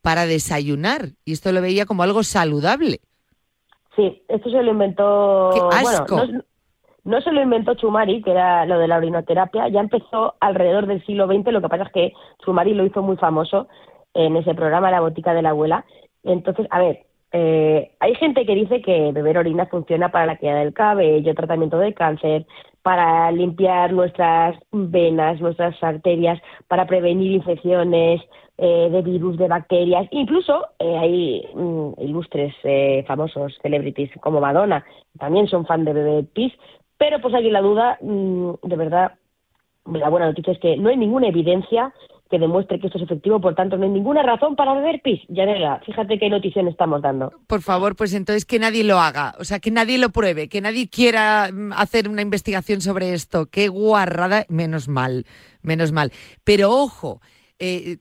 para 0.00 0.24
desayunar. 0.24 1.10
Y 1.26 1.34
esto 1.34 1.52
lo 1.52 1.60
veía 1.60 1.84
como 1.84 2.02
algo 2.02 2.22
saludable. 2.22 3.00
Sí, 3.94 4.22
esto 4.26 4.48
se 4.48 4.62
lo 4.62 4.70
inventó. 4.70 5.50
¡Qué 5.52 5.76
asco! 5.76 6.16
Bueno, 6.16 6.32
no, 6.32 6.44
no 7.04 7.20
se 7.20 7.30
lo 7.30 7.42
inventó 7.42 7.74
Chumari, 7.74 8.22
que 8.22 8.30
era 8.30 8.64
lo 8.64 8.78
de 8.78 8.88
la 8.88 8.96
orinoterapia, 8.96 9.68
ya 9.68 9.80
empezó 9.80 10.34
alrededor 10.40 10.86
del 10.86 11.04
siglo 11.04 11.26
XX. 11.26 11.52
Lo 11.52 11.60
que 11.60 11.68
pasa 11.68 11.84
es 11.84 11.92
que 11.92 12.12
Chumari 12.42 12.72
lo 12.72 12.86
hizo 12.86 13.02
muy 13.02 13.18
famoso 13.18 13.68
en 14.14 14.34
ese 14.36 14.54
programa 14.54 14.90
La 14.90 15.00
Botica 15.00 15.34
de 15.34 15.42
la 15.42 15.50
Abuela. 15.50 15.84
Entonces, 16.22 16.66
a 16.70 16.78
ver, 16.78 17.04
eh, 17.32 17.94
hay 18.00 18.14
gente 18.14 18.46
que 18.46 18.54
dice 18.54 18.80
que 18.80 19.12
beber 19.12 19.36
orina 19.36 19.66
funciona 19.66 20.10
para 20.10 20.24
la 20.24 20.38
caída 20.38 20.60
del 20.60 20.72
cabello, 20.72 21.34
tratamiento 21.34 21.78
de 21.78 21.92
cáncer, 21.92 22.46
para 22.82 23.30
limpiar 23.32 23.92
nuestras 23.92 24.56
venas, 24.72 25.40
nuestras 25.40 25.82
arterias, 25.82 26.40
para 26.68 26.86
prevenir 26.86 27.32
infecciones 27.32 28.20
eh, 28.56 28.88
de 28.90 29.02
virus, 29.02 29.36
de 29.36 29.48
bacterias. 29.48 30.08
Incluso 30.10 30.66
eh, 30.78 30.96
hay 30.96 31.48
mm, 31.54 32.00
ilustres, 32.02 32.54
eh, 32.64 33.04
famosos, 33.06 33.56
celebrities 33.62 34.10
como 34.20 34.40
Madonna, 34.40 34.84
también 35.18 35.46
son 35.46 35.66
fan 35.66 35.84
de 35.84 35.92
beber 35.92 36.24
pis, 36.32 36.52
pero 36.96 37.20
pues 37.20 37.34
aquí 37.34 37.50
la 37.50 37.60
duda, 37.60 37.98
mm, 38.00 38.54
de 38.62 38.76
verdad, 38.76 39.12
la 39.86 40.08
buena 40.08 40.26
noticia 40.26 40.52
es 40.52 40.58
que 40.58 40.76
no 40.76 40.88
hay 40.88 40.96
ninguna 40.96 41.28
evidencia 41.28 41.92
que 42.28 42.38
demuestre 42.38 42.78
que 42.78 42.86
esto 42.86 42.98
es 42.98 43.04
efectivo, 43.04 43.40
por 43.40 43.54
tanto 43.54 43.76
no 43.76 43.84
hay 43.84 43.90
ninguna 43.90 44.22
razón 44.22 44.56
para 44.56 44.74
beber 44.74 45.00
pis. 45.02 45.20
Yanela, 45.28 45.80
fíjate 45.84 46.18
qué 46.18 46.28
notición 46.28 46.68
estamos 46.68 47.02
dando. 47.02 47.32
Por 47.46 47.62
favor, 47.62 47.96
pues 47.96 48.12
entonces 48.14 48.44
que 48.44 48.58
nadie 48.58 48.84
lo 48.84 48.98
haga, 48.98 49.34
o 49.38 49.44
sea, 49.44 49.60
que 49.60 49.70
nadie 49.70 49.98
lo 49.98 50.10
pruebe, 50.10 50.48
que 50.48 50.60
nadie 50.60 50.88
quiera 50.88 51.50
mm, 51.52 51.72
hacer 51.72 52.08
una 52.08 52.22
investigación 52.22 52.80
sobre 52.80 53.14
esto. 53.14 53.46
Qué 53.46 53.68
guarrada, 53.68 54.44
menos 54.48 54.88
mal, 54.88 55.24
menos 55.62 55.92
mal. 55.92 56.12
Pero 56.44 56.70
ojo, 56.70 57.20
eh, 57.58 57.98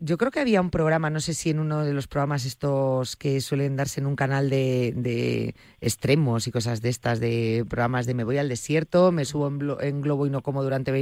yo 0.00 0.16
creo 0.16 0.30
que 0.30 0.40
había 0.40 0.60
un 0.60 0.70
programa, 0.70 1.10
no 1.10 1.20
sé 1.20 1.34
si 1.34 1.50
en 1.50 1.58
uno 1.58 1.84
de 1.84 1.92
los 1.92 2.06
programas 2.06 2.44
estos 2.44 3.16
que 3.16 3.40
suelen 3.40 3.76
darse 3.76 4.00
en 4.00 4.06
un 4.06 4.16
canal 4.16 4.48
de, 4.50 5.54
extremos 5.80 6.46
y 6.46 6.50
cosas 6.50 6.82
de 6.82 6.88
estas, 6.88 7.20
de 7.20 7.64
programas 7.68 8.06
de 8.06 8.14
me 8.14 8.24
voy 8.24 8.38
al 8.38 8.48
desierto, 8.48 9.12
me 9.12 9.24
subo 9.24 9.48
en, 9.48 9.76
en 9.80 10.00
globo 10.00 10.26
y 10.26 10.30
no 10.30 10.42
como 10.42 10.62
durante 10.62 10.92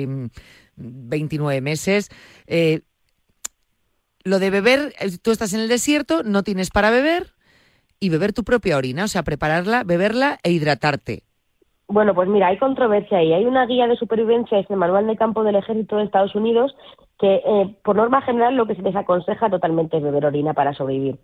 29 0.76 1.60
meses. 1.60 2.10
Eh, 2.46 2.80
lo 4.24 4.38
de 4.38 4.50
beber, 4.50 4.92
eh, 5.00 5.18
tú 5.22 5.30
estás 5.30 5.54
en 5.54 5.60
el 5.60 5.68
desierto, 5.68 6.22
no 6.22 6.42
tienes 6.42 6.70
para 6.70 6.90
beber 6.90 7.28
y 8.00 8.08
beber 8.08 8.32
tu 8.32 8.44
propia 8.44 8.76
orina, 8.76 9.04
o 9.04 9.08
sea, 9.08 9.22
prepararla, 9.22 9.84
beberla 9.84 10.38
e 10.42 10.50
hidratarte. 10.50 11.22
Bueno, 11.88 12.14
pues 12.14 12.28
mira, 12.28 12.48
hay 12.48 12.58
controversia 12.58 13.18
ahí. 13.18 13.32
Hay 13.32 13.44
una 13.44 13.64
guía 13.64 13.86
de 13.86 13.96
supervivencia, 13.96 14.58
es 14.58 14.68
el 14.68 14.76
Manual 14.76 15.06
de 15.06 15.16
Campo 15.16 15.44
del 15.44 15.54
Ejército 15.54 15.96
de 15.96 16.04
Estados 16.04 16.34
Unidos, 16.34 16.74
que 17.18 17.36
eh, 17.36 17.76
por 17.84 17.94
norma 17.94 18.20
general 18.22 18.56
lo 18.56 18.66
que 18.66 18.74
se 18.74 18.82
les 18.82 18.96
aconseja 18.96 19.48
totalmente 19.48 19.96
es 19.96 20.02
beber 20.02 20.26
orina 20.26 20.52
para 20.52 20.74
sobrevivir. 20.74 21.18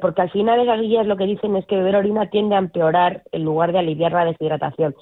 Porque 0.00 0.22
al 0.22 0.30
final 0.30 0.60
esas 0.60 0.80
guías 0.80 1.06
lo 1.06 1.16
que 1.16 1.26
dicen 1.26 1.56
es 1.56 1.66
que 1.66 1.76
beber 1.76 1.96
orina 1.96 2.30
tiende 2.30 2.54
a 2.54 2.58
empeorar 2.58 3.22
en 3.32 3.44
lugar 3.44 3.72
de 3.72 3.80
aliviar 3.80 4.12
la 4.12 4.24
deshidratación. 4.24 4.94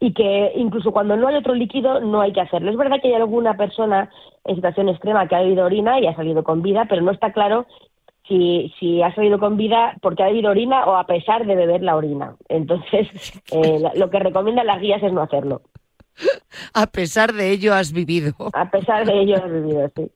Y 0.00 0.12
que 0.14 0.52
incluso 0.56 0.92
cuando 0.92 1.16
no 1.16 1.28
hay 1.28 1.36
otro 1.36 1.54
líquido 1.54 2.00
no 2.00 2.22
hay 2.22 2.32
que 2.32 2.40
hacerlo. 2.40 2.70
Es 2.70 2.76
verdad 2.76 3.00
que 3.00 3.08
hay 3.08 3.14
alguna 3.14 3.56
persona 3.56 4.10
en 4.44 4.56
situación 4.56 4.88
extrema 4.88 5.28
que 5.28 5.36
ha 5.36 5.40
bebido 5.40 5.66
orina 5.66 6.00
y 6.00 6.06
ha 6.06 6.16
salido 6.16 6.42
con 6.42 6.62
vida, 6.62 6.86
pero 6.88 7.02
no 7.02 7.10
está 7.10 7.32
claro 7.32 7.66
si, 8.26 8.72
si 8.78 9.02
ha 9.02 9.14
salido 9.14 9.38
con 9.38 9.56
vida 9.56 9.96
porque 10.00 10.22
ha 10.22 10.26
bebido 10.26 10.50
orina 10.50 10.86
o 10.86 10.96
a 10.96 11.04
pesar 11.04 11.46
de 11.46 11.54
beber 11.54 11.82
la 11.82 11.96
orina. 11.96 12.36
Entonces, 12.48 13.08
eh, 13.52 13.82
lo 13.94 14.10
que 14.10 14.18
recomiendan 14.18 14.66
las 14.66 14.80
guías 14.80 15.02
es 15.02 15.12
no 15.12 15.20
hacerlo. 15.20 15.62
A 16.74 16.86
pesar 16.88 17.32
de 17.32 17.50
ello 17.50 17.74
has 17.74 17.92
vivido. 17.92 18.34
A 18.52 18.70
pesar 18.70 19.06
de 19.06 19.20
ello, 19.22 19.36
he 19.44 19.50
vivido, 19.50 19.90
sí. 19.96 20.10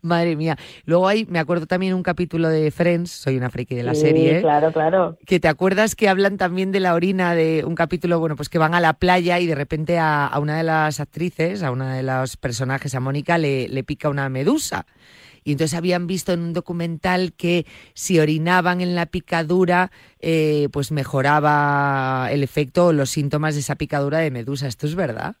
Madre 0.00 0.34
mía. 0.36 0.56
Luego 0.84 1.06
hay, 1.08 1.26
me 1.26 1.38
acuerdo 1.38 1.66
también 1.66 1.94
un 1.94 2.02
capítulo 2.02 2.48
de 2.48 2.70
Friends, 2.70 3.10
soy 3.10 3.36
una 3.36 3.50
friki 3.50 3.74
de 3.74 3.82
la 3.82 3.94
Sí, 3.94 4.02
serie. 4.02 4.40
Claro, 4.40 4.72
claro. 4.72 5.18
que 5.26 5.40
te 5.40 5.48
acuerdas 5.48 5.94
que 5.96 6.08
hablan 6.08 6.36
también 6.38 6.72
de 6.72 6.80
la 6.80 6.94
orina 6.94 7.34
de 7.34 7.64
un 7.66 7.74
capítulo, 7.74 8.18
bueno, 8.18 8.36
pues 8.36 8.48
que 8.48 8.58
van 8.58 8.74
a 8.74 8.80
la 8.80 8.94
playa 8.94 9.38
y 9.40 9.46
de 9.46 9.54
repente 9.54 9.98
a, 9.98 10.26
a 10.26 10.38
una 10.38 10.56
de 10.56 10.62
las 10.62 11.00
actrices, 11.00 11.62
a 11.62 11.70
una 11.70 11.94
de 11.94 12.02
los 12.02 12.36
personajes, 12.36 12.94
a 12.94 13.00
Mónica, 13.00 13.36
le, 13.36 13.68
le 13.68 13.84
pica 13.84 14.08
una 14.08 14.28
medusa. 14.28 14.86
Y 15.44 15.52
entonces 15.52 15.76
habían 15.76 16.06
visto 16.06 16.32
en 16.32 16.40
un 16.40 16.52
documental 16.52 17.32
que 17.32 17.66
si 17.94 18.18
orinaban 18.18 18.80
en 18.80 18.94
la 18.94 19.06
picadura, 19.06 19.90
eh, 20.20 20.68
pues 20.72 20.92
mejoraba 20.92 22.28
el 22.30 22.42
efecto 22.42 22.86
o 22.86 22.92
los 22.92 23.10
síntomas 23.10 23.54
de 23.54 23.60
esa 23.60 23.76
picadura 23.76 24.18
de 24.18 24.30
medusa. 24.30 24.66
¿Esto 24.66 24.86
es 24.86 24.94
verdad? 24.94 25.36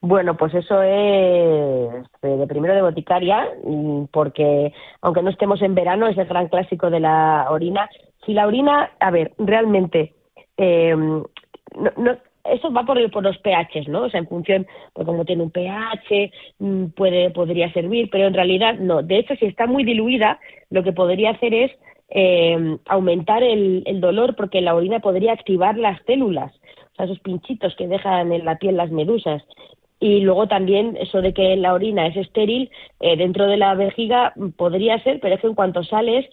Bueno, 0.00 0.36
pues 0.36 0.54
eso 0.54 0.80
es 0.82 2.06
eh, 2.22 2.28
de 2.28 2.46
primero 2.46 2.74
de 2.74 2.82
boticaria, 2.82 3.48
mm, 3.64 4.04
porque 4.12 4.72
aunque 5.02 5.22
no 5.22 5.30
estemos 5.30 5.60
en 5.60 5.74
verano, 5.74 6.06
es 6.06 6.16
el 6.16 6.26
gran 6.26 6.48
clásico 6.48 6.88
de 6.88 7.00
la 7.00 7.46
orina. 7.50 7.88
Si 8.24 8.32
la 8.32 8.46
orina, 8.46 8.92
a 9.00 9.10
ver, 9.10 9.32
realmente, 9.38 10.14
eh, 10.56 10.94
no, 10.94 11.24
no- 11.96 12.16
eso 12.52 12.72
va 12.72 12.84
por, 12.84 12.98
los 12.98 13.38
pHs, 13.38 13.88
¿no? 13.88 14.02
O 14.02 14.10
sea, 14.10 14.20
en 14.20 14.28
función, 14.28 14.66
pues 14.92 15.06
como 15.06 15.24
tiene 15.24 15.42
un 15.42 15.50
pH, 15.50 16.30
mm, 16.58 16.86
puede, 16.96 17.30
podría 17.30 17.72
servir, 17.72 18.08
pero 18.10 18.26
en 18.26 18.34
realidad 18.34 18.78
no. 18.78 19.02
De 19.02 19.18
hecho, 19.18 19.34
si 19.36 19.46
está 19.46 19.66
muy 19.66 19.84
diluida, 19.84 20.40
lo 20.70 20.82
que 20.82 20.92
podría 20.92 21.30
hacer 21.30 21.54
es 21.54 21.72
eh, 22.10 22.78
aumentar 22.86 23.42
el, 23.42 23.82
el 23.86 24.00
dolor, 24.00 24.34
porque 24.36 24.60
la 24.60 24.74
orina 24.74 25.00
podría 25.00 25.32
activar 25.32 25.76
las 25.76 26.00
células, 26.06 26.52
o 26.92 26.96
sea, 26.96 27.04
esos 27.04 27.20
pinchitos 27.20 27.74
que 27.76 27.86
dejan 27.86 28.32
en 28.32 28.44
la 28.44 28.58
piel 28.58 28.76
las 28.76 28.90
medusas. 28.90 29.42
Y 30.00 30.20
luego 30.20 30.46
también 30.46 30.96
eso 31.00 31.20
de 31.20 31.34
que 31.34 31.56
la 31.56 31.74
orina 31.74 32.06
es 32.06 32.16
estéril, 32.16 32.70
eh, 33.00 33.16
dentro 33.16 33.46
de 33.46 33.56
la 33.56 33.74
vejiga 33.74 34.32
podría 34.56 35.02
ser, 35.02 35.18
pero 35.20 35.34
es 35.34 35.40
que 35.40 35.48
en 35.48 35.54
cuanto 35.54 35.82
sales 35.82 36.24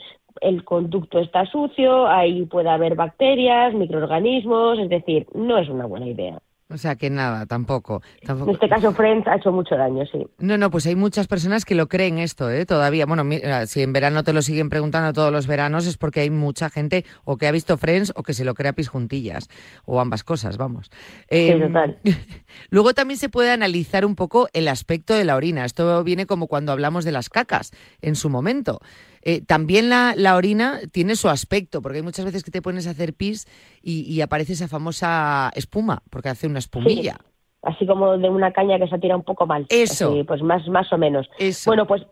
el 0.41 0.63
conducto 0.63 1.19
está 1.19 1.45
sucio, 1.45 2.07
ahí 2.07 2.45
puede 2.45 2.69
haber 2.69 2.95
bacterias, 2.95 3.73
microorganismos, 3.73 4.79
es 4.79 4.89
decir, 4.89 5.27
no 5.33 5.57
es 5.57 5.69
una 5.69 5.85
buena 5.85 6.07
idea. 6.07 6.39
O 6.67 6.77
sea 6.77 6.95
que 6.95 7.11
nada, 7.11 7.45
tampoco. 7.45 8.01
tampoco. 8.25 8.49
En 8.49 8.55
este 8.55 8.67
caso 8.67 8.91
Friends 8.91 9.27
ha 9.27 9.35
hecho 9.35 9.51
mucho 9.51 9.75
daño, 9.75 10.03
sí. 10.11 10.25
No, 10.39 10.57
no, 10.57 10.71
pues 10.71 10.87
hay 10.87 10.95
muchas 10.95 11.27
personas 11.27 11.63
que 11.63 11.75
lo 11.75 11.87
creen 11.87 12.17
esto, 12.17 12.49
¿eh? 12.49 12.65
Todavía. 12.65 13.05
Bueno, 13.05 13.23
mira, 13.23 13.67
si 13.67 13.83
en 13.83 13.93
verano 13.93 14.23
te 14.23 14.33
lo 14.33 14.41
siguen 14.41 14.69
preguntando 14.69 15.13
todos 15.13 15.31
los 15.31 15.45
veranos 15.45 15.85
es 15.85 15.97
porque 15.97 16.21
hay 16.21 16.31
mucha 16.31 16.71
gente 16.71 17.05
o 17.23 17.37
que 17.37 17.45
ha 17.45 17.51
visto 17.51 17.77
Friends 17.77 18.13
o 18.15 18.23
que 18.23 18.33
se 18.33 18.43
lo 18.43 18.55
cree 18.55 18.69
a 18.69 18.73
pis 18.73 18.89
juntillas. 18.89 19.47
O 19.85 19.99
ambas 19.99 20.23
cosas, 20.23 20.57
vamos. 20.57 20.89
Sí, 21.29 21.49
Em, 21.49 21.67
total. 21.67 21.99
Luego 22.71 22.95
también 22.95 23.19
se 23.19 23.29
puede 23.29 23.51
analizar 23.51 24.03
un 24.03 24.15
poco 24.15 24.47
el 24.53 24.67
aspecto 24.67 25.13
de 25.13 25.23
la 25.23 25.35
orina. 25.35 25.65
Esto 25.65 26.03
viene 26.03 26.25
como 26.25 26.47
cuando 26.47 26.71
hablamos 26.71 27.05
de 27.05 27.11
las 27.11 27.29
cacas 27.29 27.73
en 28.01 28.15
su 28.15 28.31
momento. 28.31 28.79
Eh, 29.27 29.41
también 29.41 29.89
la, 29.89 30.13
la 30.15 30.35
orina 30.35 30.79
tiene 30.91 31.15
su 31.15 31.29
aspecto, 31.29 31.81
porque 31.81 31.97
hay 31.97 32.03
muchas 32.03 32.25
veces 32.25 32.43
que 32.43 32.51
te 32.51 32.61
pones 32.61 32.85
a 32.85 32.91
hacer 32.91 33.13
pis 33.13 33.47
y, 33.81 34.01
y 34.01 34.21
aparece 34.21 34.53
esa 34.53 34.67
famosa 34.67 35.51
espuma, 35.55 36.03
porque 36.11 36.29
hace 36.29 36.45
una 36.45 36.59
espumilla. 36.59 37.17
Así 37.63 37.87
como 37.87 38.19
de 38.19 38.29
una 38.29 38.53
caña 38.53 38.77
que 38.77 38.87
se 38.87 38.99
tira 38.99 39.15
un 39.15 39.23
poco 39.23 39.47
mal. 39.47 39.65
Eso. 39.69 40.11
Así, 40.11 40.23
pues 40.23 40.43
más, 40.43 40.67
más 40.67 40.93
o 40.93 40.99
menos. 40.99 41.27
Eso. 41.39 41.71
Bueno, 41.71 41.87
pues 41.87 42.05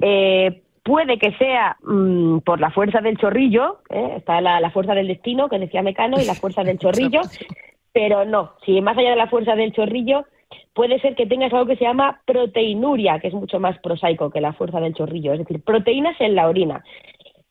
eh, 0.00 0.62
puede 0.84 1.18
que 1.18 1.32
sea 1.36 1.76
mm, 1.82 2.38
por 2.38 2.60
la 2.60 2.70
fuerza 2.70 3.00
del 3.00 3.18
chorrillo, 3.18 3.80
¿eh? 3.90 4.14
está 4.18 4.40
la, 4.40 4.60
la 4.60 4.70
fuerza 4.70 4.94
del 4.94 5.08
destino, 5.08 5.48
que 5.48 5.58
decía 5.58 5.82
Mecano, 5.82 6.20
y 6.20 6.24
la 6.24 6.36
fuerza 6.36 6.62
del 6.62 6.78
chorrillo, 6.80 7.22
pero 7.92 8.24
no, 8.24 8.52
si 8.64 8.80
más 8.80 8.96
allá 8.96 9.10
de 9.10 9.16
la 9.16 9.28
fuerza 9.28 9.56
del 9.56 9.72
chorrillo, 9.72 10.24
puede 10.74 11.00
ser 11.00 11.14
que 11.14 11.26
tengas 11.26 11.52
algo 11.52 11.66
que 11.66 11.76
se 11.76 11.84
llama 11.84 12.20
proteinuria, 12.26 13.18
que 13.20 13.28
es 13.28 13.34
mucho 13.34 13.60
más 13.60 13.78
prosaico 13.80 14.30
que 14.30 14.40
la 14.40 14.52
fuerza 14.52 14.80
del 14.80 14.94
chorrillo, 14.94 15.32
es 15.32 15.40
decir, 15.40 15.62
proteínas 15.62 16.20
en 16.20 16.34
la 16.34 16.48
orina. 16.48 16.84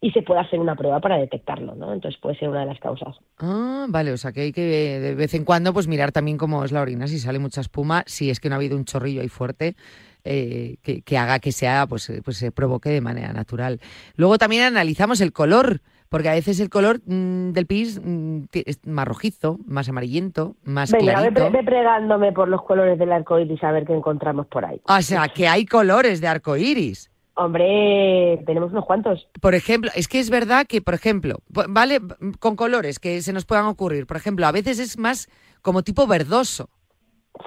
Y 0.02 0.12
se 0.12 0.22
puede 0.22 0.40
hacer 0.40 0.60
una 0.60 0.76
prueba 0.78 1.02
para 1.02 1.18
detectarlo, 1.18 1.76
¿no? 1.76 1.92
Entonces 1.92 2.18
puede 2.22 2.38
ser 2.40 2.48
una 2.48 2.62
de 2.62 2.68
las 2.68 2.80
causas. 2.80 3.18
Ah, 3.38 3.86
vale, 3.90 4.14
o 4.14 4.18
sea 4.18 4.32
que 4.32 4.42
hay 4.42 4.52
que 4.54 4.62
de 4.62 5.14
vez 5.14 5.34
en 5.34 5.44
cuando 5.44 5.74
pues 5.74 5.90
mirar 5.90 6.14
también 6.14 6.38
cómo 6.38 6.64
es 6.64 6.72
la 6.72 6.82
orina, 6.82 7.06
si 7.08 7.20
sale 7.20 7.38
mucha 7.38 7.60
espuma, 7.60 8.04
si 8.06 8.30
es 8.30 8.40
que 8.40 8.48
no 8.48 8.56
ha 8.56 8.60
habido 8.60 8.78
un 8.78 8.86
chorrillo 8.86 9.22
ahí 9.22 9.28
fuerte. 9.28 9.76
eh, 10.24 10.78
que, 10.84 11.02
que 11.02 11.18
haga 11.18 11.40
que 11.40 11.52
sea, 11.52 11.88
pues, 11.88 12.10
eh, 12.10 12.22
pues 12.24 12.38
se 12.38 12.52
provoque 12.52 12.90
de 12.90 13.02
manera 13.02 13.34
natural. 13.34 13.80
Luego 14.16 14.38
también 14.38 14.64
analizamos 14.64 15.22
el 15.22 15.32
color, 15.34 15.82
porque 16.10 16.30
a 16.30 16.34
veces 16.34 16.60
el 16.60 16.70
color 16.70 17.00
mm, 17.06 17.52
del 17.52 17.66
pis 17.68 18.02
mm, 18.04 18.44
es 18.66 18.86
más 18.88 19.08
rojizo, 19.08 19.58
más 19.66 19.88
amarillento, 19.90 20.56
más 20.64 20.92
Venga, 20.92 21.06
ve, 21.06 21.14
clarito. 21.32 21.34
pre- 21.34 21.50
ve 21.52 21.64
pregándome 21.64 22.32
por 22.32 22.48
los 22.48 22.64
colores 22.64 22.98
del 22.98 23.12
arco 23.12 23.40
iris 23.40 23.64
a 23.64 23.72
ver 23.72 23.86
qué 23.86 23.94
encontramos 23.94 24.48
por 24.48 24.66
ahí. 24.66 24.82
O 24.88 25.02
sea, 25.02 25.28
que 25.28 25.48
hay 25.48 25.66
colores 25.66 26.20
de 26.22 26.28
arco 26.28 26.58
iris. 26.58 27.12
Hombre, 27.36 28.44
tenemos 28.46 28.72
unos 28.72 28.86
cuantos. 28.86 29.28
Por 29.40 29.56
ejemplo, 29.56 29.90
es 29.96 30.08
que 30.08 30.20
es 30.20 30.30
verdad 30.30 30.66
que, 30.68 30.82
por 30.82 30.94
ejemplo, 30.94 31.38
vale, 31.48 32.00
con 32.40 32.56
colores 32.56 33.00
que 33.00 33.22
se 33.22 33.32
nos 33.34 33.46
puedan 33.46 33.66
ocurrir. 33.66 34.06
Por 34.08 34.18
ejemplo, 34.18 34.46
a 34.46 34.52
veces 34.52 34.78
es 34.80 34.98
más 34.98 35.28
como 35.62 35.82
tipo 35.82 36.06
verdoso. 36.06 36.70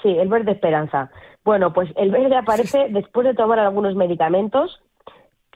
Sí, 0.03 0.09
el 0.09 0.29
verde 0.29 0.53
esperanza. 0.53 1.11
Bueno, 1.45 1.73
pues 1.73 1.91
el 1.97 2.11
verde 2.11 2.37
aparece 2.37 2.87
después 2.91 3.27
de 3.27 3.35
tomar 3.35 3.59
algunos 3.59 3.95
medicamentos. 3.95 4.81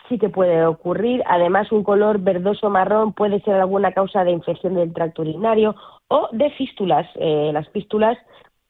Sí 0.09 0.19
que 0.19 0.29
puede 0.29 0.65
ocurrir. 0.65 1.23
Además, 1.27 1.73
un 1.73 1.83
color 1.83 2.21
verdoso 2.21 2.71
marrón 2.71 3.13
puede 3.13 3.41
ser 3.43 3.55
alguna 3.55 3.93
causa 3.93 4.25
de 4.25 4.31
infección 4.33 4.75
del 4.75 4.93
tracto 4.93 5.23
urinario 5.23 5.75
o 6.09 6.29
de 6.33 6.51
fístulas. 6.53 7.07
Eh, 7.17 7.51
las 7.53 7.69
fístulas, 7.71 8.17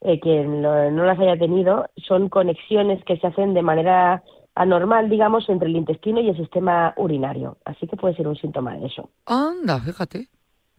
eh, 0.00 0.18
quien 0.20 0.62
lo- 0.62 0.90
no 0.90 1.04
las 1.04 1.18
haya 1.18 1.36
tenido, 1.38 1.86
son 1.96 2.28
conexiones 2.28 3.04
que 3.04 3.18
se 3.18 3.26
hacen 3.26 3.52
de 3.54 3.62
manera 3.62 4.22
anormal, 4.54 5.10
digamos, 5.10 5.48
entre 5.50 5.68
el 5.68 5.76
intestino 5.76 6.20
y 6.20 6.30
el 6.30 6.36
sistema 6.36 6.94
urinario. 6.96 7.58
Así 7.64 7.86
que 7.86 7.96
puede 7.96 8.16
ser 8.16 8.26
un 8.26 8.36
síntoma 8.36 8.74
de 8.78 8.86
eso. 8.86 9.10
Anda, 9.26 9.78
fíjate, 9.80 10.28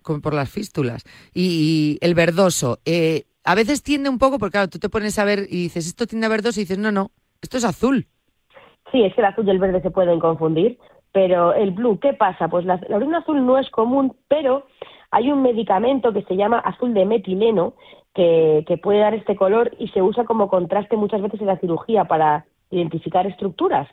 como 0.01 0.21
por 0.21 0.33
las 0.33 0.49
fístulas. 0.49 1.03
Y, 1.33 1.97
y 2.01 2.05
el 2.05 2.15
verdoso, 2.15 2.79
eh, 2.85 3.25
a 3.43 3.53
veces 3.53 3.83
tiende 3.83 4.09
un 4.09 4.17
poco, 4.17 4.39
porque 4.39 4.53
claro, 4.53 4.69
tú 4.69 4.79
te 4.79 4.89
pones 4.89 5.19
a 5.19 5.25
ver 5.25 5.41
y 5.49 5.63
dices, 5.63 5.85
esto 5.85 6.07
tiende 6.07 6.25
a 6.25 6.29
verdoso, 6.29 6.59
y 6.59 6.63
dices, 6.63 6.79
no, 6.79 6.91
no, 6.91 7.11
esto 7.41 7.57
es 7.57 7.63
azul. 7.63 8.07
Sí, 8.91 9.03
es 9.03 9.13
que 9.13 9.21
el 9.21 9.27
azul 9.27 9.47
y 9.47 9.51
el 9.51 9.59
verde 9.59 9.81
se 9.81 9.91
pueden 9.91 10.19
confundir, 10.19 10.77
pero 11.11 11.53
el 11.53 11.71
blue, 11.71 11.99
¿qué 11.99 12.13
pasa? 12.13 12.47
Pues 12.47 12.65
la, 12.65 12.79
la 12.87 12.97
orina 12.97 13.19
azul 13.19 13.45
no 13.45 13.57
es 13.57 13.69
común, 13.69 14.15
pero 14.27 14.65
hay 15.11 15.31
un 15.31 15.41
medicamento 15.41 16.13
que 16.13 16.23
se 16.23 16.35
llama 16.35 16.59
azul 16.59 16.93
de 16.93 17.05
metileno 17.05 17.73
que, 18.13 18.63
que 18.67 18.77
puede 18.77 18.99
dar 18.99 19.13
este 19.13 19.35
color 19.35 19.71
y 19.79 19.87
se 19.89 20.01
usa 20.01 20.25
como 20.25 20.49
contraste 20.49 20.97
muchas 20.97 21.21
veces 21.21 21.39
en 21.41 21.47
la 21.47 21.57
cirugía 21.57 22.05
para 22.05 22.45
identificar 22.69 23.25
estructuras. 23.27 23.87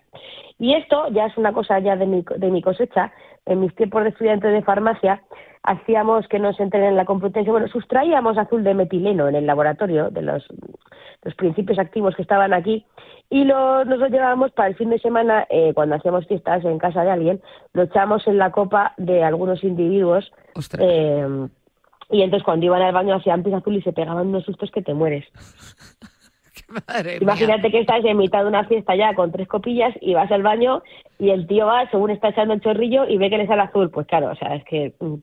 Y 0.58 0.74
esto 0.74 1.08
ya 1.10 1.26
es 1.26 1.36
una 1.36 1.52
cosa 1.52 1.78
ya 1.78 1.96
de 1.96 2.06
mi, 2.06 2.24
de 2.36 2.50
mi 2.50 2.62
cosecha. 2.62 3.12
En 3.46 3.60
mis 3.60 3.74
tiempos 3.74 4.02
de 4.02 4.08
estudiante 4.08 4.48
de 4.48 4.62
farmacia 4.62 5.22
hacíamos 5.62 6.26
que 6.28 6.38
nos 6.38 6.58
entren 6.60 6.84
en 6.84 6.96
la 6.96 7.04
competencia, 7.04 7.52
bueno, 7.52 7.68
sustraíamos 7.68 8.38
azul 8.38 8.64
de 8.64 8.74
metileno 8.74 9.28
en 9.28 9.34
el 9.34 9.46
laboratorio 9.46 10.10
de 10.10 10.22
los, 10.22 10.46
los 11.22 11.34
principios 11.34 11.78
activos 11.78 12.16
que 12.16 12.22
estaban 12.22 12.52
aquí 12.52 12.86
y 13.34 13.42
lo, 13.42 13.84
nos 13.84 13.98
lo 13.98 14.06
llevábamos 14.06 14.52
para 14.52 14.68
el 14.68 14.76
fin 14.76 14.90
de 14.90 15.00
semana, 15.00 15.44
eh, 15.50 15.72
cuando 15.74 15.96
hacíamos 15.96 16.24
fiestas 16.28 16.64
en 16.64 16.78
casa 16.78 17.02
de 17.02 17.10
alguien, 17.10 17.42
lo 17.72 17.82
echamos 17.82 18.24
en 18.28 18.38
la 18.38 18.52
copa 18.52 18.94
de 18.96 19.24
algunos 19.24 19.64
individuos 19.64 20.30
eh, 20.78 21.48
y 22.10 22.22
entonces 22.22 22.44
cuando 22.44 22.66
iban 22.66 22.80
al 22.80 22.94
baño 22.94 23.16
hacían 23.16 23.42
pis 23.42 23.54
azul 23.54 23.74
y 23.74 23.82
se 23.82 23.92
pegaban 23.92 24.28
unos 24.28 24.44
sustos 24.44 24.70
que 24.70 24.82
te 24.82 24.94
mueres. 24.94 25.24
Madre 26.86 27.14
mía. 27.14 27.18
Imagínate 27.22 27.72
que 27.72 27.80
estás 27.80 28.04
en 28.04 28.18
mitad 28.18 28.42
de 28.42 28.48
una 28.48 28.68
fiesta 28.68 28.94
ya 28.94 29.14
con 29.14 29.32
tres 29.32 29.48
copillas 29.48 29.92
y 30.00 30.14
vas 30.14 30.30
al 30.30 30.44
baño 30.44 30.84
y 31.18 31.30
el 31.30 31.48
tío 31.48 31.66
va, 31.66 31.90
según 31.90 32.10
está 32.10 32.28
echando 32.28 32.54
el 32.54 32.60
chorrillo, 32.60 33.04
y 33.08 33.18
ve 33.18 33.30
que 33.30 33.38
le 33.38 33.48
sale 33.48 33.62
azul. 33.62 33.90
Pues 33.90 34.06
claro, 34.06 34.30
o 34.30 34.36
sea, 34.36 34.54
es 34.54 34.64
que 34.64 34.94
mm, 35.00 35.14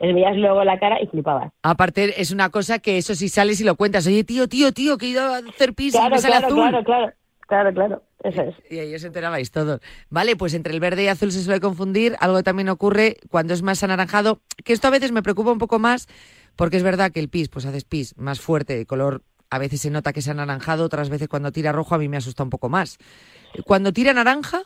les 0.00 0.14
veías 0.14 0.36
luego 0.38 0.64
la 0.64 0.78
cara 0.78 1.02
y 1.02 1.06
flipabas. 1.06 1.52
Aparte, 1.62 2.20
es 2.20 2.32
una 2.32 2.48
cosa 2.48 2.78
que 2.78 2.96
eso 2.96 3.14
si 3.14 3.28
sales 3.28 3.60
y 3.60 3.64
lo 3.64 3.76
cuentas, 3.76 4.06
oye, 4.06 4.24
tío, 4.24 4.48
tío, 4.48 4.72
tío, 4.72 4.96
que 4.96 5.06
he 5.06 5.10
ido 5.10 5.22
a 5.22 5.36
hacer 5.36 5.74
pis 5.74 5.94
y 5.94 6.10
me 6.10 6.18
sale 6.18 6.38
claro, 6.38 6.46
azul. 6.46 6.68
claro, 6.68 6.84
claro, 6.84 7.12
claro, 7.48 7.74
claro, 7.74 8.02
eso 8.22 8.42
es. 8.42 8.54
Y 8.70 8.78
ahí 8.78 8.94
os 8.94 9.02
enterabais 9.02 9.50
todos. 9.50 9.80
Vale, 10.10 10.36
pues 10.36 10.54
entre 10.54 10.72
el 10.72 10.80
verde 10.80 11.02
y 11.02 11.08
azul 11.08 11.32
se 11.32 11.42
suele 11.42 11.60
confundir. 11.60 12.14
Algo 12.20 12.36
que 12.36 12.44
también 12.44 12.68
ocurre 12.68 13.16
cuando 13.30 13.54
es 13.54 13.62
más 13.62 13.82
anaranjado, 13.82 14.40
que 14.64 14.72
esto 14.72 14.86
a 14.86 14.90
veces 14.90 15.10
me 15.10 15.22
preocupa 15.22 15.50
un 15.50 15.58
poco 15.58 15.80
más, 15.80 16.06
porque 16.54 16.76
es 16.76 16.84
verdad 16.84 17.10
que 17.10 17.20
el 17.20 17.28
pis, 17.28 17.48
pues 17.48 17.66
haces 17.66 17.84
pis 17.84 18.16
más 18.16 18.40
fuerte, 18.40 18.76
de 18.76 18.86
color, 18.86 19.22
a 19.50 19.58
veces 19.58 19.80
se 19.80 19.90
nota 19.90 20.12
que 20.12 20.20
es 20.20 20.28
anaranjado, 20.28 20.84
otras 20.84 21.10
veces 21.10 21.28
cuando 21.28 21.52
tira 21.52 21.72
rojo 21.72 21.94
a 21.94 21.98
mí 21.98 22.08
me 22.08 22.18
asusta 22.18 22.42
un 22.42 22.50
poco 22.50 22.68
más. 22.68 22.98
Cuando 23.64 23.92
tira 23.92 24.12
naranja, 24.12 24.62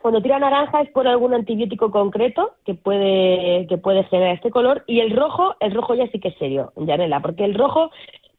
Cuando 0.00 0.20
tira 0.22 0.38
naranja 0.38 0.82
es 0.82 0.90
por 0.90 1.08
algún 1.08 1.34
antibiótico 1.34 1.90
concreto 1.90 2.56
que 2.64 2.74
puede, 2.74 3.66
que 3.68 3.78
puede 3.78 4.04
generar 4.04 4.34
este 4.34 4.50
color. 4.50 4.84
Y 4.86 5.00
el 5.00 5.16
rojo, 5.16 5.56
el 5.60 5.72
rojo 5.72 5.94
ya 5.94 6.06
sí 6.08 6.20
que 6.20 6.28
es 6.28 6.38
serio, 6.38 6.72
Yanela, 6.76 7.20
porque 7.20 7.44
el 7.44 7.54
rojo 7.54 7.90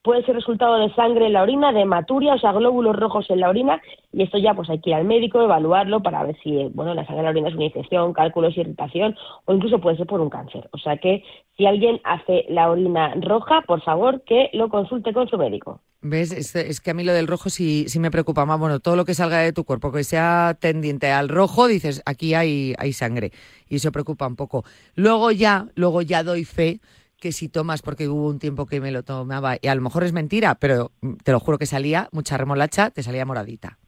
puede 0.05 0.23
ser 0.23 0.35
resultado 0.35 0.77
de 0.77 0.93
sangre 0.93 1.25
en 1.25 1.33
la 1.33 1.41
orina, 1.41 1.73
de 1.73 1.81
hematuria, 1.81 2.35
o 2.35 2.39
sea, 2.39 2.51
glóbulos 2.51 2.95
rojos 2.95 3.25
en 3.31 3.39
la 3.39 3.49
orina, 3.49 3.81
y 4.13 4.21
esto 4.21 4.37
ya 4.37 4.53
pues 4.53 4.69
hay 4.69 4.79
que 4.79 4.91
ir 4.91 4.95
al 4.95 5.03
médico, 5.03 5.41
evaluarlo 5.41 6.03
para 6.03 6.23
ver 6.23 6.37
si, 6.43 6.55
eh, 6.55 6.69
bueno, 6.71 6.93
la 6.93 7.03
sangre 7.07 7.21
en 7.21 7.25
la 7.25 7.31
orina 7.31 7.49
es 7.49 7.55
una 7.55 7.65
infección, 7.65 8.13
cálculos, 8.13 8.55
irritación, 8.55 9.15
o 9.45 9.53
incluso 9.55 9.79
puede 9.79 9.97
ser 9.97 10.05
por 10.05 10.21
un 10.21 10.29
cáncer. 10.29 10.69
O 10.73 10.77
sea 10.77 10.97
que 10.97 11.23
si 11.57 11.65
alguien 11.65 11.99
hace 12.03 12.45
la 12.49 12.69
orina 12.69 13.15
roja, 13.15 13.63
por 13.65 13.81
favor 13.81 14.21
que 14.21 14.51
lo 14.53 14.69
consulte 14.69 15.11
con 15.11 15.27
su 15.27 15.39
médico. 15.39 15.81
¿ves? 16.01 16.31
Es, 16.31 16.81
que 16.81 16.91
a 16.91 16.93
mí 16.93 17.03
lo 17.03 17.11
del 17.11 17.25
rojo 17.25 17.49
sí, 17.49 17.85
sí 17.87 17.99
me 17.99 18.11
preocupa 18.11 18.45
más. 18.45 18.59
Bueno, 18.59 18.79
todo 18.79 18.95
lo 18.95 19.05
que 19.05 19.15
salga 19.15 19.39
de 19.39 19.53
tu 19.53 19.63
cuerpo, 19.63 19.91
que 19.91 20.03
sea 20.03 20.55
tendiente 20.59 21.11
al 21.11 21.29
rojo, 21.29 21.67
dices, 21.67 22.03
aquí 22.05 22.35
hay, 22.35 22.75
hay 22.77 22.93
sangre. 22.93 23.31
Y 23.67 23.77
eso 23.77 23.91
preocupa 23.91 24.27
un 24.27 24.35
poco. 24.35 24.63
Luego 24.93 25.31
ya, 25.31 25.65
luego 25.73 26.03
ya 26.03 26.21
doy 26.23 26.45
fe 26.45 26.79
que 27.19 27.31
si 27.31 27.49
tomas, 27.49 27.81
porque 27.81 28.07
hubo 28.09 28.27
un 28.27 28.39
tiempo 28.39 28.65
que 28.65 28.81
me 28.81 28.91
lo 28.91 29.03
tomaba, 29.03 29.57
y 29.61 29.67
a 29.67 29.75
lo 29.75 29.81
mejor 29.81 30.03
es 30.03 30.13
mentira, 30.13 30.55
pero 30.55 30.91
mm, 31.01 31.15
te 31.23 31.31
lo 31.31 31.39
juro 31.39 31.57
que 31.57 31.65
salía 31.65 32.09
mucha 32.11 32.37
remolacha, 32.37 32.91
te 32.91 33.03
salía 33.03 33.25
moradita. 33.25 33.79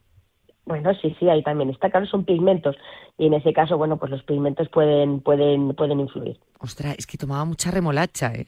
Bueno, 0.66 0.94
sí, 1.02 1.16
sí, 1.20 1.30
ahí 1.30 1.42
también 1.44 1.70
está 1.70 1.90
claro, 1.90 2.06
son 2.06 2.26
pigmentos 2.26 2.76
y 3.18 3.26
en 3.28 3.34
ese 3.34 3.54
caso, 3.54 3.78
bueno, 3.78 3.98
pues 3.98 4.12
los 4.12 4.24
pigmentos 4.24 4.68
pueden 4.70 5.22
pueden 5.22 5.74
pueden 5.76 6.00
influir. 6.02 6.38
Ostras, 6.60 6.96
es 7.00 7.08
que 7.08 7.18
tomaba 7.18 7.46
mucha 7.46 7.72
remolacha, 7.72 8.34
¿eh? 8.34 8.48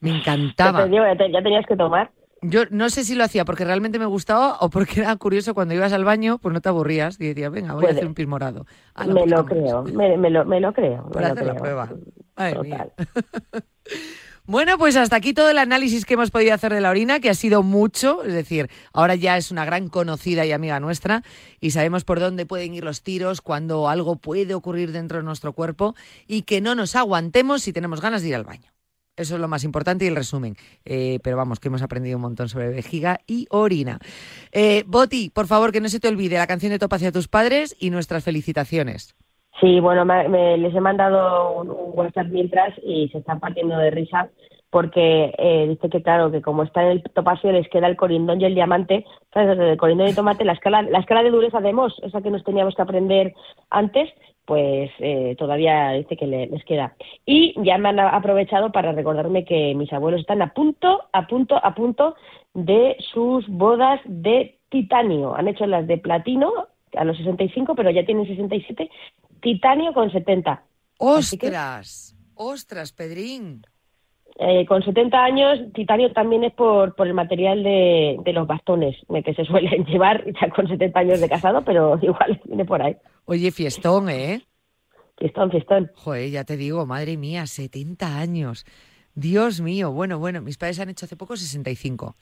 Me 0.00 0.10
encantaba. 0.10 0.82
te 0.84 0.88
digo, 0.88 1.04
ya, 1.04 1.16
te- 1.16 1.32
ya 1.32 1.42
tenías 1.42 1.66
que 1.66 1.76
tomar. 1.76 2.10
Yo 2.42 2.64
no 2.70 2.90
sé 2.90 3.04
si 3.04 3.14
lo 3.14 3.22
hacía 3.22 3.44
porque 3.44 3.64
realmente 3.64 4.00
me 4.00 4.06
gustaba 4.06 4.58
o 4.60 4.68
porque 4.68 5.00
era 5.00 5.14
curioso 5.16 5.54
cuando 5.54 5.74
ibas 5.74 5.92
al 5.92 6.04
baño, 6.04 6.38
pues 6.38 6.52
no 6.52 6.60
te 6.60 6.68
aburrías 6.68 7.16
y 7.20 7.28
decías, 7.28 7.52
venga, 7.52 7.74
voy 7.74 7.86
a 7.86 7.90
hacer 7.90 8.06
un 8.06 8.14
pis 8.14 8.26
morado. 8.26 8.66
Ah, 8.94 9.06
me 9.06 9.14
pues 9.14 9.30
lo 9.30 9.46
creo, 9.46 9.82
me, 9.84 10.16
me 10.16 10.28
lo, 10.28 10.44
me 10.44 10.60
lo 10.60 10.72
creo. 10.72 11.08
Lo 11.14 11.20
hacer 11.20 11.46
la 11.46 11.54
prueba. 11.54 11.88
Total. 12.36 12.92
Bueno, 14.44 14.76
pues 14.76 14.96
hasta 14.96 15.14
aquí 15.14 15.34
todo 15.34 15.50
el 15.50 15.58
análisis 15.58 16.04
que 16.04 16.14
hemos 16.14 16.32
podido 16.32 16.52
hacer 16.52 16.74
de 16.74 16.80
la 16.80 16.90
orina, 16.90 17.20
que 17.20 17.30
ha 17.30 17.34
sido 17.34 17.62
mucho, 17.62 18.24
es 18.24 18.32
decir, 18.32 18.68
ahora 18.92 19.14
ya 19.14 19.36
es 19.36 19.52
una 19.52 19.64
gran 19.64 19.88
conocida 19.88 20.44
y 20.44 20.50
amiga 20.50 20.80
nuestra 20.80 21.22
y 21.60 21.70
sabemos 21.70 22.02
por 22.02 22.18
dónde 22.18 22.44
pueden 22.44 22.74
ir 22.74 22.82
los 22.82 23.04
tiros 23.04 23.40
cuando 23.40 23.88
algo 23.88 24.16
puede 24.16 24.54
ocurrir 24.54 24.90
dentro 24.90 25.18
de 25.18 25.24
nuestro 25.24 25.52
cuerpo 25.52 25.94
y 26.26 26.42
que 26.42 26.60
no 26.60 26.74
nos 26.74 26.96
aguantemos 26.96 27.62
si 27.62 27.72
tenemos 27.72 28.00
ganas 28.00 28.22
de 28.22 28.30
ir 28.30 28.34
al 28.34 28.42
baño. 28.42 28.72
Eso 29.16 29.34
es 29.34 29.40
lo 29.40 29.48
más 29.48 29.64
importante 29.64 30.04
y 30.04 30.08
el 30.08 30.16
resumen. 30.16 30.56
Eh, 30.84 31.18
pero 31.22 31.36
vamos, 31.36 31.60
que 31.60 31.68
hemos 31.68 31.82
aprendido 31.82 32.16
un 32.16 32.22
montón 32.22 32.48
sobre 32.48 32.68
vejiga 32.68 33.18
y 33.26 33.46
orina. 33.50 33.98
Eh, 34.52 34.84
Boti, 34.86 35.30
por 35.30 35.46
favor, 35.46 35.70
que 35.70 35.80
no 35.80 35.88
se 35.88 36.00
te 36.00 36.08
olvide 36.08 36.38
la 36.38 36.46
canción 36.46 36.72
de 36.72 36.78
Topa 36.78 36.96
hacia 36.96 37.12
tus 37.12 37.28
padres 37.28 37.76
y 37.78 37.90
nuestras 37.90 38.24
felicitaciones. 38.24 39.14
Sí, 39.60 39.80
bueno, 39.80 40.04
me- 40.06 40.56
les 40.56 40.74
he 40.74 40.80
mandado 40.80 41.52
un, 41.52 41.70
WhatsApp 41.94 42.28
mientras 42.30 42.72
y 42.82 43.08
se 43.10 43.18
están 43.18 43.38
partiendo 43.38 43.76
de 43.76 43.90
risa 43.90 44.30
porque 44.70 45.34
eh, 45.36 45.66
dice 45.68 45.90
que 45.90 46.02
claro, 46.02 46.32
que 46.32 46.40
como 46.40 46.62
está 46.62 46.82
en 46.82 46.92
el 46.92 47.02
topacio 47.02 47.52
les 47.52 47.68
queda 47.68 47.86
el 47.88 47.96
corindón 47.96 48.40
y 48.40 48.46
el 48.46 48.54
diamante. 48.54 49.04
El 49.34 49.76
corindón 49.76 50.06
y 50.06 50.10
el 50.10 50.16
tomate, 50.16 50.46
la 50.46 50.54
escala, 50.54 50.80
la 50.80 50.98
escala 51.00 51.22
de 51.22 51.30
dureza 51.30 51.60
de 51.60 51.74
Mohs, 51.74 52.00
esa 52.02 52.22
que 52.22 52.30
nos 52.30 52.42
teníamos 52.42 52.74
que 52.74 52.80
aprender 52.80 53.34
antes, 53.68 54.08
pues 54.44 54.90
eh, 54.98 55.34
todavía 55.38 55.90
dice 55.92 56.16
que 56.16 56.26
le- 56.26 56.46
les 56.48 56.64
queda. 56.64 56.94
Y 57.24 57.54
ya 57.64 57.78
me 57.78 57.90
han 57.90 58.00
aprovechado 58.00 58.72
para 58.72 58.92
recordarme 58.92 59.44
que 59.44 59.74
mis 59.74 59.92
abuelos 59.92 60.20
están 60.20 60.42
a 60.42 60.52
punto, 60.52 61.02
a 61.12 61.26
punto, 61.26 61.56
a 61.62 61.74
punto 61.74 62.16
de 62.54 62.96
sus 63.12 63.46
bodas 63.48 64.00
de 64.04 64.58
titanio. 64.68 65.34
Han 65.36 65.48
hecho 65.48 65.66
las 65.66 65.86
de 65.86 65.98
platino 65.98 66.52
a 66.96 67.04
los 67.04 67.16
65, 67.16 67.74
pero 67.74 67.90
ya 67.90 68.04
tienen 68.04 68.26
67, 68.26 68.90
titanio 69.40 69.92
con 69.92 70.10
70. 70.10 70.62
Así 70.98 71.38
que- 71.38 71.46
¡Ostras! 71.46 72.16
¡Ostras, 72.34 72.92
Pedrín! 72.92 73.62
Eh, 74.38 74.64
con 74.66 74.82
70 74.82 75.22
años, 75.22 75.58
titanio 75.74 76.12
también 76.12 76.44
es 76.44 76.52
por, 76.54 76.94
por 76.94 77.06
el 77.06 77.14
material 77.14 77.62
de, 77.62 78.16
de 78.24 78.32
los 78.32 78.46
bastones 78.46 78.96
que 79.24 79.34
se 79.34 79.44
suelen 79.44 79.84
llevar 79.86 80.24
ya 80.40 80.48
con 80.50 80.66
70 80.66 80.98
años 80.98 81.20
de 81.20 81.28
casado, 81.28 81.62
pero 81.62 81.98
igual 82.02 82.40
viene 82.44 82.64
por 82.64 82.82
ahí. 82.82 82.96
Oye, 83.26 83.50
fiestón, 83.50 84.08
¿eh? 84.08 84.42
Fiestón, 85.18 85.50
fiestón. 85.50 85.90
Joder, 85.94 86.30
ya 86.30 86.44
te 86.44 86.56
digo, 86.56 86.86
madre 86.86 87.16
mía, 87.16 87.46
70 87.46 88.18
años. 88.18 88.64
Dios 89.14 89.60
mío, 89.60 89.92
bueno, 89.92 90.18
bueno, 90.18 90.40
mis 90.40 90.56
padres 90.56 90.80
han 90.80 90.88
hecho 90.88 91.04
hace 91.04 91.16
poco 91.16 91.36
65. 91.36 92.16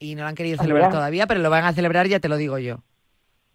Y 0.00 0.14
no 0.14 0.22
lo 0.22 0.28
han 0.28 0.34
querido 0.34 0.56
Ah, 0.58 0.62
celebrar 0.62 0.90
todavía, 0.90 1.26
pero 1.26 1.40
lo 1.40 1.50
van 1.50 1.64
a 1.64 1.72
celebrar, 1.72 2.06
ya 2.08 2.18
te 2.18 2.28
lo 2.28 2.36
digo 2.36 2.58
yo. 2.58 2.78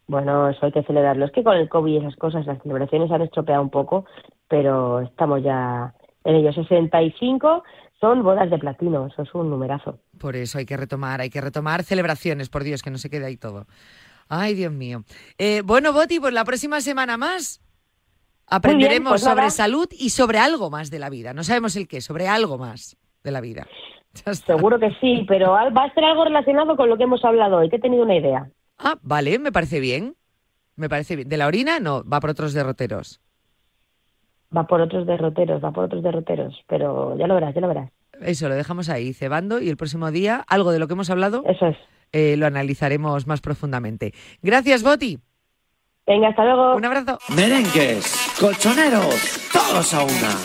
Bueno, 0.07 0.47
eso 0.47 0.65
hay 0.65 0.71
que 0.71 0.83
celebrarlo. 0.83 1.25
Es 1.25 1.31
que 1.33 1.43
con 1.43 1.57
el 1.57 1.67
COVID 1.67 1.93
y 1.93 1.97
esas 1.97 2.15
cosas, 2.15 2.45
las 2.45 2.61
celebraciones 2.61 3.11
han 3.11 3.23
estropeado 3.23 3.61
un 3.61 3.69
poco, 3.69 4.05
pero 4.47 5.01
estamos 5.01 5.43
ya 5.43 5.93
en 6.27 6.35
ello. 6.35 6.53
65 6.53 7.63
son 7.99 8.23
bodas 8.23 8.49
de 8.49 8.59
platino, 8.59 9.07
eso 9.07 9.23
es 9.23 9.33
un 9.33 9.49
numerazo. 9.49 9.99
Por 10.19 10.35
eso 10.35 10.59
hay 10.59 10.65
que 10.65 10.77
retomar, 10.77 11.21
hay 11.21 11.29
que 11.29 11.41
retomar 11.41 11.83
celebraciones, 11.83 12.49
por 12.49 12.63
Dios, 12.63 12.83
que 12.83 12.91
no 12.91 12.97
se 12.97 13.09
quede 13.09 13.25
ahí 13.25 13.37
todo. 13.37 13.65
Ay, 14.29 14.53
Dios 14.53 14.71
mío. 14.71 15.03
Eh, 15.37 15.61
bueno, 15.63 15.93
Boti, 15.93 16.19
pues 16.19 16.33
la 16.33 16.43
próxima 16.43 16.81
semana 16.81 17.17
más 17.17 17.61
aprenderemos 18.45 19.11
pues 19.11 19.23
sobre 19.23 19.49
salud 19.49 19.87
y 19.91 20.09
sobre 20.09 20.37
algo 20.37 20.69
más 20.69 20.91
de 20.91 20.99
la 20.99 21.09
vida. 21.09 21.33
No 21.33 21.43
sabemos 21.43 21.75
el 21.75 21.87
qué, 21.87 22.01
sobre 22.01 22.27
algo 22.27 22.57
más 22.57 22.97
de 23.23 23.31
la 23.31 23.41
vida. 23.41 23.65
Seguro 24.45 24.79
que 24.79 24.91
sí, 24.99 25.25
pero 25.27 25.51
va 25.51 25.83
a 25.83 25.93
ser 25.93 26.03
algo 26.03 26.25
relacionado 26.25 26.75
con 26.75 26.89
lo 26.89 26.97
que 26.97 27.03
hemos 27.03 27.23
hablado 27.23 27.57
hoy, 27.57 27.69
que 27.69 27.77
he 27.77 27.79
tenido 27.81 28.03
una 28.03 28.15
idea. 28.15 28.49
Ah, 28.77 28.97
vale, 29.01 29.39
me 29.39 29.51
parece 29.51 29.79
bien. 29.79 30.15
Me 30.75 30.89
parece 30.89 31.15
bien. 31.15 31.29
¿De 31.29 31.37
la 31.37 31.47
orina? 31.47 31.79
No, 31.79 32.03
va 32.03 32.19
por 32.19 32.29
otros 32.29 32.53
derroteros. 32.53 33.21
Va 34.55 34.65
por 34.65 34.79
otros 34.81 35.05
derroteros, 35.05 35.63
va 35.63 35.71
por 35.71 35.85
otros 35.85 36.01
derroteros, 36.03 36.55
pero 36.67 37.17
ya 37.17 37.27
lo 37.27 37.35
verás, 37.35 37.53
ya 37.53 37.61
lo 37.61 37.67
verás. 37.67 37.89
Eso, 38.21 38.47
lo 38.49 38.55
dejamos 38.55 38.89
ahí, 38.89 39.13
cebando, 39.13 39.61
y 39.61 39.69
el 39.69 39.77
próximo 39.77 40.09
día, 40.11 40.43
algo 40.47 40.71
de 40.71 40.79
lo 40.79 40.87
que 40.87 40.93
hemos 40.93 41.09
hablado, 41.09 41.43
Eso 41.47 41.67
es. 41.67 41.77
eh, 42.13 42.35
lo 42.37 42.45
analizaremos 42.47 43.27
más 43.27 43.41
profundamente. 43.41 44.13
Gracias, 44.41 44.83
Boti. 44.83 45.19
Venga, 46.07 46.29
hasta 46.29 46.45
luego. 46.45 46.75
Un 46.77 46.85
abrazo. 46.85 47.19
Merengues, 47.35 48.15
colchoneros, 48.39 49.49
todos 49.51 49.93
a 49.93 50.03
una. 50.03 50.35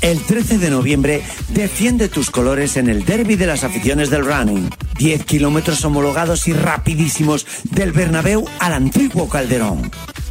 El 0.00 0.24
13 0.24 0.58
de 0.58 0.70
noviembre 0.70 1.22
defiende 1.48 2.08
tus 2.08 2.30
colores 2.30 2.76
en 2.76 2.88
el 2.88 3.04
derby 3.04 3.34
de 3.34 3.46
las 3.48 3.64
aficiones 3.64 4.10
del 4.10 4.24
running. 4.24 4.70
10 4.96 5.24
kilómetros 5.24 5.84
homologados 5.84 6.46
y 6.46 6.52
rapidísimos 6.52 7.44
del 7.72 7.90
Bernabéu 7.90 8.44
al 8.60 8.74
antiguo 8.74 9.28
Calderón. 9.28 9.90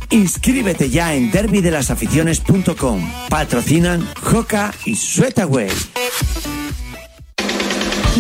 Inscríbete 0.10 0.90
ya 0.90 1.14
en 1.14 1.32
derbydelasaficiones.com. 1.32 3.12
Patrocinan 3.30 4.08
Joca 4.22 4.74
y 4.86 4.96
Sweataway. 4.96 5.70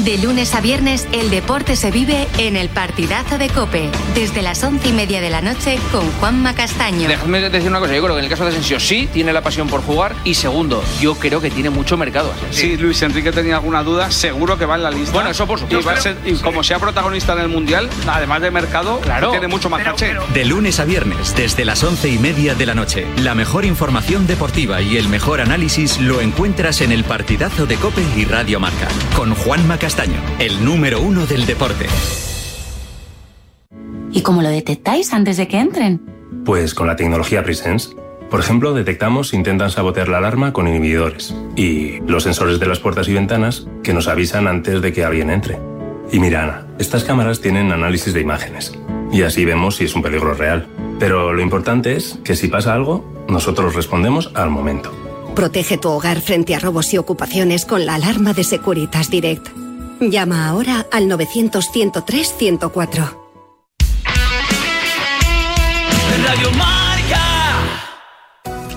De 0.06 0.18
lunes 0.20 0.54
a 0.54 0.62
viernes, 0.62 1.08
el 1.12 1.30
deporte 1.30 1.76
se 1.76 1.90
vive 1.92 2.28
en 2.38 2.56
el 2.56 2.70
partidazo 2.70 3.38
de 3.38 3.50
Cope, 3.50 3.90
desde 4.14 4.42
las 4.42 4.64
once 4.64 4.90
y 4.90 4.94
media 4.94 5.22
de 5.22 5.30
la 5.30 5.42
noche 5.42 5.80
con 5.92 6.10
Juanma 6.14 6.54
Castaño. 6.54 7.08
Dejadme 7.10 7.50
decir 7.50 7.70
una 7.70 7.80
cosa, 7.80 7.96
yo 7.96 8.02
creo 8.04 8.14
que 8.16 8.20
en 8.20 8.26
el 8.26 8.30
caso 8.30 8.44
de 8.44 8.50
Asensio 8.52 8.80
sí 8.80 9.10
tiene 9.12 9.34
la 9.34 9.42
pasión 9.42 9.68
por 9.68 9.82
jugar 9.82 10.16
y 10.24 10.36
segundo, 10.36 10.84
yo 11.02 11.16
creo 11.16 11.42
que 11.42 11.50
tiene 11.50 11.70
mucho 11.72 11.98
mercado. 11.98 12.32
Si 12.52 12.78
Luis 12.78 13.02
Enrique 13.02 13.32
tenía 13.32 13.56
alguna 13.56 13.84
duda, 13.84 14.12
seguro 14.12 14.58
que 14.58 14.66
va 14.66 14.76
en 14.76 14.84
la 14.84 14.92
lista. 14.92 15.14
Bueno, 15.14 15.32
eso 15.32 15.48
por 15.48 15.60
supuesto. 15.60 15.82
Y, 15.82 15.84
va 15.86 15.94
a 15.98 16.02
ser- 16.02 16.18
y 16.26 16.34
como 16.36 16.64
sea 16.64 16.80
protagonista 16.80 17.34
en 17.34 17.40
el 17.40 17.50
Mundial, 17.50 17.90
además 18.08 18.42
de 18.42 18.52
mercado, 18.52 19.00
Claro. 19.02 19.32
tiene 19.32 19.48
mucho 19.48 19.70
más 19.70 19.84
caché. 19.84 20.14
De 20.34 20.46
lunes 20.46 20.80
a 20.80 20.86
viernes, 20.86 21.36
desde 21.36 21.66
las 21.66 21.84
once 21.84 22.08
y 22.10 22.18
media 22.20 22.54
de 22.56 22.66
la 22.66 22.76
noche, 22.76 23.08
la 23.18 23.34
mejor 23.36 23.66
información 23.66 24.28
deportiva 24.28 24.82
y 24.82 24.98
el 24.98 25.08
mejor 25.10 25.42
análisis 25.42 26.00
lo 26.00 26.22
encuentras 26.22 26.82
en 26.82 26.92
el 26.92 27.04
partidazo 27.04 27.66
de 27.66 27.76
Cope 27.78 28.04
y 28.16 28.26
Radio 28.26 28.60
Marca, 28.60 28.88
con 29.16 29.34
Juanma 29.34 29.74
Castaño, 29.78 29.87
el 30.40 30.66
número 30.66 31.02
uno 31.02 31.26
del 31.26 31.46
deporte. 31.46 31.86
¿Y 34.12 34.22
cómo 34.22 34.42
lo 34.42 34.50
detectáis 34.50 35.14
antes 35.14 35.38
de 35.38 35.48
que 35.48 35.60
entren? 35.60 36.02
Pues 36.44 36.74
con 36.74 36.88
la 36.88 36.98
tecnología 36.98 37.42
Presence. 37.42 37.96
Por 38.30 38.42
ejemplo, 38.42 38.74
detectamos 38.74 39.30
si 39.30 39.38
intentan 39.38 39.72
sabotear 39.72 40.10
la 40.10 40.18
alarma 40.18 40.52
con 40.52 40.68
inhibidores 40.68 41.34
y 41.56 42.02
los 42.02 42.24
sensores 42.24 42.60
de 42.60 42.66
las 42.66 42.80
puertas 42.80 43.08
y 43.08 43.14
ventanas 43.14 43.66
que 43.82 43.94
nos 43.94 44.10
avisan 44.10 44.50
antes 44.50 44.82
de 44.82 44.92
que 44.92 45.06
alguien 45.06 45.30
entre. 45.30 45.58
Y 46.12 46.20
mira, 46.20 46.44
Ana, 46.44 46.68
estas 46.80 47.06
cámaras 47.06 47.40
tienen 47.40 47.72
análisis 47.72 48.14
de 48.14 48.20
imágenes 48.20 48.78
y 49.14 49.22
así 49.22 49.46
vemos 49.46 49.78
si 49.78 49.86
es 49.86 49.96
un 49.96 50.02
peligro 50.02 50.34
real. 50.34 50.68
Pero 51.00 51.32
lo 51.32 51.42
importante 51.42 51.96
es 51.96 52.20
que 52.26 52.36
si 52.36 52.50
pasa 52.50 52.74
algo, 52.74 53.26
nosotros 53.30 53.74
respondemos 53.74 54.32
al 54.34 54.50
momento. 54.50 54.92
Protege 55.34 55.78
tu 55.78 55.88
hogar 55.88 56.20
frente 56.20 56.56
a 56.56 56.60
robos 56.60 56.94
y 56.94 56.98
ocupaciones 56.98 57.64
con 57.64 57.86
la 57.86 57.96
alarma 57.96 58.34
de 58.34 58.44
Securitas 58.44 59.10
Direct. 59.10 59.67
Llama 60.00 60.48
ahora 60.48 60.86
al 60.92 61.10
900-103-104. 61.10 63.18
Radio 66.26 66.52
Marca. 66.52 67.24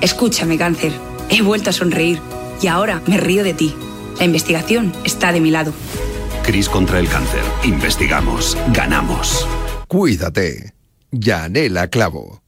Escúchame, 0.00 0.56
cáncer. 0.56 0.92
He 1.28 1.42
vuelto 1.42 1.70
a 1.70 1.72
sonreír 1.72 2.20
y 2.62 2.68
ahora 2.68 3.02
me 3.06 3.18
río 3.18 3.44
de 3.44 3.54
ti. 3.54 3.74
La 4.18 4.24
investigación 4.24 4.92
está 5.04 5.32
de 5.32 5.40
mi 5.40 5.50
lado. 5.50 5.72
Cris 6.44 6.68
contra 6.68 6.98
el 6.98 7.08
cáncer. 7.08 7.42
Investigamos. 7.64 8.56
Ganamos. 8.72 9.46
Cuídate. 9.88 10.74
Yanela 11.10 11.88
Clavo. 11.88 12.42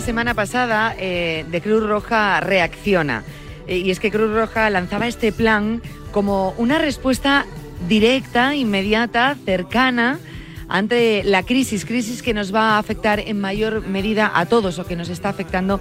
Semana 0.00 0.34
pasada 0.34 0.94
eh, 0.98 1.44
de 1.50 1.60
Cruz 1.60 1.82
Roja 1.86 2.40
Reacciona. 2.40 3.24
Eh, 3.66 3.78
y 3.78 3.90
es 3.90 4.00
que 4.00 4.10
Cruz 4.10 4.32
Roja 4.32 4.70
lanzaba 4.70 5.06
este 5.06 5.32
plan 5.32 5.82
como 6.12 6.54
una 6.58 6.78
respuesta 6.78 7.46
directa, 7.88 8.54
inmediata, 8.54 9.36
cercana 9.44 10.18
ante 10.68 11.24
la 11.24 11.42
crisis, 11.42 11.84
crisis 11.84 12.22
que 12.22 12.34
nos 12.34 12.54
va 12.54 12.76
a 12.76 12.78
afectar 12.78 13.20
en 13.20 13.40
mayor 13.40 13.86
medida 13.86 14.30
a 14.34 14.46
todos 14.46 14.78
o 14.78 14.86
que 14.86 14.96
nos 14.96 15.08
está 15.08 15.28
afectando 15.28 15.80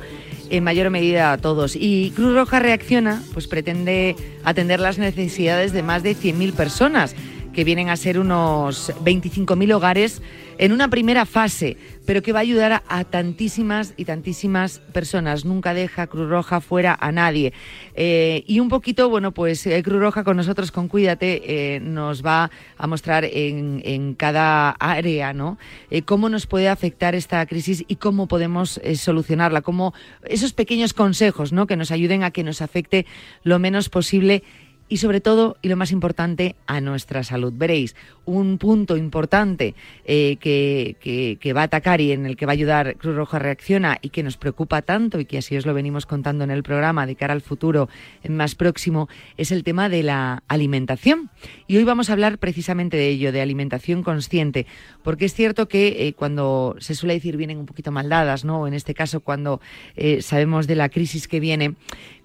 en 0.49 0.63
mayor 0.63 0.89
medida 0.89 1.31
a 1.31 1.37
todos. 1.37 1.75
Y 1.75 2.11
Cruz 2.15 2.33
Roja 2.33 2.59
Reacciona 2.59 3.21
pues 3.33 3.47
pretende 3.47 4.15
atender 4.43 4.79
las 4.79 4.97
necesidades 4.97 5.73
de 5.73 5.83
más 5.83 6.03
de 6.03 6.15
100.000 6.15 6.53
personas 6.53 7.15
que 7.53 7.63
vienen 7.63 7.89
a 7.89 7.97
ser 7.97 8.19
unos 8.19 8.91
25.000 9.03 9.73
hogares 9.73 10.21
en 10.57 10.71
una 10.71 10.89
primera 10.89 11.25
fase, 11.25 11.77
pero 12.09 12.23
que 12.23 12.33
va 12.33 12.39
a 12.39 12.41
ayudar 12.41 12.81
a, 12.87 13.03
tantísimas 13.03 13.93
y 13.95 14.05
tantísimas 14.05 14.79
personas. 14.79 15.45
Nunca 15.45 15.75
deja 15.75 16.07
Cruz 16.07 16.27
Roja 16.27 16.59
fuera 16.59 16.97
a 16.99 17.11
nadie. 17.11 17.53
Eh, 17.93 18.43
y 18.47 18.59
un 18.61 18.67
poquito, 18.67 19.11
bueno, 19.11 19.31
pues 19.31 19.67
eh, 19.67 19.83
Cruz 19.83 19.99
Roja 19.99 20.23
con 20.23 20.35
nosotros, 20.35 20.71
con 20.71 20.87
Cuídate, 20.87 21.75
eh, 21.75 21.79
nos 21.79 22.25
va 22.25 22.49
a 22.79 22.87
mostrar 22.87 23.25
en, 23.25 24.15
cada 24.15 24.71
área, 24.71 25.33
¿no? 25.33 25.59
Cómo 26.05 26.29
nos 26.29 26.47
puede 26.47 26.67
afectar 26.67 27.13
esta 27.13 27.45
crisis 27.45 27.85
y 27.87 27.97
cómo 27.97 28.27
podemos 28.27 28.81
solucionarla, 28.95 29.61
cómo 29.61 29.93
esos 30.25 30.53
pequeños 30.53 30.95
consejos, 30.95 31.53
¿no? 31.53 31.67
Que 31.67 31.77
nos 31.77 31.91
ayuden 31.91 32.23
a 32.23 32.31
que 32.31 32.43
nos 32.43 32.63
afecte 32.63 33.05
lo 33.43 33.59
menos 33.59 33.89
posible 33.89 34.41
y 34.89 34.97
sobre 34.97 35.21
todo, 35.21 35.55
y 35.61 35.69
lo 35.69 35.77
más 35.77 35.91
importante, 35.91 36.55
a 36.67 36.81
nuestra 36.81 37.23
salud. 37.23 37.53
Veréis, 37.55 37.95
un 38.25 38.57
punto 38.57 38.97
importante 38.97 39.75
eh, 40.05 40.37
que, 40.39 40.97
que- 41.39 41.53
va 41.53 41.61
a 41.61 41.65
atacar 41.65 41.99
y 42.01 42.11
en 42.11 42.25
el 42.25 42.35
que 42.37 42.45
va 42.45 42.51
a 42.51 42.53
ayudar 42.53 42.95
Cruz 42.97 43.15
Roja 43.15 43.39
Reacciona 43.39 43.97
y 44.01 44.09
que 44.09 44.21
nos 44.21 44.37
preocupa 44.37 44.81
tanto 44.83 45.19
y 45.19 45.25
que 45.25 45.39
así 45.39 45.57
os 45.57 45.65
lo 45.65 45.73
venimos 45.73 46.05
contando 46.05 46.43
en 46.43 46.51
el 46.51 46.61
programa 46.61 47.07
de 47.07 47.15
cara 47.15 47.33
al 47.33 47.41
futuro 47.41 47.89
más 48.27 48.53
próximo, 48.55 49.09
es 49.37 49.51
el 49.51 49.63
tema 49.63 49.89
de 49.89 50.03
la 50.03 50.43
alimentación. 50.47 51.29
Y 51.67 51.77
hoy 51.77 51.83
vamos 51.85 52.09
a 52.09 52.13
hablar 52.13 52.37
precisamente 52.37 52.97
de 52.97 53.09
ello, 53.09 53.31
de 53.31 53.41
alimentación 53.41 54.03
consciente, 54.03 54.67
porque 55.03 55.25
es 55.25 55.33
cierto 55.33 55.67
que 55.67 56.07
eh, 56.07 56.13
cuando 56.13 56.75
se 56.79 56.93
suele 56.95 57.13
decir 57.15 57.37
vienen 57.37 57.57
un 57.57 57.65
poquito 57.65 57.91
mal 57.91 58.09
dadas, 58.09 58.45
¿no? 58.45 58.67
En 58.67 58.73
este 58.73 58.93
caso, 58.93 59.21
cuando 59.21 59.59
eh, 59.95 60.21
sabemos 60.21 60.67
de 60.67 60.75
la 60.75 60.89
crisis 60.89 61.27
que 61.27 61.39
viene, 61.39 61.75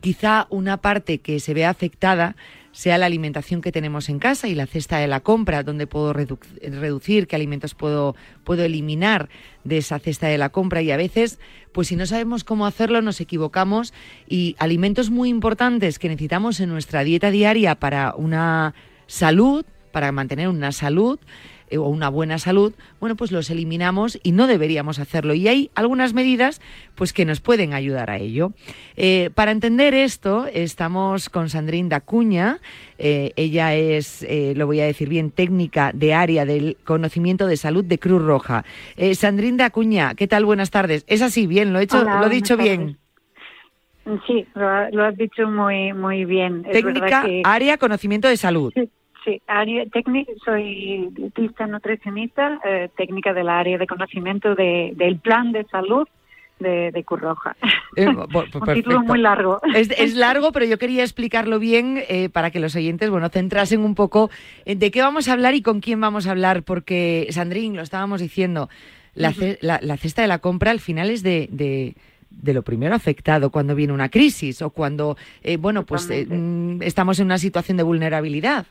quizá 0.04 0.46
una 0.50 0.76
parte 0.76 1.18
que 1.18 1.40
se 1.40 1.54
ve 1.54 1.64
afectada 1.64 2.36
sea 2.72 2.98
la 2.98 3.06
alimentación 3.06 3.62
que 3.62 3.72
tenemos 3.72 4.10
en 4.10 4.18
casa 4.18 4.48
y 4.48 4.54
la 4.54 4.66
cesta 4.66 4.98
de 4.98 5.06
la 5.06 5.20
compra, 5.20 5.62
donde 5.62 5.86
puedo 5.86 6.12
redu- 6.12 6.38
reducir, 6.60 7.26
qué 7.26 7.36
alimentos 7.36 7.74
puedo, 7.74 8.14
puedo 8.44 8.64
eliminar 8.64 9.30
de 9.62 9.78
esa 9.78 9.98
cesta 9.98 10.26
de 10.26 10.36
la 10.36 10.50
compra. 10.50 10.82
Y 10.82 10.90
a 10.90 10.98
veces, 10.98 11.38
pues 11.72 11.88
si 11.88 11.96
no 11.96 12.04
sabemos 12.04 12.44
cómo 12.44 12.66
hacerlo, 12.66 13.00
nos 13.00 13.22
equivocamos. 13.22 13.94
Y 14.28 14.56
alimentos 14.58 15.08
muy 15.08 15.30
importantes 15.30 15.98
que 15.98 16.08
necesitamos 16.08 16.60
en 16.60 16.68
nuestra 16.68 17.02
dieta 17.02 17.30
diaria 17.30 17.76
para 17.76 18.14
una 18.14 18.74
salud, 19.06 19.64
para 19.90 20.12
mantener 20.12 20.48
una 20.48 20.72
salud, 20.72 21.18
eh, 21.74 21.78
o 21.78 21.88
una 21.88 22.08
buena 22.08 22.38
salud, 22.38 22.72
bueno, 23.00 23.16
pues 23.16 23.32
los 23.32 23.50
eliminamos 23.50 24.18
y 24.22 24.32
no 24.32 24.46
deberíamos 24.46 24.98
hacerlo. 24.98 25.34
Y 25.34 25.48
hay 25.48 25.70
algunas 25.74 26.14
medidas 26.14 26.60
pues 26.94 27.12
que 27.12 27.24
nos 27.24 27.40
pueden 27.40 27.74
ayudar 27.74 28.10
a 28.10 28.18
ello. 28.18 28.52
Eh, 28.96 29.30
para 29.34 29.50
entender 29.50 29.92
esto, 29.94 30.46
estamos 30.52 31.28
con 31.28 31.48
Sandrine 31.48 31.88
Dacuña. 31.88 32.58
Eh, 32.98 33.32
ella 33.36 33.74
es, 33.74 34.22
eh, 34.22 34.54
lo 34.56 34.66
voy 34.66 34.80
a 34.80 34.84
decir 34.84 35.08
bien, 35.08 35.30
técnica 35.30 35.90
de 35.92 36.14
área 36.14 36.44
del 36.44 36.76
conocimiento 36.84 37.46
de 37.46 37.56
salud 37.56 37.84
de 37.84 37.98
Cruz 37.98 38.22
Roja. 38.22 38.64
Sandrine 39.14 39.58
Dacuña, 39.58 40.14
¿qué 40.14 40.28
tal? 40.28 40.44
Buenas 40.44 40.70
tardes. 40.70 41.04
Es 41.08 41.22
así, 41.22 41.46
bien, 41.46 41.72
lo 41.72 41.80
he, 41.80 41.82
hecho, 41.84 42.00
Hola, 42.00 42.20
lo 42.20 42.26
he 42.26 42.30
dicho 42.30 42.56
bien. 42.56 42.98
Sí, 44.26 44.46
lo, 44.54 44.90
lo 44.90 45.04
has 45.06 45.16
dicho 45.16 45.48
muy 45.48 45.92
muy 45.94 46.24
bien. 46.26 46.62
Técnica, 46.62 47.22
que- 47.24 47.42
área, 47.44 47.78
conocimiento 47.78 48.28
de 48.28 48.36
salud. 48.36 48.72
Sí, 48.74 48.88
área 49.46 49.84
técnica, 49.86 50.32
soy 50.44 51.08
dietista 51.12 51.66
nutricionista, 51.66 52.60
eh, 52.64 52.88
técnica 52.96 53.32
del 53.32 53.48
área 53.48 53.78
de 53.78 53.86
conocimiento 53.86 54.54
de, 54.54 54.92
del 54.96 55.18
plan 55.18 55.52
de 55.52 55.64
salud 55.64 56.06
de, 56.60 56.90
de 56.92 57.04
Curroja. 57.04 57.56
Eh, 57.96 58.06
Un 58.08 58.74
título 58.74 59.02
muy 59.02 59.18
largo. 59.20 59.60
Es, 59.74 59.90
es 59.90 60.14
largo, 60.26 60.52
pero 60.52 60.66
yo 60.66 60.78
quería 60.78 61.02
explicarlo 61.02 61.58
bien 61.58 62.00
eh, 62.08 62.28
para 62.28 62.50
que 62.50 62.60
los 62.60 62.76
oyentes, 62.76 63.10
bueno, 63.10 63.28
centrasen 63.28 63.80
un 63.80 63.94
poco 63.94 64.30
en 64.64 64.78
de 64.78 64.90
qué 64.90 65.00
vamos 65.02 65.28
a 65.28 65.32
hablar 65.32 65.54
y 65.54 65.62
con 65.62 65.80
quién 65.80 66.00
vamos 66.00 66.26
a 66.26 66.30
hablar, 66.30 66.62
porque, 66.62 67.26
Sandrín, 67.30 67.76
lo 67.76 67.82
estábamos 67.82 68.20
diciendo, 68.20 68.68
la, 69.14 69.32
ce- 69.32 69.58
la- 69.62 69.80
la 69.82 69.96
cesta 69.96 70.22
de 70.22 70.28
la 70.28 70.38
compra 70.38 70.70
al 70.70 70.80
final 70.80 71.10
es 71.10 71.22
de... 71.22 71.48
de 71.50 71.94
de 72.36 72.52
lo 72.52 72.62
primero 72.64 72.96
afectado 72.96 73.50
cuando 73.50 73.76
viene 73.76 73.92
una 73.92 74.08
crisis 74.08 74.60
o 74.60 74.70
cuando, 74.70 75.16
eh, 75.44 75.56
bueno, 75.56 75.86
pues 75.86 76.10
eh, 76.10 76.26
mm, 76.28 76.82
estamos 76.82 77.20
en 77.20 77.26
una 77.26 77.38
situación 77.38 77.76
de 77.76 77.84
vulnerabilidad. 77.84 78.66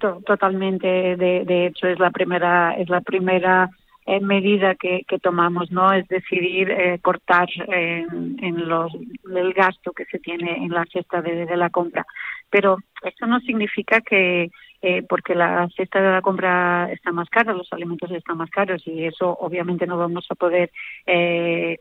To- 0.00 0.20
Totalmente, 0.26 0.86
de, 1.16 1.44
de 1.44 1.66
hecho 1.66 1.86
es 1.86 1.98
la 1.98 2.10
primera 2.10 2.74
es 2.76 2.88
la 2.88 3.00
primera 3.00 3.68
eh, 4.06 4.18
medida 4.20 4.74
que, 4.74 5.02
que 5.06 5.18
tomamos, 5.18 5.70
no 5.70 5.92
es 5.92 6.08
decidir 6.08 6.70
eh, 6.70 6.98
cortar 7.00 7.48
en, 7.68 8.68
los 8.68 8.92
el 9.32 9.52
gasto 9.52 9.92
que 9.92 10.06
se 10.06 10.18
tiene 10.18 10.56
en 10.56 10.70
la 10.70 10.84
cesta 10.92 11.20
de, 11.22 11.46
de 11.46 11.56
la 11.56 11.70
compra. 11.70 12.04
Pero 12.48 12.78
eso 13.02 13.26
no 13.26 13.38
significa 13.40 14.00
que 14.00 14.50
eh, 14.82 15.02
porque 15.08 15.34
la 15.34 15.68
cesta 15.76 16.00
de 16.00 16.10
la 16.12 16.22
compra 16.22 16.90
está 16.90 17.12
más 17.12 17.28
cara, 17.28 17.52
los 17.52 17.70
alimentos 17.72 18.10
están 18.10 18.38
más 18.38 18.50
caros 18.50 18.82
y 18.86 19.04
eso 19.04 19.36
obviamente 19.38 19.86
no 19.86 19.98
vamos 19.98 20.26
a 20.30 20.34
poder 20.34 20.70
eh, 21.06 21.78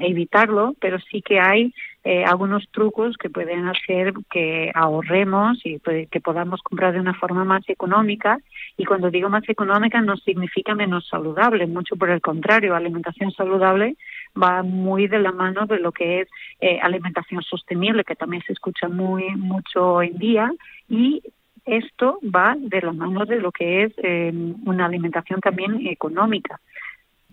evitarlo, 0.00 0.74
pero 0.80 0.98
sí 0.98 1.22
que 1.22 1.38
hay 1.38 1.72
eh, 2.02 2.24
algunos 2.24 2.68
trucos 2.70 3.16
que 3.16 3.30
pueden 3.30 3.68
hacer 3.68 4.12
que 4.30 4.72
ahorremos 4.74 5.58
y 5.64 5.78
pues, 5.78 6.08
que 6.08 6.20
podamos 6.20 6.60
comprar 6.62 6.94
de 6.94 7.00
una 7.00 7.14
forma 7.14 7.44
más 7.44 7.68
económica. 7.68 8.38
Y 8.76 8.84
cuando 8.84 9.10
digo 9.10 9.28
más 9.28 9.48
económica 9.48 10.00
no 10.00 10.16
significa 10.16 10.74
menos 10.74 11.06
saludable, 11.08 11.66
mucho 11.66 11.96
por 11.96 12.10
el 12.10 12.20
contrario, 12.20 12.74
alimentación 12.74 13.30
saludable 13.32 13.96
va 14.40 14.62
muy 14.62 15.08
de 15.08 15.18
la 15.18 15.32
mano 15.32 15.66
de 15.66 15.78
lo 15.78 15.92
que 15.92 16.22
es 16.22 16.28
eh, 16.60 16.78
alimentación 16.80 17.42
sostenible, 17.42 18.04
que 18.04 18.16
también 18.16 18.42
se 18.46 18.52
escucha 18.52 18.88
muy 18.88 19.24
mucho 19.36 19.94
hoy 19.94 20.08
en 20.08 20.18
día, 20.18 20.52
y 20.88 21.22
esto 21.64 22.18
va 22.24 22.56
de 22.58 22.80
la 22.80 22.92
mano 22.92 23.26
de 23.26 23.40
lo 23.40 23.52
que 23.52 23.84
es 23.84 23.92
eh, 23.98 24.32
una 24.64 24.86
alimentación 24.86 25.40
también 25.40 25.86
económica. 25.86 26.60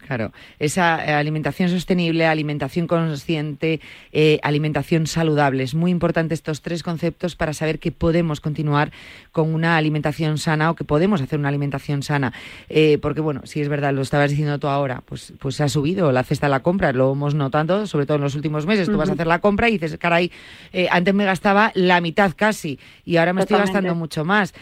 Claro, 0.07 0.31
esa 0.57 1.03
eh, 1.05 1.11
alimentación 1.11 1.69
sostenible, 1.69 2.25
alimentación 2.25 2.87
consciente, 2.87 3.81
eh, 4.13 4.39
alimentación 4.41 5.05
saludable. 5.05 5.63
Es 5.63 5.75
muy 5.75 5.91
importante 5.91 6.33
estos 6.33 6.61
tres 6.61 6.81
conceptos 6.81 7.35
para 7.35 7.51
saber 7.51 7.77
que 7.77 7.91
podemos 7.91 8.39
continuar 8.39 8.93
con 9.33 9.53
una 9.53 9.75
alimentación 9.75 10.37
sana 10.37 10.71
o 10.71 10.75
que 10.75 10.85
podemos 10.85 11.21
hacer 11.21 11.37
una 11.37 11.49
alimentación 11.49 12.03
sana. 12.03 12.31
Eh, 12.69 12.99
porque, 13.01 13.19
bueno, 13.19 13.41
si 13.43 13.59
es 13.59 13.67
verdad, 13.67 13.93
lo 13.93 14.01
estabas 14.01 14.29
diciendo 14.29 14.57
tú 14.59 14.67
ahora, 14.67 15.03
pues, 15.05 15.33
pues 15.39 15.59
ha 15.59 15.67
subido 15.67 16.13
la 16.13 16.23
cesta 16.23 16.47
de 16.47 16.51
la 16.51 16.61
compra, 16.61 16.93
lo 16.93 17.11
hemos 17.11 17.35
notado, 17.35 17.85
sobre 17.85 18.05
todo 18.05 18.15
en 18.15 18.23
los 18.23 18.35
últimos 18.35 18.65
meses. 18.65 18.87
Tú 18.87 18.95
vas 18.95 19.09
a 19.09 19.11
hacer 19.11 19.27
la 19.27 19.39
compra 19.39 19.67
y 19.67 19.73
dices, 19.73 19.97
caray, 19.97 20.31
eh, 20.71 20.87
antes 20.89 21.13
me 21.13 21.25
gastaba 21.25 21.73
la 21.75 21.99
mitad 21.99 22.31
casi 22.33 22.79
y 23.03 23.17
ahora 23.17 23.33
me 23.33 23.41
estoy 23.41 23.57
gastando 23.57 23.93
mucho 23.93 24.23
más. 24.23 24.53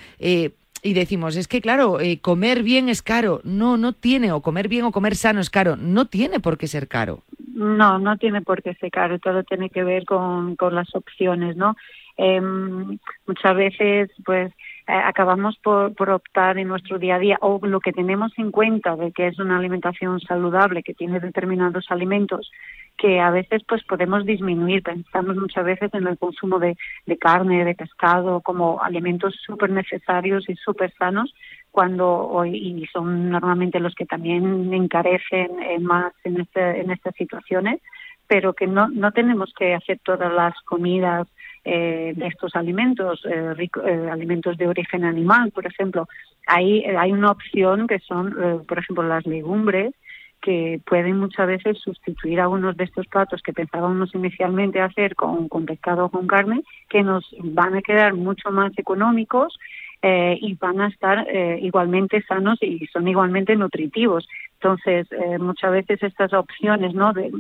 Y 0.85 0.93
decimos, 0.93 1.35
es 1.35 1.47
que 1.47 1.61
claro, 1.61 1.99
eh, 1.99 2.19
comer 2.21 2.61
bien 2.61 2.89
es 2.89 3.01
caro. 3.01 3.41
No, 3.43 3.75
no 3.75 3.93
tiene, 3.93 4.31
o 4.31 4.41
comer 4.41 4.67
bien 4.67 4.85
o 4.85 4.91
comer 4.91 5.15
sano 5.15 5.39
es 5.39 5.49
caro. 5.49 5.75
No 5.77 6.05
tiene 6.05 6.39
por 6.39 6.59
qué 6.59 6.67
ser 6.67 6.87
caro. 6.87 7.23
No, 7.55 7.97
no 7.97 8.17
tiene 8.17 8.43
por 8.43 8.61
qué 8.61 8.75
ser 8.75 8.91
caro, 8.91 9.17
todo 9.17 9.41
tiene 9.41 9.71
que 9.71 9.83
ver 9.83 10.05
con, 10.05 10.55
con 10.55 10.75
las 10.75 10.93
opciones, 10.93 11.57
¿no? 11.57 11.75
Em, 12.17 12.99
muchas 13.25 13.55
veces, 13.55 14.11
pues, 14.23 14.53
eh, 14.87 14.93
acabamos 14.93 15.57
por, 15.63 15.95
por 15.95 16.11
optar 16.11 16.59
en 16.59 16.67
nuestro 16.67 16.99
día 16.99 17.15
a 17.15 17.19
día 17.19 17.37
o 17.41 17.59
lo 17.63 17.79
que 17.79 17.91
tenemos 17.91 18.31
en 18.37 18.51
cuenta 18.51 18.95
de 18.95 19.11
que 19.11 19.25
es 19.25 19.39
una 19.39 19.57
alimentación 19.57 20.19
saludable, 20.19 20.83
que 20.83 20.93
tiene 20.93 21.19
determinados 21.19 21.87
alimentos 21.89 22.51
que 22.97 23.19
a 23.19 23.29
veces 23.29 23.63
pues 23.67 23.83
podemos 23.83 24.25
disminuir. 24.25 24.81
Pensamos 24.83 25.35
muchas 25.35 25.65
veces 25.65 25.93
en 25.93 26.07
el 26.07 26.17
consumo 26.17 26.59
de, 26.59 26.77
de 27.05 27.17
carne, 27.17 27.65
de 27.65 27.75
pescado, 27.75 28.41
como 28.41 28.81
alimentos 28.81 29.35
súper 29.45 29.69
necesarios 29.69 30.47
y 30.49 30.55
súper 30.55 30.93
sanos, 30.93 31.33
cuando 31.71 32.07
hoy 32.07 32.55
y 32.55 32.85
son 32.87 33.29
normalmente 33.29 33.79
los 33.79 33.93
que 33.95 34.05
también 34.05 34.73
encarecen 34.73 35.59
eh, 35.61 35.79
más 35.79 36.13
en, 36.23 36.39
este, 36.39 36.79
en 36.79 36.89
estas 36.91 37.13
situaciones, 37.15 37.81
pero 38.27 38.53
que 38.53 38.65
no, 38.65 38.87
no 38.87 39.11
tenemos 39.11 39.53
que 39.57 39.73
hacer 39.75 39.99
todas 40.03 40.33
las 40.33 40.53
comidas 40.61 41.27
eh, 41.65 42.13
de 42.15 42.27
estos 42.27 42.55
alimentos, 42.55 43.23
eh, 43.25 43.53
rico- 43.55 43.85
eh, 43.85 44.09
alimentos 44.09 44.57
de 44.57 44.67
origen 44.67 45.03
animal, 45.03 45.51
por 45.51 45.67
ejemplo. 45.67 46.07
Eh, 46.57 46.95
hay 46.97 47.11
una 47.11 47.31
opción 47.31 47.87
que 47.87 47.99
son, 47.99 48.63
por 48.67 48.79
ejemplo, 48.79 49.03
las 49.03 49.25
legumbres, 49.25 49.93
que 50.45 50.79
pueden 50.85 51.17
muchas 51.17 51.47
veces 51.47 51.79
sustituir 51.79 52.39
algunos 52.39 52.77
de 52.77 52.83
estos 52.83 53.07
platos 53.07 53.41
que 53.41 53.51
pensábamos 53.51 54.13
inicialmente 54.13 54.79
hacer 54.79 55.15
con, 55.15 55.49
con 55.49 55.65
pescado 55.65 56.05
o 56.05 56.09
con 56.09 56.27
carne, 56.27 56.61
que 56.87 57.01
nos 57.01 57.25
van 57.41 57.75
a 57.75 57.81
quedar 57.81 58.13
mucho 58.13 58.51
más 58.51 58.71
económicos 58.77 59.57
eh, 60.03 60.37
y 60.39 60.53
van 60.53 60.81
a 60.81 60.89
estar 60.89 61.25
eh, 61.27 61.57
igualmente 61.63 62.21
sanos 62.27 62.61
y 62.61 62.85
son 62.93 63.07
igualmente 63.07 63.55
nutritivos. 63.55 64.27
Entonces, 64.61 65.07
eh, 65.11 65.39
muchas 65.39 65.71
veces 65.71 66.03
estas 66.03 66.31
opciones, 66.33 66.93
¿no? 66.93 67.11
De 67.11 67.31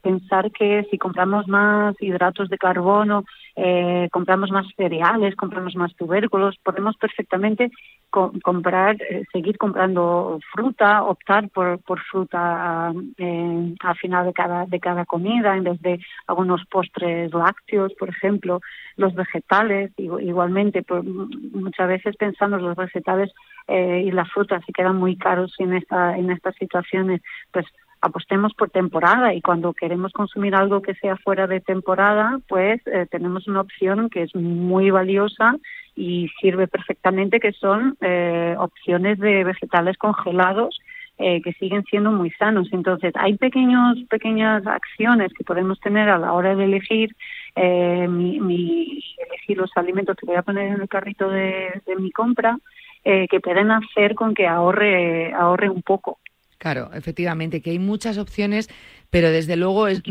pensar 0.00 0.52
que 0.52 0.86
si 0.88 0.98
compramos 0.98 1.48
más 1.48 2.00
hidratos 2.00 2.48
de 2.48 2.58
carbono, 2.58 3.24
eh, 3.56 4.08
compramos 4.12 4.50
más 4.50 4.66
cereales, 4.76 5.36
compramos 5.36 5.76
más 5.76 5.94
tubérculos, 5.96 6.56
podemos 6.62 6.96
perfectamente 6.96 7.70
co- 8.10 8.32
comprar, 8.42 8.96
eh, 9.02 9.24
seguir 9.32 9.58
comprando 9.58 10.38
fruta, 10.52 11.02
optar 11.04 11.48
por, 11.50 11.78
por 11.82 12.00
fruta 12.00 12.92
eh, 13.18 13.74
al 13.80 13.96
final 13.96 14.26
de 14.26 14.32
cada, 14.32 14.66
de 14.66 14.80
cada 14.80 15.04
comida, 15.04 15.56
en 15.56 15.64
vez 15.64 15.80
de 15.82 16.00
algunos 16.26 16.64
postres 16.66 17.32
lácteos, 17.34 17.92
por 17.98 18.08
ejemplo, 18.08 18.60
los 18.96 19.14
vegetales, 19.14 19.92
igu- 19.96 20.22
igualmente, 20.22 20.82
por- 20.82 21.04
muchas 21.04 21.88
veces 21.88 22.16
pensamos 22.16 22.60
los 22.62 22.76
vegetales 22.76 23.30
eh, 23.68 24.02
y 24.06 24.10
las 24.10 24.30
frutas 24.32 24.62
se 24.66 24.72
quedan 24.72 24.96
muy 24.96 25.16
caros 25.16 25.54
en, 25.58 25.74
esta, 25.74 26.16
en 26.16 26.30
estas 26.30 26.54
situaciones, 26.56 27.20
pues 27.52 27.66
apostemos 28.02 28.52
por 28.54 28.70
temporada 28.70 29.32
y 29.32 29.40
cuando 29.40 29.72
queremos 29.72 30.12
consumir 30.12 30.54
algo 30.54 30.82
que 30.82 30.94
sea 30.94 31.16
fuera 31.16 31.46
de 31.46 31.60
temporada, 31.60 32.40
pues 32.48 32.80
eh, 32.86 33.06
tenemos 33.10 33.48
una 33.48 33.62
opción 33.62 34.10
que 34.10 34.22
es 34.22 34.34
muy 34.34 34.90
valiosa 34.90 35.56
y 35.94 36.28
sirve 36.40 36.68
perfectamente, 36.68 37.40
que 37.40 37.52
son 37.52 37.96
eh, 38.00 38.54
opciones 38.58 39.18
de 39.18 39.44
vegetales 39.44 39.96
congelados 39.98 40.78
eh, 41.18 41.40
que 41.42 41.52
siguen 41.52 41.84
siendo 41.84 42.10
muy 42.10 42.30
sanos. 42.30 42.68
Entonces, 42.72 43.12
hay 43.16 43.36
pequeños, 43.36 43.98
pequeñas 44.08 44.66
acciones 44.66 45.32
que 45.34 45.44
podemos 45.44 45.78
tener 45.78 46.08
a 46.08 46.18
la 46.18 46.32
hora 46.32 46.56
de 46.56 46.64
elegir 46.64 47.14
eh, 47.54 48.08
mi, 48.08 49.04
elegir 49.28 49.58
los 49.58 49.70
alimentos 49.76 50.16
que 50.16 50.26
voy 50.26 50.36
a 50.36 50.42
poner 50.42 50.72
en 50.72 50.80
el 50.80 50.88
carrito 50.88 51.28
de, 51.28 51.80
de 51.86 51.96
mi 51.96 52.10
compra, 52.10 52.58
eh, 53.04 53.28
que 53.28 53.40
pueden 53.40 53.70
hacer 53.70 54.14
con 54.14 54.34
que 54.34 54.46
ahorre, 54.46 55.32
ahorre 55.34 55.68
un 55.68 55.82
poco. 55.82 56.18
Claro, 56.62 56.90
efectivamente, 56.94 57.60
que 57.60 57.70
hay 57.70 57.80
muchas 57.80 58.18
opciones, 58.18 58.68
pero 59.12 59.30
desde 59.30 59.56
luego 59.56 59.88
es, 59.88 60.02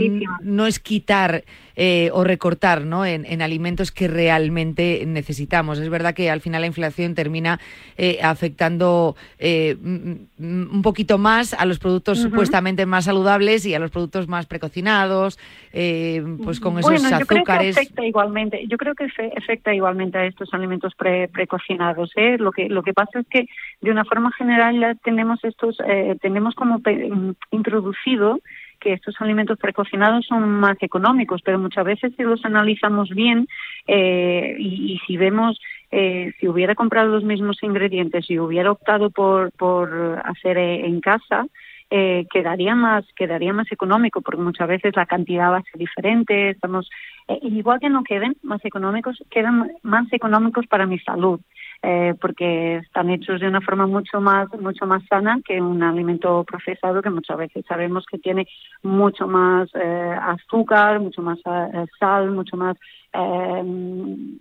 no 0.43 0.67
es 0.67 0.79
quitar 0.79 1.43
eh, 1.75 2.11
o 2.13 2.23
recortar 2.23 2.85
¿no? 2.85 3.03
En, 3.03 3.25
en 3.25 3.41
alimentos 3.41 3.91
que 3.91 4.07
realmente 4.07 5.03
necesitamos. 5.07 5.79
Es 5.79 5.89
verdad 5.89 6.13
que 6.13 6.29
al 6.29 6.39
final 6.39 6.61
la 6.61 6.67
inflación 6.67 7.15
termina 7.15 7.59
eh, 7.97 8.19
afectando 8.21 9.15
eh, 9.39 9.75
un 9.81 10.81
poquito 10.83 11.17
más 11.17 11.55
a 11.55 11.65
los 11.65 11.79
productos 11.79 12.19
supuestamente 12.19 12.85
más 12.85 13.05
saludables 13.05 13.65
y 13.65 13.73
a 13.73 13.79
los 13.79 13.89
productos 13.89 14.27
más 14.27 14.45
precocinados, 14.45 15.39
eh, 15.73 16.23
pues 16.43 16.59
con 16.59 16.77
esos 16.77 16.91
bueno, 16.91 17.09
yo 17.19 17.25
creo 17.25 17.43
que 17.43 17.51
azúcares. 17.51 17.77
afecta 17.77 18.05
igualmente. 18.05 18.67
Yo 18.67 18.77
creo 18.77 18.93
que 18.93 19.09
fe- 19.09 19.33
afecta 19.35 19.73
igualmente 19.73 20.19
a 20.19 20.25
estos 20.27 20.53
alimentos 20.53 20.93
pre- 20.93 21.27
precocinados. 21.29 22.11
¿eh? 22.17 22.37
Lo 22.37 22.51
que 22.51 22.69
lo 22.69 22.83
que 22.83 22.93
pasa 22.93 23.21
es 23.21 23.25
que 23.27 23.47
de 23.81 23.89
una 23.89 24.05
forma 24.05 24.31
general 24.33 24.99
tenemos 25.03 25.43
estos 25.43 25.77
eh, 25.87 26.15
tenemos 26.21 26.53
como 26.53 26.77
mm, 26.77 27.31
introducido 27.49 28.39
que 28.81 28.93
estos 28.93 29.15
alimentos 29.19 29.57
precocinados 29.57 30.25
son 30.25 30.49
más 30.49 30.75
económicos, 30.81 31.41
pero 31.43 31.59
muchas 31.59 31.85
veces 31.85 32.11
si 32.17 32.23
los 32.23 32.43
analizamos 32.43 33.09
bien 33.09 33.47
eh, 33.87 34.55
y, 34.59 34.93
y 34.93 34.99
si 35.05 35.15
vemos 35.17 35.59
eh, 35.91 36.33
si 36.39 36.47
hubiera 36.47 36.73
comprado 36.75 37.09
los 37.09 37.23
mismos 37.23 37.61
ingredientes 37.63 38.29
y 38.29 38.39
hubiera 38.39 38.71
optado 38.71 39.09
por 39.09 39.51
por 39.51 40.21
hacer 40.23 40.57
eh, 40.57 40.85
en 40.85 41.01
casa 41.01 41.45
eh, 41.89 42.25
quedaría 42.31 42.75
más 42.75 43.05
quedaría 43.15 43.51
más 43.51 43.69
económico 43.71 44.21
porque 44.21 44.41
muchas 44.41 44.67
veces 44.67 44.95
la 44.95 45.05
cantidad 45.05 45.51
va 45.51 45.57
a 45.57 45.63
ser 45.63 45.77
diferente 45.77 46.51
estamos 46.51 46.89
eh, 47.27 47.39
igual 47.43 47.81
que 47.81 47.89
no 47.89 48.03
queden 48.03 48.37
más 48.41 48.63
económicos 48.63 49.21
quedan 49.29 49.71
más 49.83 50.11
económicos 50.13 50.65
para 50.67 50.85
mi 50.85 50.99
salud 50.99 51.41
eh, 51.83 52.13
porque 52.21 52.77
están 52.77 53.09
hechos 53.09 53.39
de 53.41 53.47
una 53.47 53.61
forma 53.61 53.87
mucho 53.87 54.21
más 54.21 54.47
mucho 54.59 54.85
más 54.85 55.03
sana 55.09 55.39
que 55.43 55.59
un 55.61 55.81
alimento 55.81 56.43
procesado 56.43 57.01
que 57.01 57.09
muchas 57.09 57.37
veces 57.37 57.65
sabemos 57.67 58.05
que 58.05 58.19
tiene 58.19 58.47
mucho 58.83 59.27
más 59.27 59.69
eh, 59.73 60.15
azúcar 60.21 60.99
mucho 60.99 61.21
más 61.21 61.39
eh, 61.45 61.85
sal 61.99 62.31
mucho 62.31 62.55
más 62.55 62.77
eh, 63.13 63.63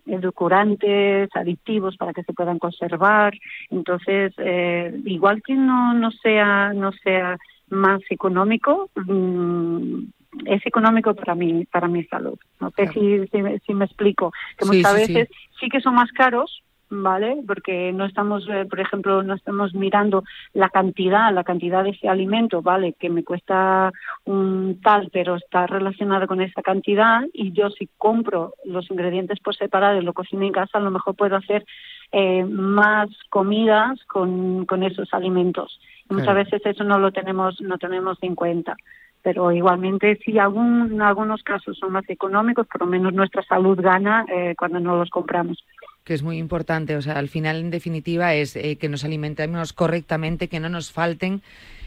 edulcorantes 0.07 1.28
aditivos 1.34 1.97
para 1.97 2.12
que 2.12 2.22
se 2.24 2.32
puedan 2.32 2.59
conservar 2.59 3.32
entonces 3.70 4.32
eh, 4.38 5.01
igual 5.05 5.43
que 5.43 5.55
no 5.55 5.95
no 5.95 6.11
sea 6.11 6.72
no 6.74 6.93
sea 6.93 7.36
más 7.70 8.01
económico, 8.11 8.91
mm, 8.97 10.03
es 10.45 10.66
económico 10.66 11.14
para 11.14 11.36
mí, 11.36 11.64
para 11.66 11.86
mi 11.86 12.03
salud. 12.05 12.36
No 12.61 12.72
sé 12.76 12.88
si, 12.93 13.28
si, 13.28 13.43
me- 13.43 13.61
si 13.61 13.74
me 13.74 13.84
explico, 13.84 14.32
que 14.59 14.64
Sí, 14.64 14.76
muchas 14.78 14.95
sí, 14.97 15.07
sí. 15.07 15.12
veces 15.14 15.28
sí 15.61 15.68
que 15.68 15.80
son 15.80 15.95
más 15.95 16.11
caros, 16.11 16.62
¿vale? 16.91 17.38
Porque 17.47 17.93
no 17.93 18.05
estamos, 18.05 18.47
eh, 18.49 18.66
por 18.68 18.80
ejemplo, 18.80 19.22
no 19.22 19.34
estamos 19.34 19.74
mirando 19.74 20.24
la 20.53 20.68
cantidad, 20.68 21.32
la 21.32 21.45
cantidad 21.45 21.84
de 21.84 21.91
ese 21.91 22.09
alimento, 22.09 22.61
¿vale? 22.62 22.95
Que 22.99 23.09
me 23.09 23.24
cuesta 23.24 23.93
un 24.24 24.80
tal, 24.82 25.09
pero 25.12 25.36
está 25.36 25.66
relacionado 25.66 26.26
con 26.26 26.41
esa 26.41 26.62
cantidad 26.62 27.22
y 27.32 27.53
yo 27.53 27.70
si 27.70 27.88
compro 27.97 28.55
los 28.64 28.91
ingredientes 28.91 29.38
por 29.41 29.55
separado 29.57 29.99
y 29.99 30.05
lo 30.05 30.12
cocino 30.12 30.45
en 30.45 30.53
casa, 30.53 30.78
a 30.78 30.82
lo 30.82 30.91
mejor 30.91 31.14
puedo 31.14 31.36
hacer 31.36 31.64
eh, 32.12 32.45
más 32.45 33.09
comidas 33.28 34.05
con, 34.07 34.66
con 34.66 34.82
esos 34.82 35.14
alimentos. 35.14 35.80
Y 36.11 36.14
muchas 36.14 36.34
Claro. 36.34 36.45
veces 36.45 36.62
eso 36.66 36.82
no 36.84 36.99
lo 36.99 37.12
tenemos, 37.12 37.61
no 37.61 37.78
tenemos 37.78 38.18
en 38.22 38.34
cuenta. 38.34 38.76
Pero 39.22 39.53
igualmente, 39.53 40.18
si 40.24 40.38
algún, 40.38 40.93
en 40.93 41.03
algunos 41.03 41.43
casos 41.43 41.76
son 41.78 41.93
más 41.93 42.09
económicos, 42.09 42.66
por 42.66 42.80
lo 42.80 42.86
menos 42.86 43.12
nuestra 43.12 43.43
salud 43.43 43.78
gana 43.80 44.24
eh, 44.28 44.55
cuando 44.59 44.80
no 44.80 44.97
los 44.97 45.11
compramos. 45.11 45.62
Que 46.05 46.14
es 46.14 46.22
muy 46.22 46.38
importante. 46.38 46.96
O 46.96 47.03
sea, 47.03 47.14
al 47.18 47.28
final, 47.28 47.57
en 47.61 47.70
definitiva, 47.70 48.34
es 48.34 48.57
eh, 48.57 48.76
que 48.76 48.88
nos 48.88 49.05
alimentemos 49.05 49.72
correctamente, 49.72 50.48
que 50.48 50.61
no 50.61 50.68
nos 50.68 50.90
falten 50.92 51.42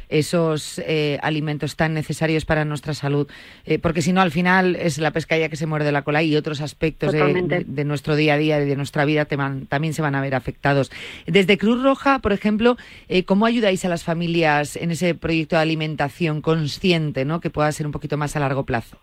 esos 0.09 0.79
eh, 0.85 1.17
alimentos 1.23 1.75
tan 1.75 1.93
necesarios 1.95 2.45
para 2.45 2.65
nuestra 2.65 2.93
salud. 2.93 3.27
Eh, 3.65 3.79
porque 3.79 4.03
si 4.03 4.13
no, 4.13 4.21
al 4.21 4.29
final 4.31 4.75
es 4.75 4.99
la 4.99 5.09
pescadilla 5.11 5.49
que 5.49 5.55
se 5.55 5.65
muerde 5.65 5.91
la 5.91 6.03
cola 6.03 6.21
y 6.21 6.35
otros 6.35 6.61
aspectos 6.61 7.11
de, 7.11 7.17
Totalmente. 7.19 7.59
de- 7.59 7.63
de 7.65 7.83
nuestro 7.85 8.15
día 8.15 8.35
a 8.35 8.37
día 8.37 8.61
y 8.61 8.65
de 8.67 8.75
nuestra 8.75 9.05
vida 9.05 9.25
te 9.25 9.37
van- 9.37 9.65
también 9.65 9.93
se 9.95 10.03
van 10.03 10.13
a 10.13 10.21
ver 10.21 10.35
afectados. 10.35 10.91
Desde 11.25 11.57
Cruz 11.57 11.81
Roja, 11.81 12.19
por 12.19 12.31
ejemplo, 12.33 12.77
eh, 13.07 13.23
¿cómo 13.23 13.47
ayudáis 13.47 13.85
a 13.85 13.89
las 13.89 14.03
familias 14.03 14.75
en 14.75 14.91
ese 14.91 15.15
proyecto 15.15 15.55
de 15.55 15.63
alimentación 15.63 16.41
consciente, 16.41 17.25
¿no? 17.25 17.39
que 17.41 17.49
pueda 17.49 17.71
ser 17.71 17.87
un 17.87 17.91
poquito 17.91 18.15
más 18.17 18.35
a 18.35 18.39
largo 18.39 18.65
plazo? 18.65 18.97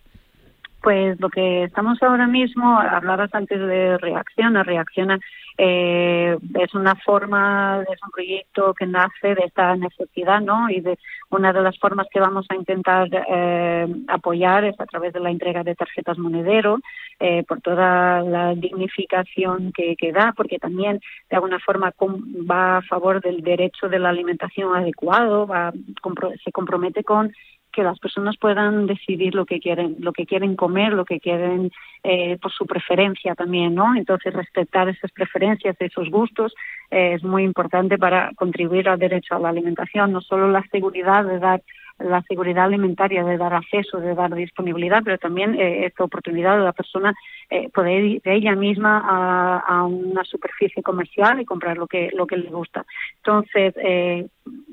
Pues 0.83 1.21
lo 1.21 1.29
que 1.29 1.65
estamos 1.65 2.03
ahora 2.03 2.27
mismo, 2.27 2.79
hablabas 2.79 3.35
antes 3.35 3.61
de 3.61 3.99
Reacciona, 3.99 4.63
Reacciona 4.63 5.19
eh, 5.59 6.39
es 6.59 6.75
una 6.75 6.95
forma, 6.95 7.83
es 7.83 8.03
un 8.03 8.11
proyecto 8.11 8.73
que 8.73 8.87
nace 8.87 9.35
de 9.35 9.43
esta 9.45 9.77
necesidad, 9.77 10.41
¿no? 10.41 10.71
Y 10.71 10.81
de 10.81 10.99
una 11.29 11.53
de 11.53 11.61
las 11.61 11.79
formas 11.79 12.07
que 12.11 12.19
vamos 12.19 12.47
a 12.49 12.55
intentar 12.55 13.09
eh, 13.13 13.87
apoyar 14.09 14.65
es 14.65 14.81
a 14.81 14.87
través 14.87 15.13
de 15.13 15.21
la 15.21 15.31
entrega 15.31 15.63
de 15.63 15.75
tarjetas 15.75 16.17
monedero, 16.17 16.79
eh, 17.19 17.45
por 17.47 17.61
toda 17.61 18.23
la 18.23 18.55
dignificación 18.55 19.73
que, 19.73 19.97
que 19.97 20.13
da, 20.13 20.33
porque 20.35 20.59
también 20.59 20.99
de 21.29 21.37
alguna 21.37 21.59
forma 21.59 21.93
va 22.51 22.79
a 22.79 22.83
favor 22.83 23.21
del 23.21 23.43
derecho 23.43 23.91
de 23.91 23.99
la 23.99 24.09
alimentación 24.09 24.75
adecuado, 24.75 25.47
va, 25.47 25.75
se 26.43 26.53
compromete 26.53 27.05
con 27.05 27.35
que 27.71 27.83
las 27.83 27.99
personas 27.99 28.37
puedan 28.37 28.87
decidir 28.87 29.35
lo 29.35 29.47
que 29.47 29.61
quieren, 29.61 29.97
lo 29.99 30.13
que 30.13 30.27
quieren 30.27 30.57
comer, 30.57 30.93
lo 30.93 31.05
que 31.05 31.21
quieren 31.21 31.71
eh, 32.03 32.39
por 32.41 32.53
su 32.53 32.67
preferencia 32.67 33.35
también, 33.35 33.75
¿no? 33.75 33.95
Entonces 33.95 34.33
respetar 34.33 34.89
esas 34.89 35.11
preferencias, 35.13 35.77
esos 35.79 36.11
gustos 36.11 36.55
eh, 36.91 37.15
es 37.15 37.23
muy 37.23 37.45
importante 37.45 37.99
para 37.99 38.31
contribuir 38.35 38.89
al 38.89 38.99
derecho 38.99 39.35
a 39.35 39.41
la 39.41 39.51
alimentación, 39.51 40.13
no 40.13 40.21
solo 40.21 40.51
la 40.51 40.65
seguridad 40.71 41.25
de 41.25 41.39
dar 41.39 41.63
la 42.01 42.23
seguridad 42.23 42.65
alimentaria, 42.65 43.25
de 43.25 43.37
dar 43.37 43.55
acceso, 43.55 43.99
de 43.99 44.15
dar 44.15 44.35
disponibilidad, 44.35 45.03
pero 45.05 45.19
también 45.19 45.55
eh, 45.55 45.87
esta 45.87 46.05
oportunidad 46.05 46.57
de 46.59 46.65
la 46.65 46.73
persona 46.73 47.15
eh, 47.51 47.69
poder 47.71 48.05
ir 48.05 48.23
de 48.23 48.35
ella 48.35 48.55
misma 48.55 49.03
a, 49.67 49.85
una 49.85 50.25
superficie 50.25 50.83
comercial 50.83 51.41
y 51.41 51.45
comprar 51.45 51.77
lo 51.77 51.87
que 51.87 52.11
lo 52.15 52.27
que 52.27 52.37
le 52.37 52.51
gusta. 52.51 52.85
Entonces, 53.17 53.75
eh, 53.77 54.27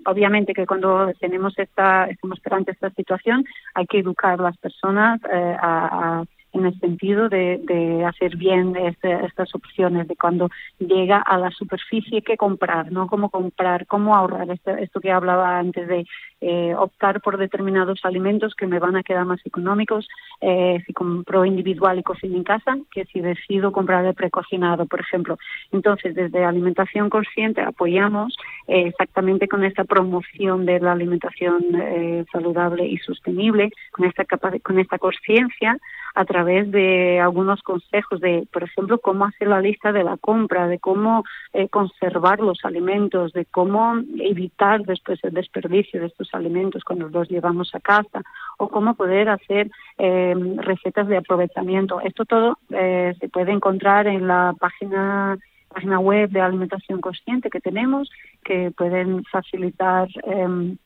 obviamente 0.06 0.54
que 0.54 0.66
cuando 0.66 1.12
tenemos 1.20 1.58
esta, 1.58 2.06
estamos 2.06 2.40
ante 2.52 2.72
esta 2.72 2.90
situación, 2.92 3.46
hay 3.74 3.86
que 3.88 4.00
educar 4.00 4.40
a 4.40 4.44
las 4.44 4.58
personas 4.58 5.20
eh, 5.32 5.56
a- 5.60 6.20
a- 6.20 6.24
en 6.54 6.66
el 6.66 6.80
sentido 6.80 7.30
de, 7.30 7.60
de 7.64 8.06
hacer 8.06 8.36
bien 8.38 8.76
este- 8.76 9.26
estas 9.26 9.54
opciones, 9.54 10.08
de 10.08 10.16
cuando 10.16 10.50
llega 10.80 11.18
a 11.18 11.38
la 11.38 11.52
superficie, 11.52 12.22
qué 12.22 12.38
comprar, 12.38 12.92
¿no? 12.92 13.08
Cómo 13.08 13.30
comprar, 13.30 13.86
cómo 13.88 14.16
ahorrar, 14.16 14.50
esto, 14.50 14.72
esto 14.72 15.00
que 15.00 15.12
hablaba 15.12 15.60
antes 15.60 15.88
de 15.88 16.06
eh, 16.40 16.76
optar 16.76 17.22
por 17.22 17.38
determinados 17.38 18.00
alimentos 18.04 18.54
que 18.56 18.68
me 18.68 18.80
van 18.80 18.96
a 18.96 19.04
quedar 19.04 19.26
más 19.26 19.44
económicos 19.46 20.08
eh, 20.42 20.84
si 20.86 20.94
compro 20.94 21.46
individual 21.46 21.98
y 21.98 22.04
cocino 22.04 22.38
en 22.38 22.44
casa 22.44 22.78
que 22.92 23.06
si 23.06 23.22
decido 23.22 23.72
comprar 23.72 24.06
el 24.06 24.14
precocinado, 24.14 24.86
por 24.86 25.00
ejemplo. 25.00 25.38
Entonces, 25.72 26.14
desde 26.14 26.46
Alimentación 26.46 27.10
Consciente 27.10 27.62
apoyamos 27.62 28.38
eh, 28.68 28.88
exactamente 28.88 29.48
con 29.48 29.64
esta 29.64 29.84
promoción 29.84 30.66
de 30.66 30.80
la 30.80 30.92
alimentación 30.92 31.64
eh, 31.74 32.26
saludable 32.32 32.86
y 32.86 32.98
sostenible, 32.98 33.72
con 33.92 34.06
esta 34.06 34.26
con 34.62 34.80
esta 34.80 35.00
conciencia 35.00 35.78
a 36.14 36.26
través 36.26 36.37
de 36.44 37.20
algunos 37.20 37.62
consejos 37.62 38.20
de, 38.20 38.48
por 38.52 38.64
ejemplo, 38.64 39.00
cómo 39.00 39.26
hacer 39.26 39.48
la 39.48 39.62
lista 39.62 39.92
de 39.92 40.04
la 40.04 40.18
compra, 40.18 40.68
de 40.68 40.80
cómo 40.80 41.24
eh, 41.54 41.68
conservar 41.70 42.40
los 42.40 42.64
alimentos, 42.64 43.34
de 43.34 43.46
cómo 43.46 43.96
evitar 44.20 44.84
después 44.84 45.20
el 45.24 45.34
desperdicio 45.34 46.00
de 46.00 46.08
estos 46.08 46.34
alimentos 46.34 46.84
cuando 46.84 47.10
los 47.10 47.30
llevamos 47.30 47.74
a 47.74 47.80
casa, 47.80 48.22
o 48.58 48.70
cómo 48.70 48.96
poder 48.96 49.30
hacer 49.30 49.70
eh, 49.98 50.36
recetas 50.58 51.08
de 51.08 51.18
aprovechamiento. 51.18 52.02
Esto 52.02 52.26
todo 52.26 52.58
eh, 52.70 53.16
se 53.20 53.30
puede 53.30 53.52
encontrar 53.52 54.08
en 54.08 54.28
la 54.28 54.54
página 54.60 55.38
página 55.70 56.00
web 56.00 56.30
de 56.30 56.42
alimentación 56.42 57.02
consciente 57.02 57.50
que 57.50 57.60
tenemos, 57.60 58.10
que 58.44 58.72
pueden 58.72 59.24
facilitar 59.26 60.08
em, 60.24 60.78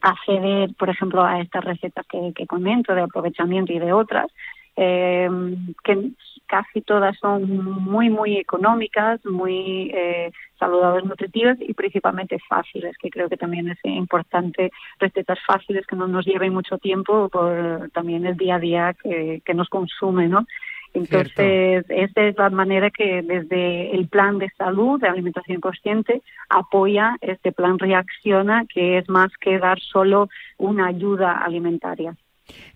acceder, 0.00 0.70
por 0.78 0.88
ejemplo, 0.88 1.22
a 1.22 1.40
estas 1.40 1.64
recetas 1.64 2.06
que 2.06 2.46
comento 2.46 2.94
de 2.94 3.02
aprovechamiento 3.02 3.72
y 3.72 3.80
de 3.80 3.92
otras, 3.92 4.28
eh, 4.76 5.28
que 5.84 6.10
casi 6.46 6.82
todas 6.82 7.16
son 7.18 7.64
muy, 7.82 8.10
muy 8.10 8.36
económicas, 8.36 9.24
muy 9.24 9.90
eh, 9.94 10.30
saludables, 10.58 11.04
nutritivas 11.04 11.58
y 11.60 11.72
principalmente 11.74 12.38
fáciles, 12.48 12.96
que 12.98 13.10
creo 13.10 13.28
que 13.28 13.36
también 13.36 13.68
es 13.68 13.78
importante 13.84 14.70
recetas 14.98 15.38
fáciles 15.46 15.86
que 15.86 15.96
no 15.96 16.06
nos 16.06 16.26
lleven 16.26 16.52
mucho 16.52 16.78
tiempo 16.78 17.28
por 17.28 17.90
también 17.92 18.26
el 18.26 18.36
día 18.36 18.56
a 18.56 18.58
día 18.58 18.94
que, 19.02 19.42
que 19.44 19.54
nos 19.54 19.68
consume, 19.68 20.28
¿no? 20.28 20.46
Entonces, 20.94 21.86
esta 21.88 22.22
es 22.22 22.36
la 22.36 22.50
manera 22.50 22.90
que 22.90 23.22
desde 23.22 23.94
el 23.96 24.08
plan 24.08 24.38
de 24.38 24.50
salud, 24.58 25.00
de 25.00 25.08
alimentación 25.08 25.60
consciente, 25.60 26.22
apoya 26.50 27.16
este 27.22 27.52
plan 27.52 27.78
Reacciona, 27.78 28.66
que 28.66 28.98
es 28.98 29.08
más 29.08 29.32
que 29.40 29.58
dar 29.58 29.80
solo 29.80 30.28
una 30.58 30.88
ayuda 30.88 31.32
alimentaria. 31.32 32.14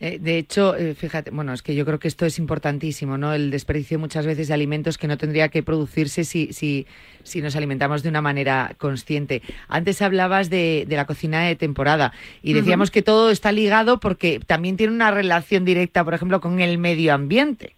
Eh, 0.00 0.18
de 0.20 0.38
hecho, 0.38 0.76
eh, 0.76 0.94
fíjate, 0.94 1.30
bueno, 1.30 1.52
es 1.52 1.62
que 1.62 1.74
yo 1.74 1.84
creo 1.84 1.98
que 1.98 2.08
esto 2.08 2.26
es 2.26 2.38
importantísimo, 2.38 3.18
¿no? 3.18 3.34
El 3.34 3.50
desperdicio 3.50 3.98
muchas 3.98 4.26
veces 4.26 4.48
de 4.48 4.54
alimentos 4.54 4.98
que 4.98 5.08
no 5.08 5.18
tendría 5.18 5.48
que 5.48 5.62
producirse 5.62 6.24
si, 6.24 6.52
si, 6.52 6.86
si 7.22 7.42
nos 7.42 7.56
alimentamos 7.56 8.02
de 8.02 8.08
una 8.08 8.22
manera 8.22 8.74
consciente. 8.78 9.42
Antes 9.68 10.02
hablabas 10.02 10.50
de, 10.50 10.84
de 10.88 10.96
la 10.96 11.06
cocina 11.06 11.42
de 11.42 11.56
temporada 11.56 12.12
y 12.42 12.52
decíamos 12.52 12.90
que 12.90 13.02
todo 13.02 13.30
está 13.30 13.52
ligado 13.52 14.00
porque 14.00 14.40
también 14.40 14.76
tiene 14.76 14.92
una 14.92 15.10
relación 15.10 15.64
directa, 15.64 16.04
por 16.04 16.14
ejemplo, 16.14 16.40
con 16.40 16.60
el 16.60 16.78
medio 16.78 17.14
ambiente. 17.14 17.75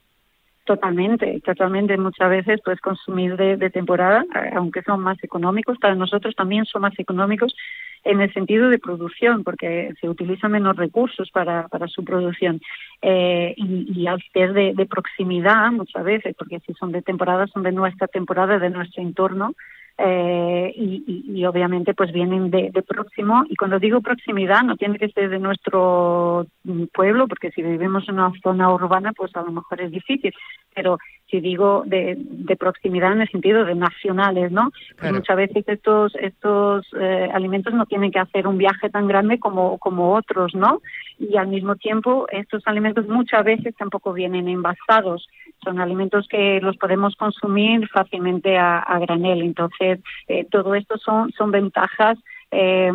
Totalmente, 0.68 1.40
totalmente. 1.40 1.96
Muchas 1.96 2.28
veces, 2.28 2.60
pues 2.62 2.78
consumir 2.82 3.38
de, 3.38 3.56
de 3.56 3.70
temporada, 3.70 4.22
aunque 4.54 4.82
son 4.82 5.00
más 5.00 5.16
económicos, 5.24 5.78
para 5.78 5.94
nosotros 5.94 6.34
también 6.34 6.66
son 6.66 6.82
más 6.82 6.92
económicos 6.98 7.56
en 8.04 8.20
el 8.20 8.30
sentido 8.34 8.68
de 8.68 8.78
producción, 8.78 9.44
porque 9.44 9.94
se 9.98 10.10
utilizan 10.10 10.52
menos 10.52 10.76
recursos 10.76 11.30
para, 11.30 11.68
para 11.68 11.88
su 11.88 12.04
producción. 12.04 12.60
Eh, 13.00 13.54
y, 13.56 13.98
y 13.98 14.06
al 14.08 14.22
ser 14.34 14.52
de, 14.52 14.74
de 14.74 14.84
proximidad, 14.84 15.72
muchas 15.72 16.04
veces, 16.04 16.36
porque 16.38 16.60
si 16.60 16.74
son 16.74 16.92
de 16.92 17.00
temporada, 17.00 17.46
son 17.46 17.62
de 17.62 17.72
nuestra 17.72 18.06
temporada, 18.06 18.58
de 18.58 18.68
nuestro 18.68 19.02
entorno, 19.02 19.54
eh, 19.98 20.72
y, 20.76 21.02
y- 21.06 21.40
y 21.40 21.44
obviamente 21.44 21.92
pues 21.94 22.12
vienen 22.12 22.50
de, 22.50 22.70
de 22.70 22.82
próximo. 22.82 23.44
Y 23.48 23.56
cuando 23.56 23.78
digo 23.78 24.00
proximidad 24.00 24.62
no 24.62 24.76
tiene 24.76 24.98
que 24.98 25.08
ser 25.08 25.28
de 25.28 25.38
nuestro 25.38 26.46
mm, 26.64 26.84
pueblo 26.94 27.26
porque 27.28 27.50
si 27.50 27.62
vivimos 27.62 28.08
en 28.08 28.14
una 28.14 28.32
zona 28.42 28.72
urbana 28.72 29.12
pues 29.12 29.34
a 29.36 29.42
lo 29.42 29.52
mejor 29.52 29.80
es 29.80 29.90
difícil. 29.90 30.32
Pero 30.74 30.98
si 31.30 31.40
digo 31.40 31.82
de, 31.84 32.16
de 32.18 32.56
proximidad 32.56 33.12
en 33.12 33.22
el 33.22 33.28
sentido 33.28 33.64
de 33.64 33.74
nacionales 33.74 34.50
no 34.52 34.70
Claro. 34.96 35.16
muchas 35.16 35.36
veces 35.36 35.64
estos 35.68 36.14
estos 36.16 36.86
eh, 36.98 37.28
alimentos 37.34 37.74
no 37.74 37.84
tienen 37.86 38.10
que 38.10 38.18
hacer 38.18 38.46
un 38.46 38.56
viaje 38.58 38.88
tan 38.90 39.06
grande 39.08 39.38
como 39.38 39.78
como 39.78 40.14
otros 40.14 40.54
no 40.54 40.80
y 41.18 41.36
al 41.36 41.48
mismo 41.48 41.76
tiempo 41.76 42.26
estos 42.30 42.62
alimentos 42.66 43.06
muchas 43.08 43.44
veces 43.44 43.74
tampoco 43.76 44.12
vienen 44.12 44.48
envasados 44.48 45.28
son 45.62 45.80
alimentos 45.80 46.26
que 46.28 46.60
los 46.60 46.76
podemos 46.76 47.16
consumir 47.16 47.88
fácilmente 47.88 48.56
a, 48.58 48.98
granel. 49.00 49.42
Entonces, 49.42 50.00
eh, 50.28 50.46
todo 50.50 50.74
esto 50.74 50.98
son, 50.98 51.32
son 51.32 51.50
ventajas. 51.50 52.18
eh, 52.50 52.90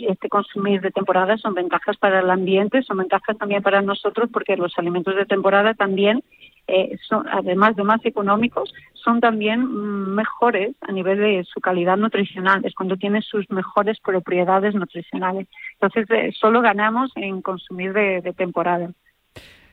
este 0.00 0.28
consumir 0.28 0.82
de 0.82 0.90
temporada 0.90 1.38
son 1.38 1.54
ventajas 1.54 1.96
para 1.96 2.20
el 2.20 2.30
ambiente, 2.30 2.82
son 2.82 2.98
ventajas 2.98 3.38
también 3.38 3.62
para 3.62 3.80
nosotros 3.80 4.28
porque 4.30 4.56
los 4.56 4.76
alimentos 4.76 5.16
de 5.16 5.24
temporada 5.24 5.72
también 5.72 6.22
eh, 6.68 6.98
son, 7.08 7.26
además 7.28 7.76
de 7.76 7.84
más 7.84 8.04
económicos, 8.04 8.74
son 8.92 9.20
también 9.20 9.60
mm, 9.60 10.14
mejores 10.14 10.74
a 10.80 10.92
nivel 10.92 11.18
de 11.18 11.44
su 11.44 11.60
calidad 11.60 11.96
nutricional, 11.96 12.64
es 12.64 12.74
cuando 12.74 12.96
tienen 12.96 13.22
sus 13.22 13.48
mejores 13.50 14.00
propiedades 14.00 14.74
nutricionales. 14.74 15.46
Entonces, 15.74 16.10
eh, 16.10 16.32
solo 16.38 16.60
ganamos 16.60 17.12
en 17.14 17.40
consumir 17.40 17.92
de 17.92 18.34
temporada. 18.36 18.90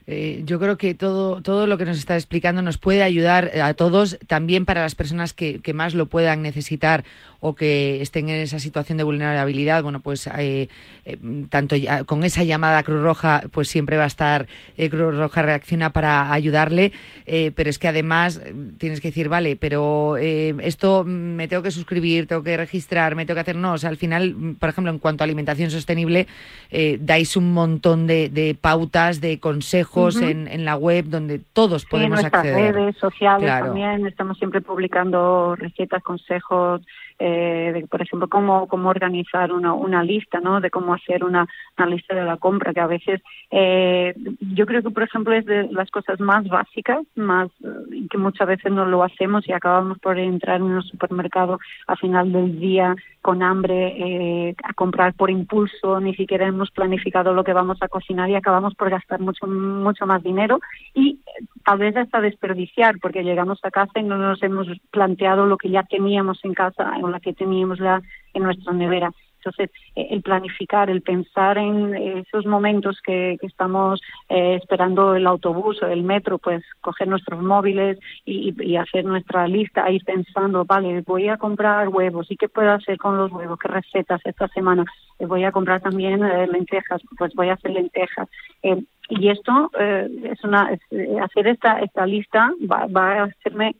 Eh, 0.05 0.41
yo 0.45 0.59
creo 0.59 0.77
que 0.77 0.93
todo, 0.95 1.41
todo 1.41 1.65
lo 1.65 1.77
que 1.77 1.85
nos 1.85 1.97
está 1.97 2.15
explicando 2.15 2.61
nos 2.61 2.77
puede 2.77 3.03
ayudar 3.03 3.51
a 3.61 3.73
todos, 3.73 4.17
también 4.27 4.65
para 4.65 4.81
las 4.81 4.95
personas 4.95 5.33
que, 5.33 5.59
que 5.61 5.73
más 5.73 5.93
lo 5.93 6.07
puedan 6.07 6.41
necesitar 6.41 7.05
o 7.39 7.55
que 7.55 8.01
estén 8.01 8.29
en 8.29 8.41
esa 8.41 8.59
situación 8.59 8.97
de 8.97 9.03
vulnerabilidad. 9.05 9.83
Bueno, 9.83 10.01
pues 10.01 10.27
eh, 10.27 10.67
eh, 11.05 11.17
tanto 11.49 11.75
ya- 11.75 12.03
con 12.03 12.23
esa 12.23 12.43
llamada 12.43 12.83
Cruz 12.83 13.01
Roja, 13.01 13.43
pues 13.51 13.69
siempre 13.69 13.95
va 13.97 14.05
a 14.05 14.07
estar 14.07 14.47
eh, 14.77 14.89
Cruz 14.89 15.15
Roja 15.15 15.41
reacciona 15.41 15.91
para 15.91 16.33
ayudarle, 16.33 16.91
eh, 17.25 17.51
pero 17.55 17.69
es 17.69 17.79
que 17.79 17.87
además 17.87 18.41
eh, 18.43 18.53
tienes 18.77 18.99
que 18.99 19.09
decir, 19.09 19.29
vale, 19.29 19.55
pero 19.55 20.17
eh, 20.17 20.53
esto 20.61 21.03
me 21.05 21.47
tengo 21.47 21.63
que 21.63 21.71
suscribir, 21.71 22.27
tengo 22.27 22.43
que 22.43 22.57
registrar, 22.57 23.15
me 23.15 23.25
tengo 23.25 23.35
que 23.35 23.41
hacer. 23.41 23.55
No, 23.55 23.73
o 23.73 23.77
sea, 23.77 23.89
al 23.89 23.97
final, 23.97 24.55
por 24.59 24.69
ejemplo, 24.69 24.91
en 24.91 24.99
cuanto 24.99 25.23
a 25.23 25.25
alimentación 25.25 25.71
sostenible, 25.71 26.27
eh, 26.71 26.97
dais 26.99 27.35
un 27.37 27.53
montón 27.53 28.07
de, 28.07 28.29
de 28.29 28.55
pautas, 28.59 29.21
de 29.21 29.39
consejos 29.39 29.92
En, 29.95 30.47
en 30.47 30.65
la 30.65 30.75
web 30.75 31.05
donde 31.05 31.39
todos 31.53 31.81
Sí, 31.83 31.87
en 31.87 31.89
podemos 31.91 32.21
nuestras 32.21 32.45
acceder. 32.45 32.73
redes 32.75 32.97
sociales 32.97 33.47
Claro. 33.47 33.65
también 33.67 34.07
estamos 34.07 34.37
siempre 34.39 34.59
publicando 34.61 35.55
recetas, 35.55 36.01
consejos, 36.01 36.81
eh, 37.25 37.71
de, 37.73 37.87
por 37.87 38.01
ejemplo, 38.01 38.27
cómo, 38.27 38.67
cómo 38.67 38.89
organizar 38.89 39.53
una, 39.53 39.73
una 39.73 40.03
lista, 40.03 40.41
¿no? 40.41 40.59
De 40.59 40.69
cómo 40.69 40.93
hacer 40.93 41.23
una, 41.23 41.47
una 41.77 41.87
lista 41.87 42.13
de 42.13 42.25
la 42.25 42.35
compra, 42.35 42.73
que 42.73 42.81
a 42.81 42.87
veces 42.87 43.21
eh, 43.49 44.13
yo 44.41 44.65
creo 44.65 44.83
que, 44.83 44.89
por 44.89 45.03
ejemplo, 45.03 45.33
es 45.33 45.45
de 45.45 45.69
las 45.71 45.89
cosas 45.89 46.19
más 46.19 46.45
básicas, 46.49 46.99
más 47.15 47.49
eh, 47.63 48.07
que 48.09 48.17
muchas 48.17 48.47
veces 48.47 48.73
no 48.73 48.85
lo 48.85 49.03
hacemos 49.03 49.47
y 49.47 49.53
acabamos 49.53 49.99
por 49.99 50.19
entrar 50.19 50.57
en 50.57 50.63
un 50.63 50.83
supermercado 50.83 51.59
a 51.87 51.95
final 51.95 52.33
del 52.33 52.59
día 52.59 52.93
con 53.23 53.41
hambre 53.41 53.95
eh, 53.97 54.55
a 54.63 54.73
comprar 54.73 55.13
por 55.13 55.31
impulso, 55.31 55.99
ni 56.01 56.13
siquiera 56.13 56.45
hemos 56.45 56.71
planificado 56.71 57.33
lo 57.33 57.45
que 57.45 57.53
vamos 57.53 57.77
a 57.81 57.87
cocinar 57.87 58.29
y 58.29 58.35
acabamos 58.35 58.75
por 58.75 58.89
gastar 58.89 59.21
mucho 59.21 59.47
mucho 59.47 60.05
más 60.05 60.21
dinero 60.21 60.59
y 60.93 61.21
eh, 61.25 61.45
tal 61.63 61.77
vez 61.79 61.95
hasta 61.95 62.19
desperdiciar 62.19 62.99
porque 62.99 63.23
llegamos 63.23 63.59
a 63.63 63.71
casa 63.71 63.97
y 63.99 64.03
no 64.03 64.17
nos 64.17 64.43
hemos 64.43 64.67
planteado 64.91 65.45
lo 65.45 65.57
que 65.57 65.69
ya 65.69 65.83
teníamos 65.83 66.43
en 66.43 66.53
casa 66.53 66.91
la 67.13 67.19
que 67.19 67.33
teníamos 67.33 67.79
ya 67.79 68.01
en 68.33 68.43
nuestra 68.43 68.73
nevera. 68.73 69.11
Entonces, 69.45 69.71
eh, 69.95 70.07
el 70.11 70.21
planificar, 70.21 70.89
el 70.89 71.01
pensar 71.01 71.57
en 71.57 71.93
esos 71.95 72.45
momentos 72.45 73.01
que, 73.05 73.37
que 73.41 73.47
estamos 73.47 74.01
eh, 74.29 74.55
esperando 74.55 75.15
el 75.15 75.27
autobús 75.27 75.83
o 75.83 75.87
el 75.87 76.03
metro, 76.03 76.37
pues 76.37 76.63
coger 76.79 77.09
nuestros 77.09 77.41
móviles 77.41 77.99
y, 78.23 78.53
y 78.63 78.77
hacer 78.77 79.03
nuestra 79.03 79.45
lista, 79.47 79.91
ir 79.91 80.03
pensando, 80.05 80.63
vale, 80.63 81.01
voy 81.01 81.27
a 81.27 81.37
comprar 81.37 81.89
huevos, 81.89 82.31
¿y 82.31 82.37
qué 82.37 82.47
puedo 82.47 82.71
hacer 82.71 82.97
con 82.97 83.17
los 83.17 83.31
huevos? 83.33 83.59
¿Qué 83.59 83.67
recetas 83.67 84.21
esta 84.23 84.47
semana? 84.47 84.85
Eh, 85.19 85.25
voy 85.25 85.43
a 85.43 85.51
comprar 85.51 85.81
también 85.81 86.23
eh, 86.23 86.47
lentejas, 86.47 87.01
pues 87.17 87.33
voy 87.35 87.49
a 87.49 87.55
hacer 87.55 87.71
lentejas. 87.71 88.29
Eh, 88.61 88.81
y 89.09 89.27
esto 89.27 89.69
eh, 89.77 90.07
es 90.31 90.41
una 90.45 90.71
es, 90.71 90.79
hacer 91.21 91.47
esta 91.47 91.79
esta 91.81 92.05
lista 92.05 92.53
va, 92.71 92.87
va 92.87 93.11
a 93.11 93.23
hacerme 93.25 93.75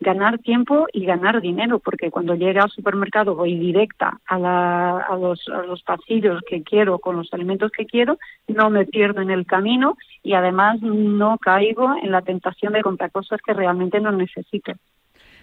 ganar 0.00 0.38
tiempo 0.38 0.86
y 0.92 1.04
ganar 1.04 1.40
dinero 1.40 1.80
porque 1.80 2.10
cuando 2.10 2.34
llegue 2.34 2.60
al 2.60 2.70
supermercado 2.70 3.34
voy 3.34 3.58
directa 3.58 4.20
a, 4.26 4.38
la, 4.38 4.98
a, 4.98 5.16
los, 5.16 5.48
a 5.48 5.62
los 5.62 5.82
pasillos 5.82 6.40
que 6.48 6.62
quiero 6.62 6.98
con 6.98 7.16
los 7.16 7.32
alimentos 7.32 7.72
que 7.72 7.86
quiero 7.86 8.18
no 8.46 8.70
me 8.70 8.86
pierdo 8.86 9.20
en 9.22 9.30
el 9.30 9.44
camino 9.46 9.96
y 10.22 10.34
además 10.34 10.80
no 10.82 11.38
caigo 11.38 11.94
en 12.00 12.12
la 12.12 12.22
tentación 12.22 12.72
de 12.72 12.82
comprar 12.82 13.10
cosas 13.10 13.40
que 13.44 13.54
realmente 13.54 14.00
no 14.00 14.12
necesito 14.12 14.72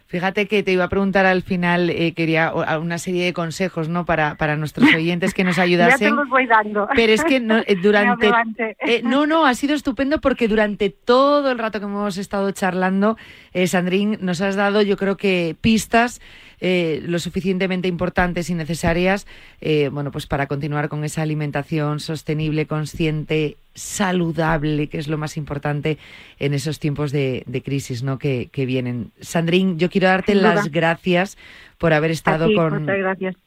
Fíjate 0.07 0.47
que 0.47 0.61
te 0.61 0.71
iba 0.71 0.83
a 0.83 0.89
preguntar 0.89 1.25
al 1.25 1.41
final, 1.41 1.89
eh, 1.89 2.13
quería 2.13 2.53
una 2.53 2.99
serie 2.99 3.25
de 3.25 3.33
consejos 3.33 3.89
¿no? 3.89 4.05
para, 4.05 4.35
para 4.35 4.55
nuestros 4.55 4.87
oyentes 4.95 5.33
que 5.33 5.43
nos 5.43 5.55
ya 5.55 5.63
te 5.63 5.65
ayudasen. 5.65 6.15
los 6.15 6.29
voy 6.29 6.45
dando 6.45 6.87
Pero 6.95 7.11
es 7.11 7.23
que 7.23 7.39
no, 7.39 7.57
eh, 7.67 7.75
durante... 7.81 8.31
eh, 8.79 9.01
no, 9.03 9.25
no, 9.25 9.45
ha 9.45 9.55
sido 9.55 9.73
estupendo 9.73 10.21
porque 10.21 10.47
durante 10.47 10.91
todo 10.91 11.49
el 11.51 11.57
rato 11.57 11.79
que 11.79 11.85
hemos 11.85 12.17
estado 12.17 12.51
charlando, 12.51 13.17
eh, 13.53 13.67
Sandrín, 13.67 14.19
nos 14.21 14.41
has 14.41 14.55
dado 14.55 14.81
yo 14.83 14.95
creo 14.95 15.17
que 15.17 15.55
pistas 15.59 16.21
eh, 16.61 17.01
lo 17.05 17.19
suficientemente 17.19 17.87
importantes 17.87 18.49
y 18.49 18.53
necesarias 18.53 19.27
eh, 19.59 19.89
bueno, 19.91 20.11
pues 20.11 20.27
para 20.27 20.47
continuar 20.47 20.87
con 20.87 21.03
esa 21.03 21.21
alimentación 21.21 21.99
sostenible, 21.99 22.67
consciente, 22.67 23.57
saludable, 23.75 24.87
que 24.87 24.97
es 24.97 25.07
lo 25.07 25.17
más 25.17 25.37
importante 25.37 25.97
en 26.39 26.53
esos 26.53 26.79
tiempos 26.79 27.11
de, 27.11 27.43
de 27.45 27.61
crisis 27.61 28.01
¿no? 28.03 28.17
que, 28.17 28.49
que 28.51 28.65
vienen. 28.65 29.11
Sandrín, 29.19 29.77
yo 29.77 29.89
quiero 29.89 30.07
darte 30.07 30.33
las 30.33 30.71
gracias 30.71 31.37
por 31.77 31.93
haber 31.93 32.11
estado 32.11 32.47
ti, 32.47 32.55
con, 32.55 32.87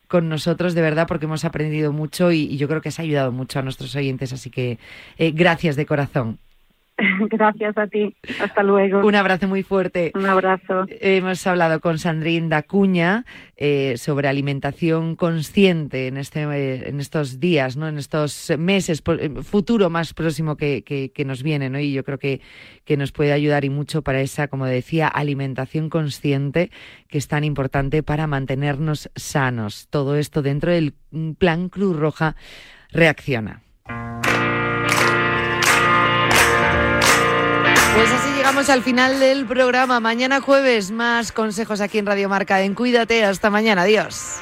con 0.07 0.29
nosotros, 0.29 0.75
de 0.75 0.83
verdad, 0.83 1.07
porque 1.09 1.25
hemos 1.25 1.45
aprendido 1.45 1.93
mucho 1.93 2.31
y, 2.31 2.43
y 2.43 2.57
yo 2.59 2.69
creo 2.69 2.81
que 2.83 2.91
has 2.91 3.01
ayudado 3.01 3.33
mucho 3.33 3.59
a 3.59 3.63
nuestros 3.63 3.97
oyentes, 3.97 4.33
así 4.33 4.51
que 4.51 4.79
eh, 5.17 5.33
gracias 5.33 5.77
de 5.77 5.87
corazón. 5.87 6.39
gracias 7.31 7.79
a 7.79 7.87
ti 7.87 8.15
hasta 8.41 8.63
luego 8.63 9.07
Un 9.07 9.15
abrazo 9.15 9.47
muy 9.49 9.63
fuerte. 9.63 10.11
un 10.15 10.27
abrazo 10.27 10.85
Hemos 11.01 11.47
hablado 11.47 11.81
con 11.81 11.99
Sandrín 11.99 12.49
Dacuña 12.49 13.25
eh, 13.57 13.95
sobre 13.97 14.29
alimentación 14.29 15.17
consciente 15.17 16.09
en, 16.09 16.17
este, 16.17 16.43
eh, 16.43 16.89
en 16.89 17.01
estos 17.01 17.41
días, 17.41 17.77
¿no? 17.77 17.89
en 17.89 17.99
estos 17.99 18.53
meses, 18.59 19.03
eh, 19.19 19.31
futuro 19.43 19.91
más 19.91 20.13
próximo 20.15 20.57
que, 20.57 20.83
que- 20.83 21.11
que 21.13 21.25
nos 21.25 21.43
viene. 21.43 21.71
¿no? 21.71 21.79
Y 21.79 21.93
yo 21.93 22.05
creo 22.05 22.19
que, 22.19 22.41
que 22.85 22.97
nos 22.97 23.13
puede 23.13 23.33
ayudar 23.33 23.65
y 23.65 23.71
mucho 23.71 24.03
para 24.03 24.21
esa, 24.21 24.49
como 24.49 24.67
decía, 24.67 25.09
alimentación 25.09 25.91
consciente 25.91 26.71
que 27.09 27.19
es 27.19 27.29
tan 27.29 27.45
importante 27.45 28.03
para 28.03 28.27
mantenernos 28.27 29.11
sanos. 29.17 29.87
Todo 29.91 30.17
esto 30.17 30.43
dentro 30.43 30.73
del 30.73 30.95
mm, 31.11 31.33
plan 31.33 31.69
Cruz 31.69 31.97
Roja 31.97 32.37
Reacciona. 32.93 33.63
Pues 37.99 38.13
así 38.13 38.31
llegamos 38.37 38.71
al 38.71 38.85
final 38.85 39.19
del 39.19 39.45
programa. 39.45 39.99
Mañana 39.99 40.41
jueves, 40.41 40.93
más 40.93 41.33
consejos 41.33 41.81
aquí 41.81 41.99
en 41.99 42.07
Radio 42.07 42.29
Marca 42.29 42.63
en 42.63 42.77
Cuídate. 42.77 43.25
Hasta 43.25 43.51
mañana. 43.51 43.83
Adiós. 43.83 44.37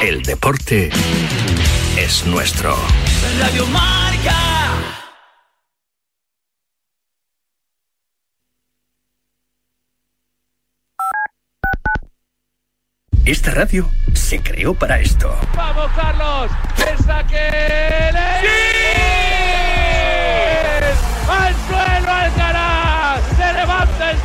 El 0.00 0.22
deporte 0.22 0.88
es 1.98 2.24
nuestro. 2.24 2.74
Radio 3.40 3.66
Marca. 3.66 4.15
Esta 13.26 13.50
radio 13.50 13.90
se 14.14 14.40
creó 14.40 14.72
para 14.72 15.00
esto. 15.00 15.34
¡Vamos, 15.56 15.90
Carlos! 15.96 16.48
¡El 16.78 17.04
saque! 17.04 17.48
¡Al 21.28 21.54
suelo, 21.66 22.12
Alcaraz! 22.12 23.20
¡Se 23.36 23.52
levanta 23.52 24.10
el! 24.12 24.18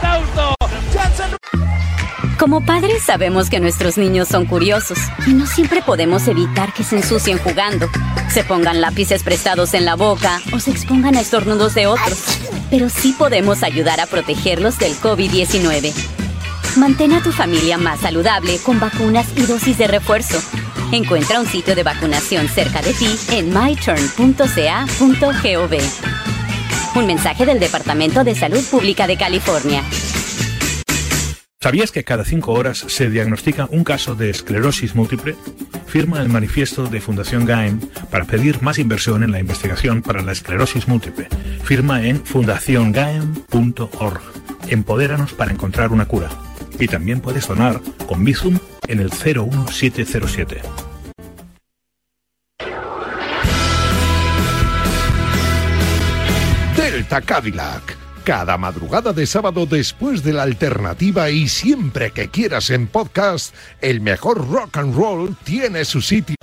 Como 2.38 2.64
padres 2.64 3.02
sabemos 3.02 3.50
que 3.50 3.60
nuestros 3.60 3.98
niños 3.98 4.28
son 4.28 4.46
curiosos 4.46 5.00
y 5.26 5.34
no 5.34 5.48
siempre 5.48 5.82
podemos 5.82 6.28
evitar 6.28 6.72
que 6.72 6.84
se 6.84 6.98
ensucien 6.98 7.40
jugando, 7.40 7.90
se 8.30 8.44
pongan 8.44 8.82
lápices 8.82 9.24
prestados 9.24 9.74
en 9.74 9.86
la 9.86 9.96
boca 9.96 10.40
o 10.54 10.60
se 10.60 10.70
expongan 10.70 11.16
a 11.16 11.22
estornudos 11.22 11.74
de 11.74 11.88
otros. 11.88 12.20
Pero 12.70 12.88
sí 12.90 13.16
podemos 13.18 13.64
ayudar 13.64 14.00
a 14.00 14.06
protegerlos 14.06 14.78
del 14.78 14.94
COVID-19. 14.94 16.21
Mantén 16.78 17.12
a 17.12 17.22
tu 17.22 17.32
familia 17.34 17.78
más 17.78 18.00
saludable 18.00 18.58
con 18.60 18.80
vacunas 18.80 19.28
y 19.36 19.42
dosis 19.46 19.78
de 19.78 19.88
refuerzo. 19.88 20.42
Encuentra 20.94 21.42
un 21.42 21.46
sitio 21.46 21.76
de 21.76 21.84
vacunación 21.84 22.48
cerca 22.48 22.82
de 22.82 22.94
ti 22.94 23.10
en 23.32 23.54
myturn.ca.gov. 23.54 24.42
Un 26.96 27.08
mensaje 27.08 27.46
del 27.46 27.60
Departamento 27.60 28.24
de 28.24 28.36
Salud 28.36 28.64
Pública 28.70 29.06
de 29.06 29.18
California. 29.18 29.84
¿Sabías 31.60 31.92
que 31.92 32.06
cada 32.06 32.24
cinco 32.24 32.54
horas 32.54 32.86
se 32.88 33.10
diagnostica 33.10 33.68
un 33.70 33.84
caso 33.84 34.16
de 34.16 34.30
esclerosis 34.30 34.96
múltiple? 34.96 35.36
Firma 35.88 36.22
el 36.22 36.30
manifiesto 36.30 36.88
de 36.88 37.02
Fundación 37.02 37.46
GAEM 37.46 37.82
para 38.10 38.26
pedir 38.26 38.62
más 38.62 38.80
inversión 38.80 39.24
en 39.24 39.32
la 39.32 39.40
investigación 39.40 40.02
para 40.02 40.22
la 40.22 40.32
esclerosis 40.32 40.88
múltiple. 40.88 41.28
Firma 41.64 42.04
en 42.04 42.26
fundaciongaem.org. 42.26 44.22
Empodéranos 44.70 45.34
para 45.34 45.52
encontrar 45.52 45.92
una 45.92 46.06
cura. 46.06 46.30
Y 46.80 46.88
también 46.88 47.22
puedes 47.22 47.48
donar 47.48 47.82
con 48.08 48.24
Bizum 48.24 48.58
en 48.88 49.00
el 49.00 49.10
01707. 49.10 50.62
Delta 56.76 57.22
Cadillac. 57.22 57.98
Cada 58.24 58.58
madrugada 58.58 59.14
de 59.14 59.26
sábado 59.26 59.66
después 59.66 60.24
de 60.24 60.34
la 60.34 60.44
alternativa 60.44 61.30
y 61.32 61.48
siempre 61.48 62.12
que 62.12 62.30
quieras 62.30 62.70
en 62.70 62.88
podcast, 62.88 63.56
el 63.82 64.02
mejor 64.02 64.48
rock 64.50 64.78
and 64.78 64.96
roll 64.96 65.36
tiene 65.44 65.86
su 65.86 66.02
sitio. 66.02 66.36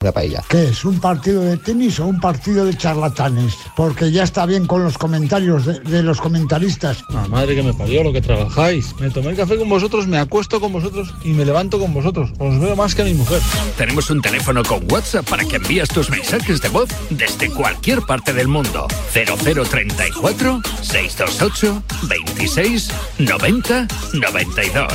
Una 0.00 0.12
paella. 0.12 0.44
¿Qué 0.48 0.68
es? 0.68 0.84
¿Un 0.84 1.00
partido 1.00 1.42
de 1.42 1.56
tenis 1.56 1.98
o 1.98 2.06
un 2.06 2.20
partido 2.20 2.64
de 2.64 2.76
charlatanes? 2.76 3.56
Porque 3.74 4.12
ya 4.12 4.22
está 4.22 4.46
bien 4.46 4.64
con 4.64 4.84
los 4.84 4.96
comentarios 4.96 5.66
de, 5.66 5.80
de 5.80 6.04
los 6.04 6.20
comentaristas. 6.20 7.02
La 7.08 7.26
madre 7.26 7.56
que 7.56 7.64
me 7.64 7.74
parió 7.74 8.04
lo 8.04 8.12
que 8.12 8.20
trabajáis. 8.20 8.94
Me 9.00 9.10
tomé 9.10 9.30
el 9.30 9.36
café 9.36 9.56
con 9.56 9.68
vosotros, 9.68 10.06
me 10.06 10.18
acuesto 10.18 10.60
con 10.60 10.72
vosotros 10.72 11.12
y 11.24 11.30
me 11.30 11.44
levanto 11.44 11.80
con 11.80 11.92
vosotros. 11.92 12.30
Os 12.38 12.60
veo 12.60 12.76
más 12.76 12.94
que 12.94 13.02
a 13.02 13.06
mi 13.06 13.14
mujer. 13.14 13.42
Tenemos 13.76 14.08
un 14.10 14.22
teléfono 14.22 14.62
con 14.62 14.86
WhatsApp 14.88 15.28
para 15.28 15.44
que 15.44 15.56
envíes 15.56 15.88
tus 15.88 16.08
mensajes 16.10 16.62
de 16.62 16.68
voz 16.68 16.88
desde 17.10 17.50
cualquier 17.50 18.02
parte 18.02 18.32
del 18.32 18.46
mundo. 18.46 18.86
0034 19.12 20.62
628 20.80 21.82
26 22.04 22.88
90 23.18 23.88
92. 24.12 24.92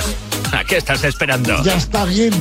¿A 0.53 0.63
qué 0.63 0.77
estás 0.77 1.03
esperando? 1.03 1.61
Ya 1.61 1.75
está 1.75 2.05
bien. 2.05 2.31